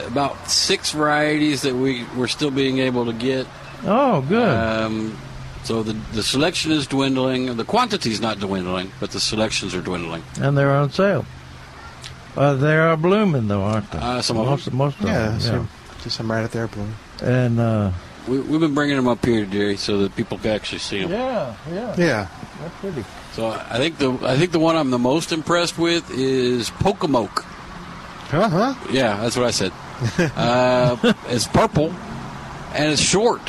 [0.07, 3.47] about six varieties that we we're still being able to get.
[3.85, 4.49] Oh, good.
[4.49, 5.19] Um,
[5.65, 7.57] so the the selection is dwindling.
[7.57, 10.23] The quantity's not dwindling, but the selections are dwindling.
[10.41, 11.27] and they're on sale.
[12.37, 13.99] Uh, they are blooming, though, aren't they?
[13.99, 15.41] Uh, some of most, most of Yeah, them.
[15.41, 15.67] so
[16.03, 16.95] just some right out there, Bloom.
[17.23, 17.29] yeah.
[17.29, 17.91] And, uh,
[18.29, 21.13] We, we've been bringing them up here, Jerry, so that people can actually see them.
[21.13, 22.27] yeah, yeah, Yeah.
[22.61, 23.05] that's pretty.
[23.33, 27.45] So I think the I think the one I'm the most impressed with is Pocomoke.
[28.33, 28.75] Uh huh.
[28.91, 29.73] Yeah, that's what I said.
[30.37, 30.97] uh,
[31.29, 31.95] it's purple
[32.75, 33.43] and it's short.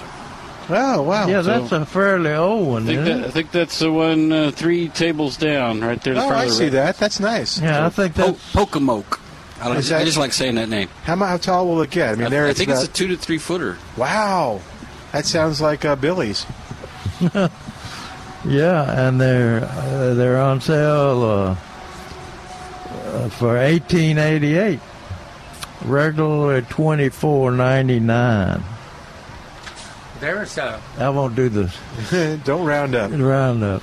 [0.70, 1.28] Oh, wow.
[1.28, 3.92] Yeah, so- that's a fairly old I one, think, isn't that, I think that's the
[3.92, 6.14] one uh, three tables down, right there.
[6.14, 6.98] in Oh, I see red- that.
[6.98, 7.60] That's nice.
[7.60, 8.52] Yeah, I think Po- that's...
[8.54, 9.20] Pocomoke.
[9.62, 10.90] I, like, Is that- I just like saying that name.
[11.04, 12.10] How, how tall will it get?
[12.12, 13.78] I mean, there I, I it's think about, it's a two to three footer.
[13.96, 14.62] wow.
[15.14, 16.46] That sounds like uh, Billy's.
[18.46, 21.56] Yeah, and they're uh, they're on sale uh,
[23.04, 24.80] uh, for eighteen eighty eight.
[25.84, 28.64] Regular twenty four ninety nine.
[30.20, 31.78] There's a I won't do this.
[32.44, 33.12] Don't round up.
[33.12, 33.82] Round up.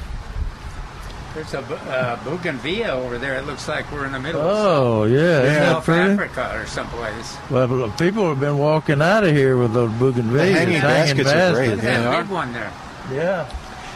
[1.34, 3.36] there's a bu- uh, bougainvillea over there.
[3.36, 6.10] It looks like we're in the middle Oh yeah, isn't of South pretty?
[6.12, 7.36] Africa or someplace.
[7.50, 11.52] Well, people have been walking out of here with those bougainvilleas, The hanging baskets are
[11.52, 11.70] great.
[11.70, 12.72] Look Yeah, that big one there.
[13.12, 13.48] Yeah.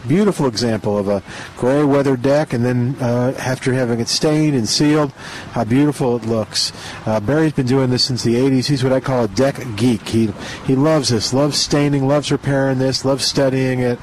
[0.07, 1.23] Beautiful example of a
[1.57, 5.13] gray weather deck, and then uh, after having it stained and sealed,
[5.53, 6.73] how beautiful it looks.
[7.07, 8.67] Uh, Barry's been doing this since the 80s.
[8.67, 10.07] He's what I call a deck geek.
[10.09, 10.33] He
[10.67, 13.99] he loves this, loves staining, loves repairing this, loves studying it.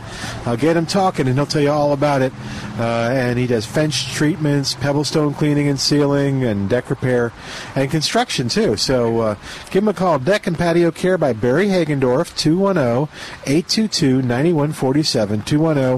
[0.46, 2.34] I'll get him talking, and he'll tell you all about it.
[2.80, 7.32] Uh, and he does fence treatments, pebblestone cleaning and sealing, and deck repair,
[7.76, 8.76] and construction too.
[8.76, 9.36] So uh,
[9.70, 10.18] give him a call.
[10.18, 12.36] Deck and Patio Care by Barry Hagendorf,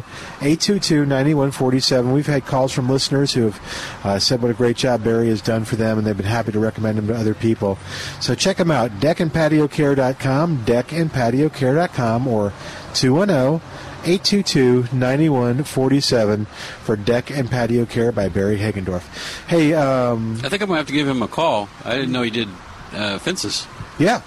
[0.02, 2.14] 210-822-9147, 210-822-9147.
[2.14, 5.41] We've had calls from listeners who have uh, said what a great job Barry has
[5.41, 7.78] done for them, and they've been happy to recommend him to other people.
[8.20, 12.53] So check him out, deckandpatiocare.com, deckandpatiocare.com, or
[12.94, 13.61] 210-
[14.03, 19.03] 822-9147 for Deck and Patio Care by Barry Hagendorf.
[19.48, 21.70] Hey, um, I think I'm gonna have to give him a call.
[21.86, 22.49] I didn't know he did
[22.91, 23.65] uh, fences.
[23.98, 24.22] yeah.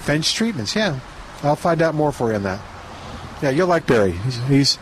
[0.00, 0.98] Fence treatments, yeah.
[1.42, 2.60] I'll find out more for you on that.
[3.44, 4.12] Yeah, you'll like Barry.
[4.12, 4.78] He's, he's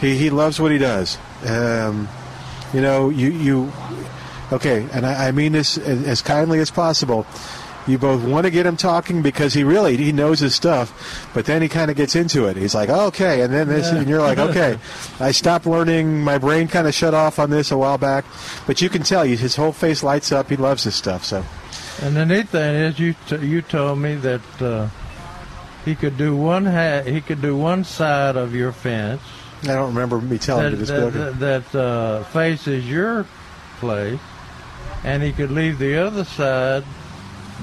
[0.00, 1.18] he, he loves what he does.
[1.46, 2.08] Um,
[2.74, 3.72] you know, you you
[4.50, 7.24] okay, and I, I mean this as, as kindly as possible.
[7.86, 11.46] You both want to get him talking because he really he knows his stuff, but
[11.46, 12.56] then he kind of gets into it.
[12.56, 14.80] He's like, oh, okay, and then this, and you're like, okay.
[15.20, 16.24] I stopped learning.
[16.24, 18.24] My brain kind of shut off on this a while back,
[18.66, 20.50] but you can tell his whole face lights up.
[20.50, 21.24] He loves this stuff.
[21.24, 21.44] So
[22.02, 24.88] And the neat thing is, you t- you told me that uh,
[25.86, 29.22] he could do one ha- he could do one side of your fence
[29.62, 30.88] I don't remember me telling that you this.
[30.90, 33.24] that, but- that, that uh, faces your
[33.80, 34.20] place,
[35.02, 36.84] and he could leave the other side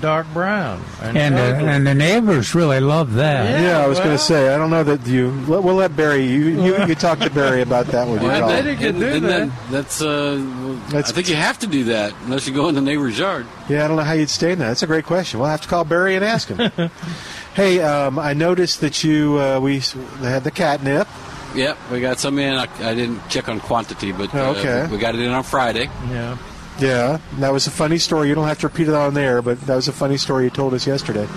[0.01, 0.83] dark brown.
[1.01, 3.61] And uh, and the neighbors really love that.
[3.61, 4.53] yeah, I was going to say.
[4.53, 5.29] I don't know that you.
[5.47, 6.25] We'll we'll let Barry.
[6.25, 8.49] You you, you talk to Barry about that when you Well, call.
[8.49, 9.27] I bet he could do and that.
[9.29, 10.35] then that's, uh,
[10.87, 13.45] That's- I think you have to do that unless you go in the neighbor's yard.
[13.69, 14.67] Yeah, I don't know how you'd stay in that.
[14.69, 15.39] That's a great question.
[15.39, 16.71] We'll have to call Barry and ask him.
[17.55, 19.79] hey, um, I noticed that you uh, we
[20.21, 21.07] had the catnip.
[21.55, 22.55] Yep, we got some in.
[22.55, 24.87] I, I didn't check on quantity, but uh, Oh, okay.
[24.91, 25.85] we got it in on Friday.
[26.09, 26.37] yeah.
[26.79, 28.29] Yeah, that was a funny story.
[28.29, 30.49] You don't have to repeat it on there, but that was a funny story you
[30.49, 31.27] told us yesterday.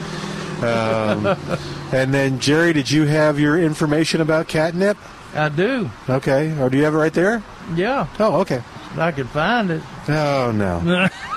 [0.63, 1.27] Um,
[1.93, 4.97] and then Jerry, did you have your information about catnip?
[5.35, 5.91] I do.
[6.09, 7.43] Okay, or do you have it right there?
[7.75, 8.63] Yeah, Oh, okay.
[8.97, 9.83] I could find it.
[10.09, 11.09] Oh no.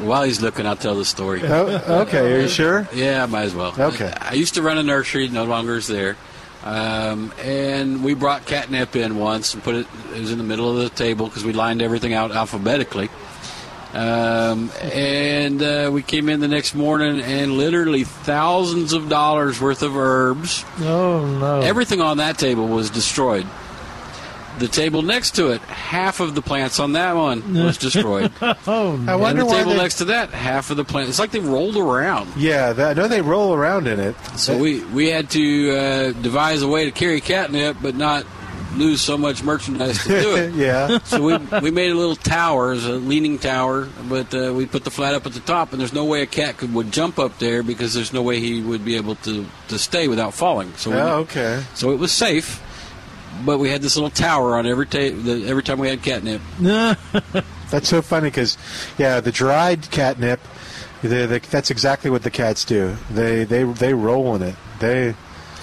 [0.00, 1.42] While he's looking, I'll tell the story.
[1.44, 2.88] Oh, okay, are you sure?
[2.92, 3.74] Yeah, I might as well.
[3.78, 4.12] Okay.
[4.20, 6.16] I used to run a nursery, no longer is there.
[6.64, 10.70] Um, and we brought catnip in once and put it, it was in the middle
[10.70, 13.10] of the table because we lined everything out alphabetically.
[13.92, 19.82] Um, and uh, we came in the next morning and literally thousands of dollars worth
[19.82, 20.64] of herbs.
[20.80, 21.60] Oh no!
[21.60, 23.46] Everything on that table was destroyed.
[24.58, 28.30] The table next to it, half of the plants on that one was destroyed.
[28.42, 31.10] oh I wonder and the why table they- next to that, half of the plants.
[31.10, 32.30] It's like they rolled around.
[32.36, 34.14] Yeah, that, I know they roll around in it.
[34.36, 38.24] So we, we had to uh, devise a way to carry catnip, but not
[38.76, 40.52] lose so much merchandise to do it.
[40.56, 40.98] yeah.
[41.04, 44.82] So we, we made a little tower, as a leaning tower, but uh, we put
[44.84, 47.18] the flat up at the top, and there's no way a cat could would jump
[47.20, 50.72] up there because there's no way he would be able to, to stay without falling.
[50.74, 51.62] So we, Oh, okay.
[51.74, 52.60] so it was safe,
[53.44, 56.40] but we had this little tower on every ta- the, every time we had catnip.
[57.70, 58.56] That's so funny because,
[58.98, 60.40] yeah, the dried catnip.
[61.02, 62.96] They, they, that's exactly what the cats do.
[63.10, 64.54] They they they roll in it.
[64.80, 65.14] They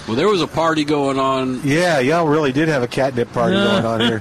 [0.06, 1.62] Well, there was a party going on.
[1.64, 4.20] yeah, y'all really did have a catnip party going on here.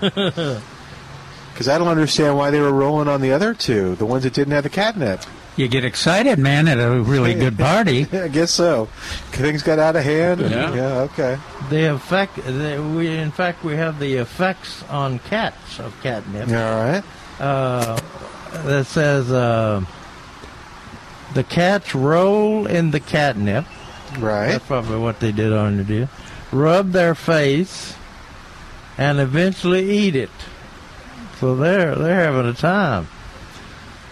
[1.53, 4.33] Because I don't understand why they were rolling on the other two, the ones that
[4.33, 5.21] didn't have the catnip.
[5.61, 8.07] You get excited, man, at a really good party.
[8.11, 8.87] I guess so.
[9.31, 10.41] Things got out of hand.
[10.41, 10.73] and- Yeah.
[10.73, 10.93] yeah.
[11.01, 11.37] Okay.
[11.69, 12.35] The effect.
[12.37, 16.47] The, we in fact we have the effects on cats of catnip.
[16.47, 17.03] All right.
[17.39, 17.99] Uh,
[18.63, 19.85] that says uh,
[21.35, 23.65] the cats roll in the catnip.
[24.17, 24.47] Right.
[24.53, 26.09] That's probably what they did on the deal.
[26.51, 27.93] Rub their face,
[28.97, 30.31] and eventually eat it.
[31.39, 33.07] So they're they're having a time.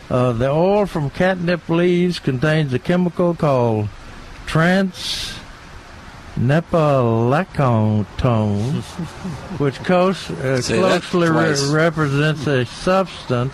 [0.10, 3.88] Uh, the oil from catnip leaves contains a chemical called
[4.48, 5.36] trans
[6.36, 8.82] nepetalactone,
[9.60, 13.54] which close, uh, closely re- represents a substance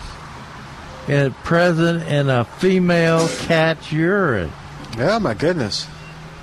[1.08, 4.50] in, present in a female cat's urine.
[4.98, 5.86] Oh my goodness!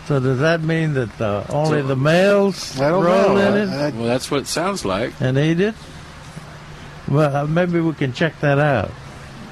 [0.07, 3.37] So does that mean that uh, only So- the males I roll know.
[3.37, 5.13] in it I- I- Well, that's what it sounds like.
[5.19, 5.75] and eat it?
[7.07, 8.91] Well, uh, maybe we can check that out.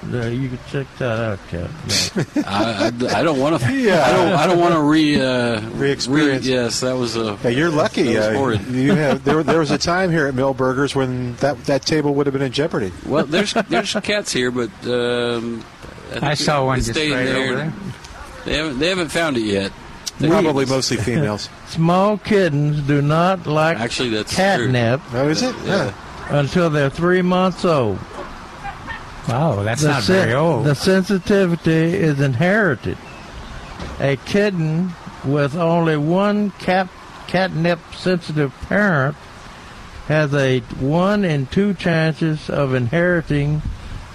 [0.03, 2.43] Uh, you can check that out, Captain.
[2.47, 3.71] I, I, I don't want to.
[3.73, 4.03] Yeah.
[4.05, 4.33] I don't.
[4.33, 5.21] I don't want to re.
[5.21, 6.45] Uh, Re-experience.
[6.45, 7.37] Re, yes, that was a.
[7.43, 8.13] Yeah, you're lucky.
[8.13, 9.43] That was Uh, you have there.
[9.43, 12.51] There was a time here at Milberger's when that that table would have been in
[12.51, 12.91] jeopardy.
[13.05, 15.63] Well, there's there's cats here, but um,
[16.09, 17.37] think I saw one just right there.
[17.45, 17.73] over there.
[18.45, 19.71] They haven't they haven't found it yet.
[20.19, 21.49] Probably mostly females.
[21.67, 25.55] Small kittens do not like Actually, that's catnip Oh, is it?
[25.65, 25.93] Yeah.
[26.29, 27.97] until they're three months old.
[29.27, 30.65] Wow, that's the not sen- very old.
[30.65, 32.97] The sensitivity is inherited.
[33.99, 34.93] A kitten
[35.23, 36.89] with only one cat
[37.27, 39.15] catnip sensitive parent
[40.07, 43.61] has a one in two chances of inheriting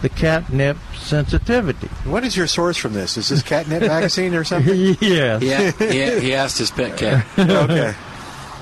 [0.02, 1.86] the catnip sensitivity.
[2.04, 3.16] What is your source from this?
[3.16, 4.96] Is this catnip magazine or something?
[5.00, 5.42] yes.
[5.42, 7.26] Yeah, he, he asked his pet cat.
[7.38, 7.94] okay.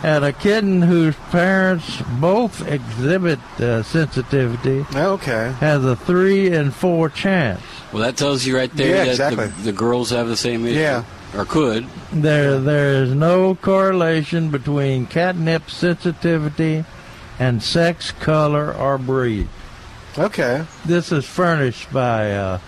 [0.04, 5.52] And a kitten whose parents both exhibit uh, sensitivity Okay.
[5.60, 7.62] has a three in four chance.
[7.90, 9.46] Well, that tells you right there Yeah, that exactly.
[9.46, 10.78] the, the girls have the same issue.
[10.78, 11.04] Yeah.
[11.34, 11.86] Or could.
[12.12, 16.84] There, there is no correlation between catnip sensitivity
[17.38, 19.48] and sex, color, or breed.
[20.18, 20.64] Okay.
[20.84, 22.58] This is furnished by uh,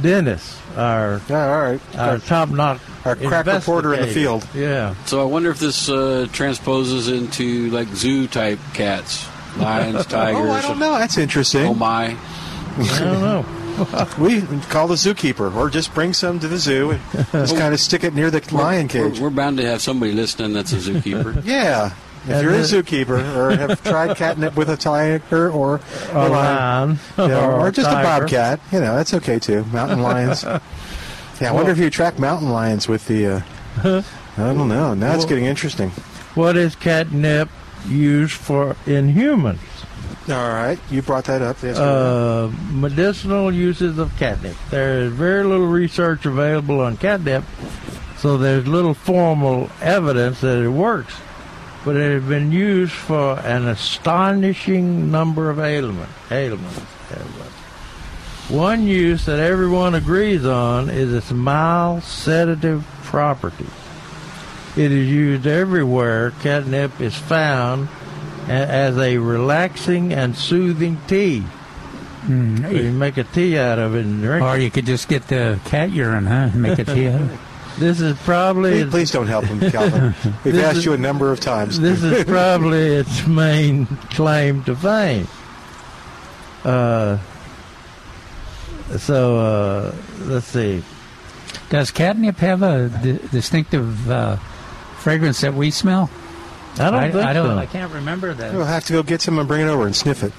[0.00, 1.80] Dennis, our Yeah, all right.
[1.96, 4.46] our top notch our crack reporter in the field.
[4.54, 10.40] Yeah, So I wonder if this uh, transposes into like zoo type cats, lions, tigers.
[10.46, 10.98] Oh, I don't know.
[10.98, 11.66] That's interesting.
[11.66, 12.16] Oh my!
[12.78, 13.46] I don't know.
[14.18, 14.40] We
[14.70, 17.00] call the zookeeper, or just bring some to the zoo and
[17.30, 19.20] just kind of stick it near the lion We're, cage.
[19.20, 21.44] we're bound to have somebody listening that's a zookeeper.
[21.44, 21.90] Yeah.
[22.26, 25.80] If And you're a zookeeper or have tried catnip with a tiger or
[26.12, 29.64] A lion, yeah, or, a just a bobcat, you know, that's okay too.
[29.66, 30.44] Mountain lions.
[31.38, 33.26] Yeah, I wonder if you track mountain lions with the.
[33.26, 34.02] Uh,
[34.38, 34.94] I don't know.
[34.94, 35.90] Now it's getting interesting.
[36.34, 37.50] What is catnip
[37.86, 39.60] used for in humans?
[40.28, 41.62] All right, you brought that up.
[41.62, 44.56] Uh, medicinal uses of catnip.
[44.70, 47.44] There is very little research available on catnip,
[48.16, 51.14] so there's little formal evidence that it works.
[51.86, 56.80] But it has been used for an astonishing number of ailment, ailments.
[57.12, 57.54] ailments.
[58.50, 63.70] One use that everyone agrees on is its mild sedative properties.
[64.76, 67.88] It is used everywhere catnip is found
[68.48, 71.44] as a relaxing and soothing tea.
[72.26, 74.62] Mm, So you make a tea out of it and drink or it.
[74.62, 76.50] you could just get the cat urine, huh?
[76.52, 77.38] and Make a tea out of it.
[77.78, 80.14] This is probably please, please don't help him, Calvin.
[80.44, 81.78] We've asked is- you a number of times.
[81.78, 85.28] this is probably its main claim to fame.
[86.64, 87.18] Uh,
[88.96, 90.82] so uh, let's see.
[91.68, 92.88] Does catnip have a
[93.30, 94.36] distinctive uh,
[94.98, 96.10] fragrance that we smell?
[96.74, 97.48] I don't I, think I don't.
[97.48, 97.58] so.
[97.58, 98.54] I can't remember that.
[98.54, 100.32] We'll have to go get some and bring it over and sniff it.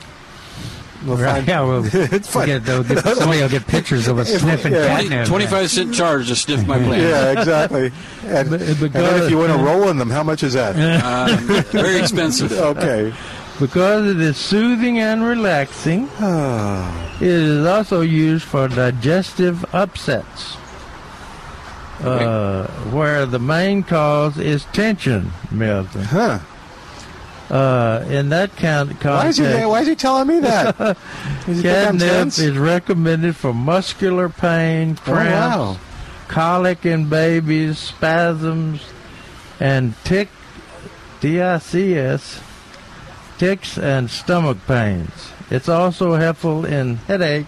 [1.06, 4.18] We'll Right, find- yeah, well, it's we'll get, they'll get, somebody will get pictures of
[4.18, 4.88] us sniffing yeah.
[5.00, 5.28] catnip.
[5.28, 7.02] Twenty-five cent charge to sniff my plant.
[7.02, 7.92] Yeah, exactly.
[8.26, 10.76] And, But- and then if you want to roll in them, how much is that?
[11.04, 11.38] Um,
[11.72, 12.52] very expensive.
[12.58, 13.14] Okay.
[13.60, 20.58] Because it is soothing and relaxing, Ah, it is also used for digestive upsets.
[22.04, 26.04] Uh, where the main cause is tension, Milton.
[26.04, 26.38] huh.
[27.50, 30.78] Uh, in that kind of Why is, he, why is he telling me that?
[30.78, 30.98] Does
[31.46, 35.78] he think I'm catnip is recommended for muscular pain, Oh, cramps, wow.
[36.28, 38.82] colic in babies, spasms,
[39.62, 40.28] and tick,
[41.22, 42.42] TICS,
[43.38, 45.32] ticks and stomach pains.
[45.50, 47.46] It's also helpful in headache,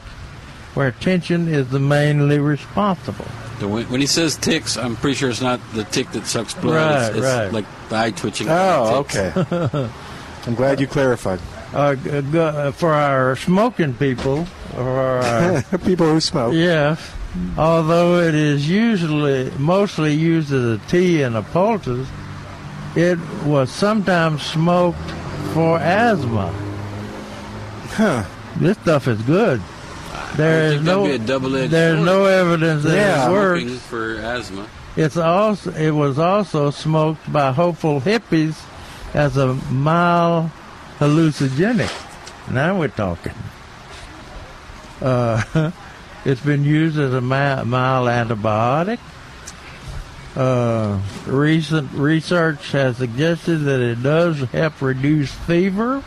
[0.74, 3.26] where tension is the mainly responsible.
[3.62, 6.76] When, when he says ticks, I'm pretty sure it's not the tick that sucks blood.
[6.76, 7.52] Right, it's, it's right.
[7.52, 8.48] like the eye twitching.
[8.50, 9.34] Oh, okay.
[10.48, 11.40] I'm glad you clarified.
[11.74, 16.54] Uh, g- g- uh, for our smoking people, or our People who smoke.
[16.54, 16.96] Yeah.
[17.58, 22.08] Although it is usually mostly used as a tea and a poultice,
[22.96, 25.12] it was sometimes smoked
[25.54, 26.52] for asthma.
[27.90, 28.24] Huh.
[28.58, 29.62] This stuff is good.
[30.20, 32.06] I There think is that'd no be a double-edged there's sword.
[32.06, 33.30] no evidence that Yeah.
[33.30, 33.80] it works.
[33.90, 34.66] For asthma.
[34.96, 38.56] It's also it was also smoked by hopeful hippies
[39.14, 40.50] as a mild
[41.00, 41.92] hallucinogenic.
[42.52, 43.34] Now we're talking.
[45.02, 45.72] Uh,
[46.26, 49.00] It's been used as a mi- mild antibiotic.
[50.36, 56.04] Uh, recent research has suggested that it does help reduce fever.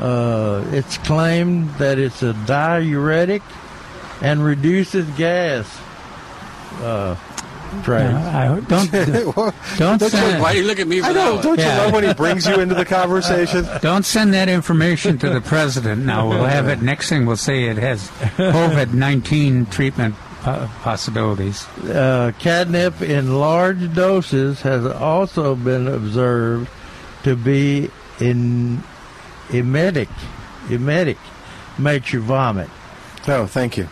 [0.00, 3.42] Uh, it's claimed that it's a diuretic
[4.20, 5.66] and reduces gas.
[6.80, 7.16] Uh,
[7.82, 8.04] Trey.
[8.06, 11.34] I, don't don't send Why do you look at me for I know.
[11.34, 11.42] one?
[11.42, 11.78] Don't you Yeah.
[11.78, 13.66] love when he brings you into the conversation?
[13.80, 16.04] don't send that information to the president.
[16.04, 16.82] Now we'll have it.
[16.82, 20.14] Next thing we'll say it has COVID nineteen treatment
[20.82, 21.66] possibilities.
[21.88, 26.68] uh, catnip in large doses has also been observed
[27.24, 27.90] to be
[28.20, 28.82] in
[29.52, 30.08] emetic.
[30.68, 31.18] Emetic
[31.78, 32.70] makes you vomit.
[33.28, 33.88] Oh, thank you.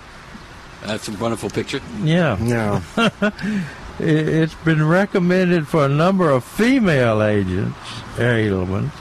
[0.82, 1.80] That's a wonderful picture.
[2.02, 2.82] Yeah, No.
[4.00, 7.76] It- it's been recommended for a number of female agents,
[8.18, 8.96] ailments,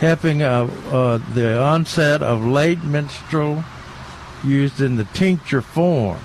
[0.00, 3.64] helping uh, uh, the onset of late menstrual,
[4.44, 6.18] used in the tincture form.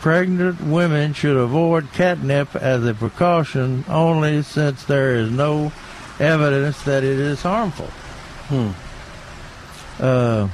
[0.00, 5.70] Pregnant women should avoid catnip as a precaution only since there is no
[6.18, 7.88] evidence that it is harmful.
[10.00, 10.48] Uh,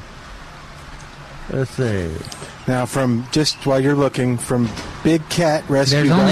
[1.51, 2.11] let's see.
[2.67, 4.67] Now, from just while you're looking, from
[5.03, 5.21] There's only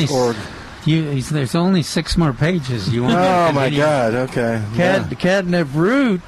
[0.06, 0.36] BigCatRescue.org.
[0.84, 2.88] you, there's only six more pages.
[2.92, 3.70] You want Oh my?
[3.70, 4.14] God!
[4.14, 4.62] Okay.
[4.74, 6.20] Cat, Catnip root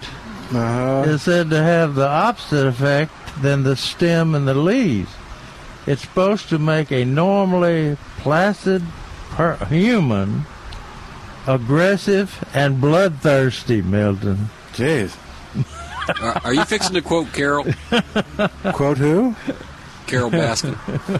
[0.50, 1.04] Uh-huh.
[1.06, 3.12] is said to have the opposite effect
[3.42, 5.10] than the stem and the leaves.
[5.86, 8.82] It's supposed to make a normally placid
[9.30, 10.44] per- human
[11.46, 14.50] aggressive and bloodthirsty, Milton.
[14.72, 15.14] Jeez.
[16.20, 17.66] Are, are you fixing to quote Carole?
[18.72, 19.34] Quote who?
[20.06, 20.76] Carole Baskin.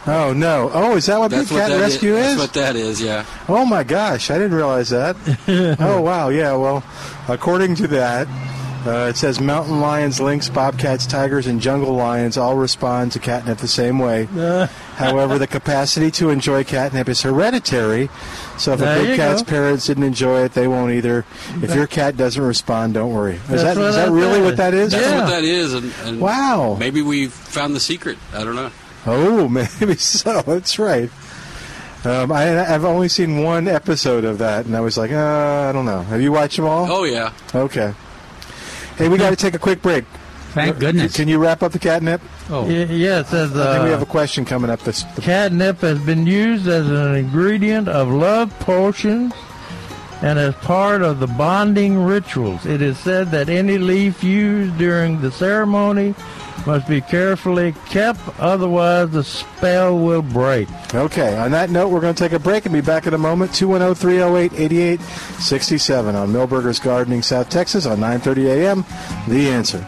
[0.06, 0.70] Oh no!
[0.72, 2.26] Oh, is that what That's Big Cat that Rescue is.
[2.32, 2.36] is?
[2.36, 3.00] That's what that is.
[3.02, 3.26] Yeah.
[3.48, 5.16] Oh my gosh, I didn't realize that.
[5.78, 6.54] oh wow, yeah.
[6.56, 6.82] Well,
[7.28, 8.26] according to that,
[8.88, 13.58] uh, it says mountain lions, lynx, bobcats, tigers, and jungle lions all respond to catnip
[13.58, 14.24] the same way.
[14.96, 18.08] However, the capacity to enjoy catnip is hereditary.
[18.56, 19.50] So if There a big cat's go.
[19.50, 21.24] parents didn't enjoy it, they won't either.
[21.62, 23.34] If your cat doesn't respond, don't worry.
[23.36, 24.92] Is That's that that really what that is?
[24.92, 25.20] That's Yeah.
[25.20, 25.74] what that is.
[25.74, 26.76] And, and Wow.
[26.80, 28.18] Maybe we found the secret.
[28.32, 28.70] I don't know.
[29.06, 29.48] Oh,
[29.80, 30.42] maybe so.
[30.42, 31.10] That's right.
[32.04, 35.72] Um, I, I've only seen one episode of that, and I was like, uh, I
[35.72, 36.02] don't know.
[36.02, 36.90] Have you watched them all?
[36.90, 37.32] Oh yeah.
[37.54, 37.92] Okay.
[38.98, 40.04] Hey, we got to take a quick break.
[40.52, 41.14] Thank goodness.
[41.14, 42.20] Can you wrap up the catnip?
[42.50, 44.80] oh, Y- yeah, it says I think we have uh, a question coming up.
[44.80, 45.04] This.
[45.20, 49.32] catnip has been used as an ingredient of love potions
[50.20, 52.66] and as part of the bonding rituals.
[52.66, 56.14] It is said that any leaf used during the ceremony
[56.66, 60.68] must be carefully kept, otherwise the spell will break.
[60.94, 61.36] Okay.
[61.38, 63.50] On that note, we're going to take a break and be back in a moment.
[63.52, 68.84] 210-308-8867 on Milberger's Gardening, South Texas on 9:30 a.m.
[69.28, 69.84] The answer.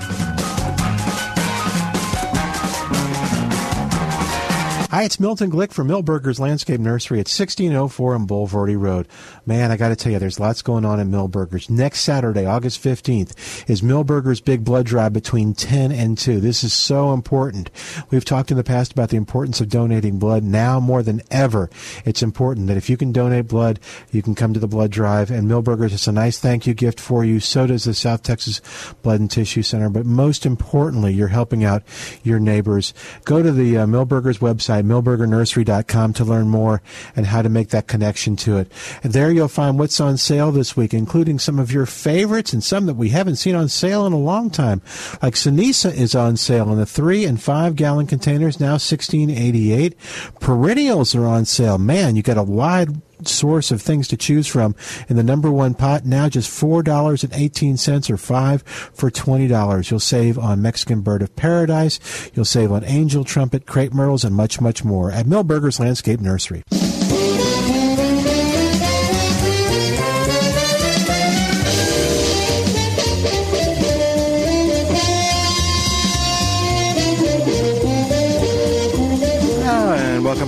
[4.91, 9.07] Hi, it's Milton Glick from Milberger's Landscape Nursery at 1604 on Bulverde Road.
[9.47, 11.71] Man, I got to tell you, there's lots going on at Milberger's.
[11.71, 16.41] Next Saturday, August 15th, is Milberger's Big Blood Drive between 10 and 2.
[16.41, 17.71] This is so important.
[18.11, 20.43] We've talked in the past about the importance of donating blood.
[20.43, 21.71] Now more than ever,
[22.05, 23.79] it's important that if you can donate blood,
[24.11, 25.31] you can come to the blood drive.
[25.31, 27.39] And Milberger's, it's a nice thank you gift for you.
[27.39, 28.61] So does the South Texas
[29.03, 29.89] Blood and Tissue Center.
[29.89, 31.85] But most importantly, you're helping out
[32.25, 32.93] your neighbors.
[33.25, 36.83] Go to the uh, Milberger's website, milbergernursery.com, to learn more
[37.17, 38.73] and how to make that connection to it.
[39.03, 42.63] And there you'll find what's on sale this week, including some of your favorites and
[42.63, 44.83] some that we haven't seen on sale in a long time.
[45.23, 49.73] Like Cenizo is on sale in the three and five gallon containers, now sixteen eighty
[49.73, 49.97] eight.
[50.41, 51.79] Perennials are on sale.
[51.79, 54.75] Man, you got a wide source of things to choose from.
[55.09, 59.11] In the number one pot now just four dollars and eighteen cents or five for
[59.11, 59.91] twenty dollars.
[59.91, 62.01] You'll save on mexican bird of paradise.
[62.35, 66.63] You'll save on angel trumpet crepe myrtles and much much more at milberger's landscape nursery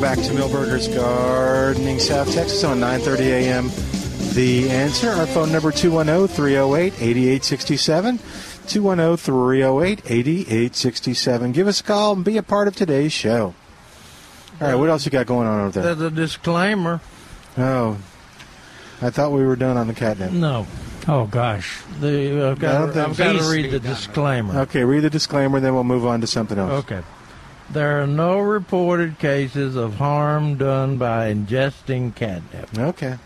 [0.02, 3.70] back to milberger's gardening south texas on 9.30 a.m
[4.34, 8.18] the answer our phone number 210-308-8867
[8.66, 13.54] 210-308-8867 give us a call and be a part of today's show
[14.60, 17.00] all right what else you got going on over there There's a disclaimer.
[17.56, 17.96] oh
[19.00, 20.66] i thought we were done on the catnip No.
[21.06, 21.80] oh gosh.
[22.00, 24.62] The, I've got, think I've got to read the disclaimer.
[24.62, 27.02] okay read the disclaimer then we'll move on to something else Okay.
[27.72, 32.68] There are no reported cases of harm done by ingesting catnip.
[32.78, 33.18] okay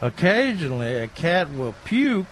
[0.00, 2.26] Occasionally, a cat will puke,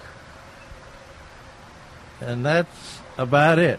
[2.20, 3.78] and that's about it.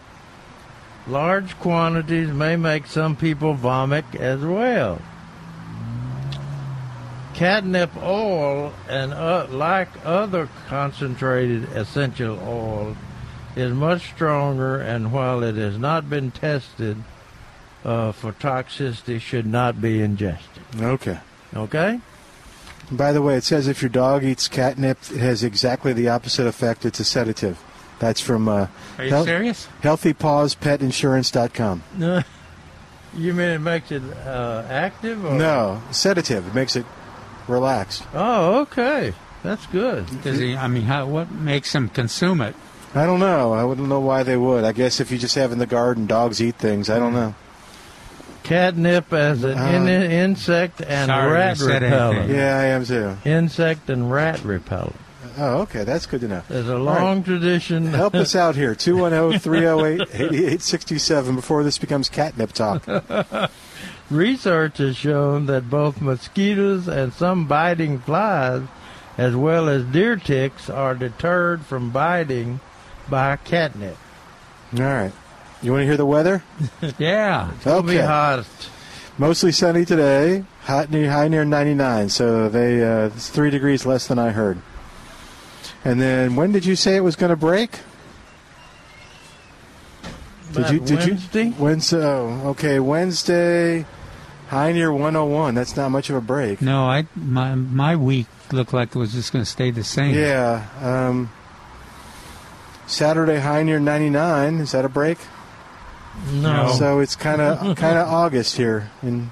[1.08, 5.02] Large quantities may make some people vomit as well.
[7.34, 12.96] Catnip oil and uh, like other concentrated essential oil
[13.56, 17.04] is much stronger and while it has not been tested
[17.84, 20.64] uh, for toxicity should not be ingested.
[20.80, 21.20] Okay.
[21.56, 22.00] Okay?
[22.92, 26.48] By the way, it says if your dog eats catnip, it has exactly the opposite
[26.48, 26.86] effect.
[26.86, 27.62] It's a sedative.
[28.00, 28.68] That's from uh,
[28.98, 29.68] Are you serious?
[29.84, 31.84] HealthyPawsPetInsurance.com.
[31.98, 32.24] No.
[33.14, 35.26] You mean it makes it uh, active?
[35.26, 35.34] Or?
[35.34, 36.48] No, sedative.
[36.48, 36.86] It makes it
[37.46, 38.02] relax.
[38.14, 39.14] Oh, okay.
[39.44, 40.06] That's good.
[40.22, 40.56] Does he?
[40.56, 42.56] I mean, how, what makes him consume it?
[42.96, 43.54] I don't know.
[43.54, 44.64] I wouldn't know why they would.
[44.64, 46.90] I guess if you just have in the garden, dogs eat things.
[46.90, 47.36] I don't know.
[48.44, 52.18] Catnip as an in- Uh, insect and Sorry, rat repellent.
[52.18, 52.36] anything.
[52.36, 53.18] Yeah, I am too.
[53.24, 54.96] Insect and rat repellent.
[55.38, 55.84] Oh, okay.
[55.86, 56.42] That's good to know.
[56.50, 57.02] There's a All right.
[57.02, 57.88] long tradition.
[57.94, 58.72] Help us out here.
[58.72, 62.84] oh, 210 308 8867 before this becomes catnip talk.
[64.10, 68.64] Research has shown that both mosquitoes and some biting flies,
[69.18, 72.60] as well as deer ticks, are deterred from biting
[73.10, 73.98] by catnip.
[74.78, 75.12] All right.
[75.62, 76.44] You want to hear the weather?
[76.98, 77.52] Yeah.
[77.62, 78.46] It'll be hot.
[79.18, 80.44] Mostly sunny today.
[80.64, 82.10] Hot near high near 99.
[82.10, 84.60] So they uh, it's three degrees less than I heard.
[85.86, 87.80] And then when did you say it was going to break?
[90.54, 90.80] Did you?
[90.80, 91.44] Did Wednesday?
[91.46, 91.54] you?
[91.58, 92.04] Wednesday.
[92.04, 92.80] Oh, okay.
[92.80, 93.86] Wednesday.
[94.50, 95.56] High near 101.
[95.56, 96.62] That's not much of a break.
[96.62, 100.14] No, I my my week looked like it was just going to stay the same.
[100.16, 100.68] Yeah.
[100.82, 101.32] Um,
[102.86, 104.56] Saturday high near 99.
[104.56, 105.20] Is that a break?
[106.34, 106.74] No.
[106.78, 109.32] So it's kind of kind of August here, and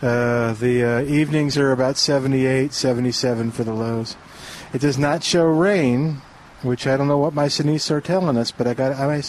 [0.00, 4.16] uh, the uh, evenings are about 78, 77 for the lows.
[4.72, 6.22] It does not show rain,
[6.62, 9.22] which I don't know what my Cenizo are telling us, but I got I,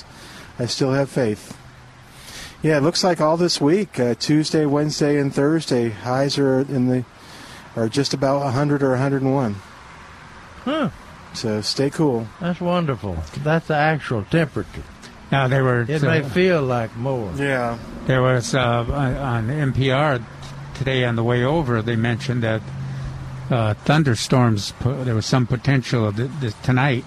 [0.60, 1.58] I still have faith.
[2.62, 6.88] Yeah, it looks like all this week, uh, Tuesday, Wednesday, and Thursday, highs are in
[6.88, 7.06] the
[7.76, 9.56] are just about 100 or 101.
[10.66, 10.90] Huh.
[11.34, 12.28] So stay cool.
[12.42, 13.18] That's wonderful.
[13.38, 14.84] That's the actual temperature.
[15.32, 15.82] Now they were.
[15.88, 17.32] It may feel like more.
[17.36, 17.78] Yeah.
[18.08, 20.24] There was uh, on on NPR
[20.76, 21.82] today on the way over.
[21.82, 22.62] They mentioned that
[23.52, 24.74] uh, thunderstorms.
[24.84, 27.06] There was some potential of th- th- tonight,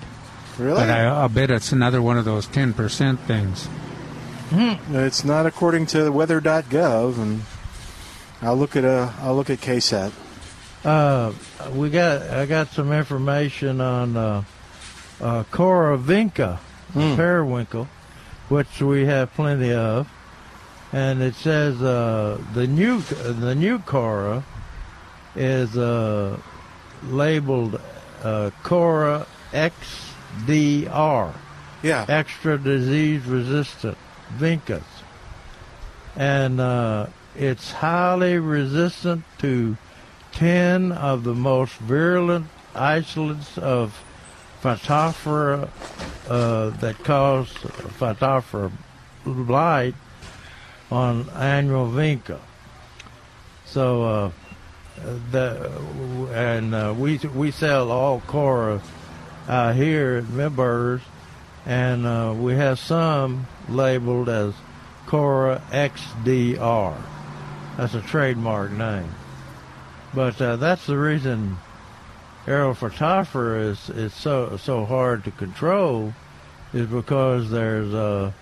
[0.59, 0.75] Really?
[0.81, 3.69] but I, I'll bet it's another one of those ten percent things.
[4.55, 7.43] It's not according to weather.gov, and
[8.43, 10.13] I'll look at uh, I'll look at KSAT.
[10.85, 11.33] Uh,
[11.75, 14.45] we got I got some information on uh,
[15.21, 16.59] uh, Cora vinca,
[16.93, 17.17] Hmm.
[17.17, 17.89] periwinkle,
[18.53, 20.07] which we have plenty of,
[20.93, 24.45] and it says uh, the new the new Cora
[25.35, 26.39] is uh,
[27.05, 27.81] labeled
[28.23, 31.33] uh, Cora XDR,
[31.83, 32.05] Yeah.
[32.09, 33.97] extra disease resistant
[34.37, 34.85] vincas,
[36.15, 39.79] and uh, it's highly resistant to
[40.33, 44.05] 10 of the most virulent isolates of
[44.63, 45.69] Phytophthora
[46.29, 48.71] uh, that cause Phytophthora
[49.25, 49.95] blight
[50.91, 52.39] on annual vinca.
[53.67, 54.31] So, uh,
[55.31, 55.71] the,
[56.33, 58.83] and uh, we we sell all Cora
[59.49, 61.03] out here at Milberger's,
[61.67, 64.55] and uh, we have some labeled as
[65.07, 66.97] Cora XDR.
[67.77, 69.13] That's a trademark name.
[70.15, 71.57] But uh, that's the reason
[72.47, 76.13] Aerophytophthora is, is so so hard to control,
[76.73, 78.33] is because there's uh,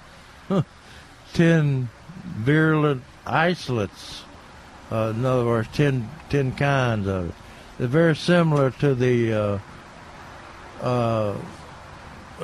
[1.35, 1.89] ten
[2.25, 4.25] virulent isolates.
[4.91, 7.35] Uh, in other words, 10, 10 kinds of it.
[7.79, 9.59] They're very similar to the uh,
[10.83, 11.39] uh,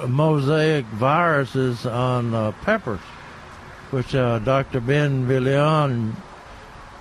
[0.07, 3.01] mosaic viruses on uh, peppers,
[3.91, 4.81] which Dr.
[4.81, 6.15] Ben Villalon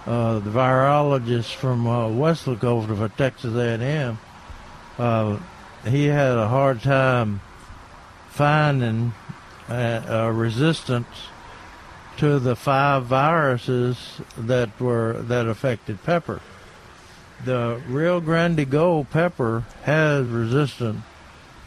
[0.05, 4.19] uh, the virologist from uh, Weslaco for Texas A&M,
[4.97, 5.39] uh,
[5.85, 7.41] he had a hard time
[8.29, 9.13] finding
[9.69, 11.07] uh, a resistance
[12.17, 16.41] to the five viruses that were that affected pepper.
[17.43, 21.03] The Rio Grande Gold pepper has resistance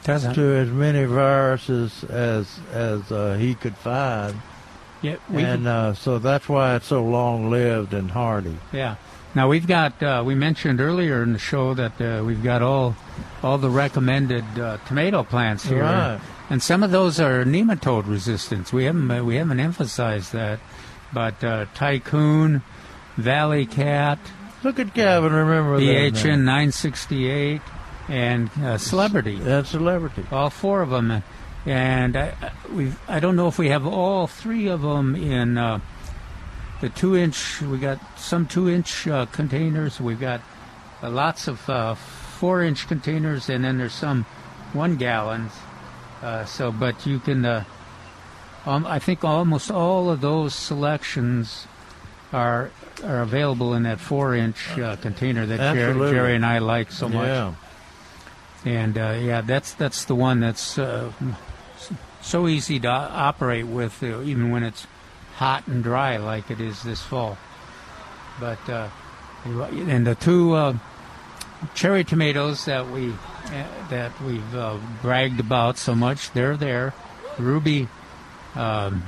[0.04, 4.40] Doesn't to as many viruses as as uh, he could find,
[5.02, 8.56] yeah, and uh, so that's why it's so long lived and hardy.
[8.72, 8.96] Yeah.
[9.38, 10.02] Now we've got.
[10.02, 12.96] Uh, we mentioned earlier in the show that uh, we've got all
[13.40, 16.18] all the recommended uh, tomato plants here, Right.
[16.50, 18.72] and some of those are nematode resistance.
[18.72, 20.58] We haven't uh, we haven't emphasized that,
[21.12, 22.62] but uh, Tycoon,
[23.16, 24.18] Valley Cat,
[24.64, 25.84] Look at Gavin, remember that.
[26.14, 26.54] BHN now.
[26.58, 27.60] 968,
[28.08, 29.38] and uh, Celebrity.
[29.38, 30.24] That's celebrity.
[30.32, 31.22] All four of them.
[31.64, 32.34] and I,
[32.74, 35.78] we I don't know if we have all three of them in uh,
[36.80, 37.60] the two inch.
[37.62, 40.00] We got some two inch uh, containers.
[40.00, 40.40] We've got
[41.02, 44.24] uh, lots of uh, four inch containers, and then there's some
[44.72, 45.52] one gallons.
[46.22, 47.44] Uh, so, but you can.
[47.44, 47.64] Uh,
[48.66, 51.66] um, I think almost all of those selections
[52.32, 52.70] are
[53.04, 56.12] are available in that four inch uh, container that Jer- Absolutely.
[56.12, 57.26] Jerry and I like so much.
[57.26, 57.54] Yeah.
[58.64, 61.12] And uh, yeah, that's that's the one that's uh,
[62.20, 64.86] so easy to operate with, uh, even when it's
[65.38, 67.38] hot and dry like it is this fall.
[68.40, 68.88] But uh,
[69.44, 70.74] and the two uh,
[71.74, 76.92] cherry tomatoes that we uh, that we've uh, bragged about so much, they're there.
[77.38, 77.88] Ruby
[78.54, 79.04] um,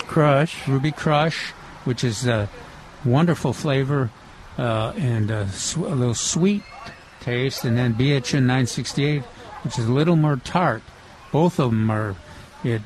[0.00, 0.66] Crush.
[0.66, 1.50] Ruby Crush,
[1.84, 2.48] which is a
[3.04, 4.10] wonderful flavor
[4.58, 6.62] uh, and a, sw- a little sweet
[7.20, 9.22] taste, and then BHN 968,
[9.62, 10.82] which is a little more tart.
[11.32, 12.16] Both of them are.
[12.62, 12.80] It,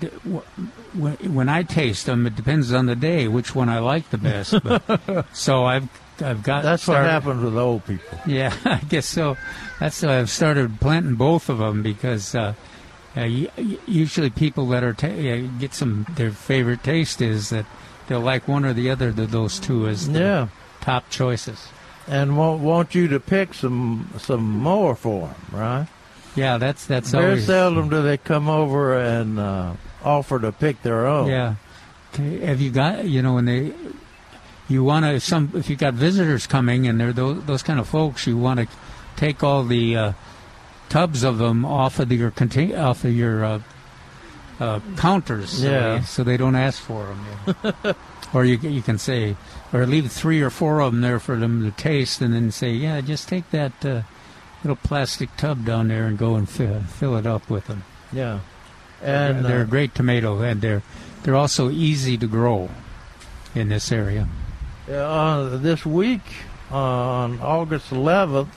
[0.95, 4.55] when I taste them, it depends on the day which one I like the best.
[4.63, 5.89] But, so I've
[6.23, 8.19] I've got That's what happens with old people.
[8.27, 9.37] yeah, I guess so.
[9.81, 12.55] That's why I've started planting both of them because uh,
[13.17, 17.67] uh, usually people that are ta- get some their favorite taste is that
[18.07, 20.49] they'll like one or the other of those two as Yeah.
[20.81, 21.69] top choices.
[22.07, 25.87] And want, want you to pick some some more for them, right?
[26.35, 30.83] Yeah, that's that's Very always seldom do they come over and uh, offer to pick
[30.83, 31.29] their own.
[31.29, 31.55] yeah.
[32.13, 33.73] Okay, Have you got you know when they
[34.69, 37.89] you want to some if you got visitors coming and they're those, those kind of
[37.89, 38.67] folks you want to
[39.17, 40.13] take all the uh,
[40.89, 43.61] tubs of them off of your contain off of your uh,
[44.61, 46.03] uh, counters Yeah.
[46.03, 47.95] so they don't ask for them
[48.35, 49.37] or you you can say
[49.73, 52.73] or leave three or four of them there for them to taste and then say
[52.73, 54.03] yeah just take that uh,
[54.65, 58.41] little plastic tub down there and go and fill, fill it up with them Yeah.
[59.03, 60.83] And they're uh, a great tomato, and they're
[61.23, 62.71] they're also easy to grow
[63.55, 64.27] in this area.
[64.91, 66.23] uh, this week
[66.71, 68.49] on August 11th,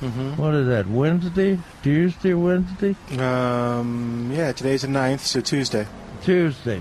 [0.00, 0.40] Mm-hmm.
[0.40, 0.86] what is that?
[0.86, 5.88] Wednesday, Tuesday, Wednesday, Um, yeah, today's the 9th, so Tuesday.
[6.22, 6.80] Tuesday.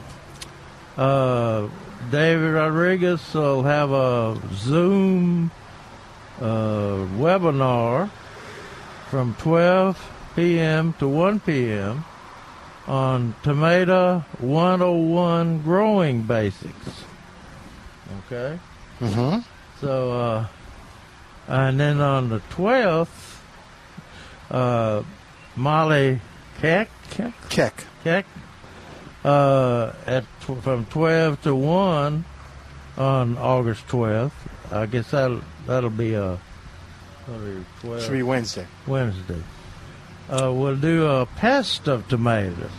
[0.96, 1.68] Uh,
[2.12, 5.50] David Rodriguez will have a Zoom
[6.40, 8.12] uh, webinar
[9.10, 10.94] from 12 p.m.
[11.00, 12.04] to 1 p.m.
[12.88, 17.04] on Tomato 101 growing basics.
[18.26, 18.60] Okay?
[19.00, 19.40] Mm-hmm.
[19.82, 20.48] So, uh,
[21.48, 23.38] and then on the 12th,
[24.50, 25.04] uh,
[25.56, 26.20] Molly
[26.60, 27.84] Keck, Keck, Keck.
[28.04, 28.26] Keck
[29.24, 32.26] uh, at tw- from 12 to 1
[32.98, 34.32] on August 12th.
[34.72, 36.40] I guess that'll, that'll be a
[37.28, 38.66] 12 Should be Wednesday.
[38.88, 39.42] Wednesday.
[40.30, 42.70] Uh, we'll do a pest of tomatoes.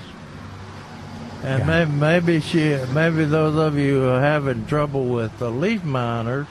[1.45, 1.67] And Yeah.
[1.85, 6.47] maybe, maybe she, maybe those of you who are having trouble with the leaf miners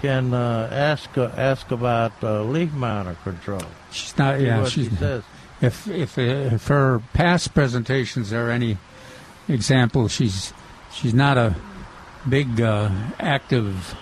[0.00, 3.62] can uh, ask uh, ask about uh, leaf miner control.
[3.92, 4.38] She's not.
[4.38, 4.88] See Yeah, what she's.
[4.88, 5.22] she says.
[5.60, 8.78] If if if her past presentations are any
[9.48, 10.52] example, she's
[10.92, 11.54] she's not a
[12.28, 13.94] big uh, active.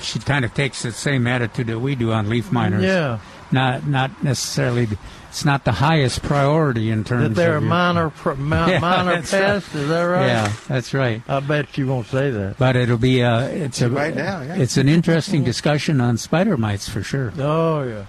[0.00, 2.82] She kind of takes the same attitude that we do on leaf miners.
[2.84, 3.18] Yeah,
[3.52, 4.88] Not not necessarily.
[5.28, 8.56] It's not the highest priority in terms that they're a of your- minor pr- mi-
[8.72, 9.42] Yeah, minor that's right.
[9.42, 9.74] pest.
[9.74, 10.26] Is that right?
[10.26, 11.22] Yeah, that's right.
[11.28, 12.56] I bet you won't say that.
[12.58, 14.56] But it'll be uh, it's a Right now, yeah.
[14.56, 17.32] it's an interesting discussion on spider mites for sure.
[17.38, 18.06] Oh yeah.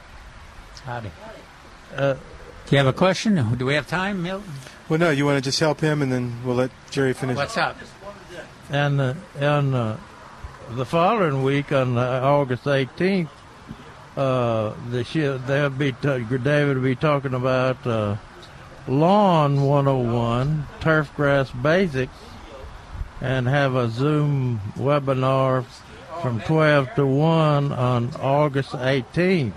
[0.86, 1.12] Howdy.
[1.96, 2.20] Uh, Do
[2.72, 3.58] you have a question?
[3.58, 4.50] Do we have time, Milton?
[4.88, 7.36] Well, no, you want to just help him, and then we'll let Jerry finish.
[7.38, 7.76] What's up?
[8.72, 9.98] And uh, and uh,
[10.72, 13.30] the following week on uh, August 18th,
[14.16, 15.04] uh, the
[15.48, 18.18] they'll be t- David will be talking about uh,
[18.88, 22.14] lawn 101 Turfgrass basics,
[23.20, 25.66] and have a Zoom webinar
[26.22, 29.54] from 12 to 1 on August 18th.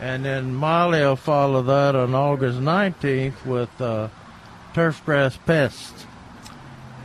[0.00, 4.08] And then Molly will follow that on August 19th with uh,
[4.74, 6.06] turf grass pests.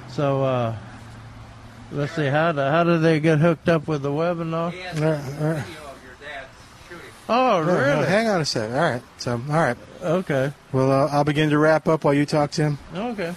[0.10, 0.76] So uh,
[1.91, 4.74] let's see how do, how do they get hooked up with the webinar?
[4.95, 5.64] All right, all right.
[7.32, 8.07] Oh, No, no, really?
[8.07, 8.72] hang on a sec.
[8.72, 9.03] All right.
[9.20, 9.78] So, all right.
[10.02, 10.52] Okay.
[10.72, 12.78] Well, uh, I'll begin to wrap up while you talk to him.
[12.95, 13.36] Okay.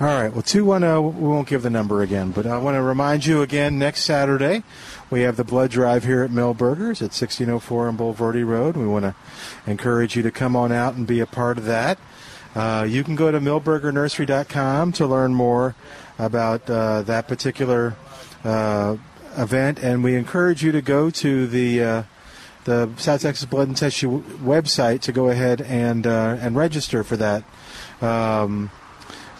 [0.00, 0.32] All right.
[0.32, 3.78] Well, 210, we won't give the number again, but I want to remind you again
[3.78, 4.62] next Saturday,
[5.10, 8.78] we have the blood drive here at Milberger's at 1604 on Bulverde Road.
[8.78, 9.14] We want to
[9.66, 11.98] encourage you to come on out and be a part of that.
[12.54, 15.74] Uh, you can go to milbergernursery.com to learn more
[16.18, 17.96] about uh, that particular
[18.44, 18.96] uh,
[19.36, 22.02] event, and we encourage you to go to the uh,
[22.64, 27.16] the South Texas Blood and Tissue website to go ahead and uh, and register for
[27.16, 27.44] that
[28.00, 28.70] Um,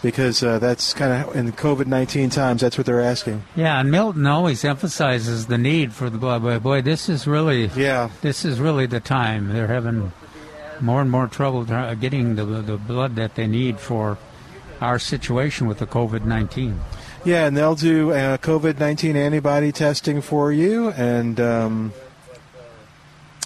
[0.03, 3.43] because uh, that's kind of in COVID 19 times, that's what they're asking.
[3.55, 6.43] Yeah, and Milton always emphasizes the need for the blood.
[6.43, 8.09] Boy, boy, this is really Yeah.
[8.21, 10.11] this is really the time they're having
[10.79, 11.63] more and more trouble
[11.95, 14.17] getting the the blood that they need for
[14.81, 16.79] our situation with the COVID nineteen.
[17.25, 21.93] Yeah, and they'll do uh, COVID 19 antibody testing for you, and um,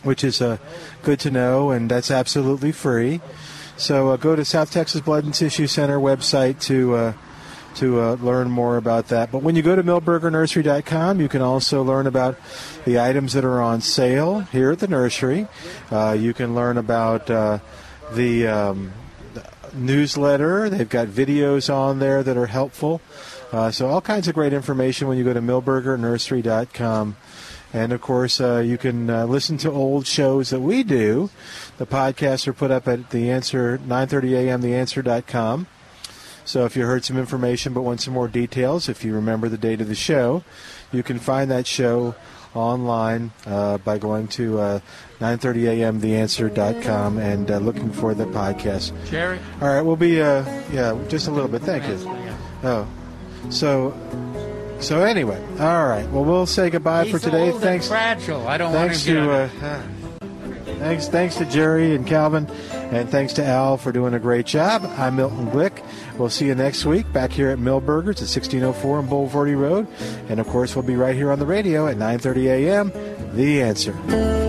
[0.04, 0.58] which is uh,
[1.02, 3.22] good to know, and that's absolutely free.
[3.78, 7.14] So uh, go to South Texas Blood and Tissue Center website to uh,
[7.76, 9.32] to uh, learn more about that.
[9.32, 12.38] But when you go to milbergernursery.com, you can also learn about
[12.84, 15.48] the items that are on sale here at the nursery.
[15.90, 17.60] Uh, you can learn about uh,
[18.12, 18.92] the um,
[19.74, 20.70] newsletter.
[20.70, 23.02] They've got videos on there that are helpful.
[23.52, 27.16] Uh, so all kinds of great information when you go to milbergernursery.com.
[27.72, 31.30] And of course, uh, you can uh, listen to old shows that we do.
[31.78, 34.62] The podcasts are put up at the answer 9:30 a.m.
[34.62, 35.68] theanswer.com.
[36.46, 39.58] So if you heard some information but want some more details, if you remember the
[39.58, 40.44] date of the show,
[40.91, 42.16] you can find that show
[42.56, 44.80] online uh, by going to uh,
[45.20, 46.00] 9:30 a.m.
[46.02, 48.94] theanswer.com and uh, looking for the podcast.
[49.10, 51.62] Jerry, All right, we'll be uh, yeah, just a little bit.
[51.62, 51.98] Thank you.
[52.64, 52.88] Oh,
[53.50, 53.94] so
[54.80, 56.10] so anyway, all right.
[56.10, 57.52] Well, we'll say goodbye he's for today.
[57.52, 57.88] Thanks.
[57.88, 58.48] fragile.
[58.48, 59.66] I don't Thanks want to to.
[59.66, 59.84] uh,
[60.80, 64.84] thanks thanks to Jerry and Calvin, and thanks to Al for doing a great job.
[64.98, 65.84] I'm Milton Glick.
[66.18, 69.88] We'll see you next week back here at Milberger's at 1604 on Bulverde Road,
[70.30, 72.91] and of course we'll be right here on the radio at 9:30 a.m.
[73.36, 74.49] The Answer.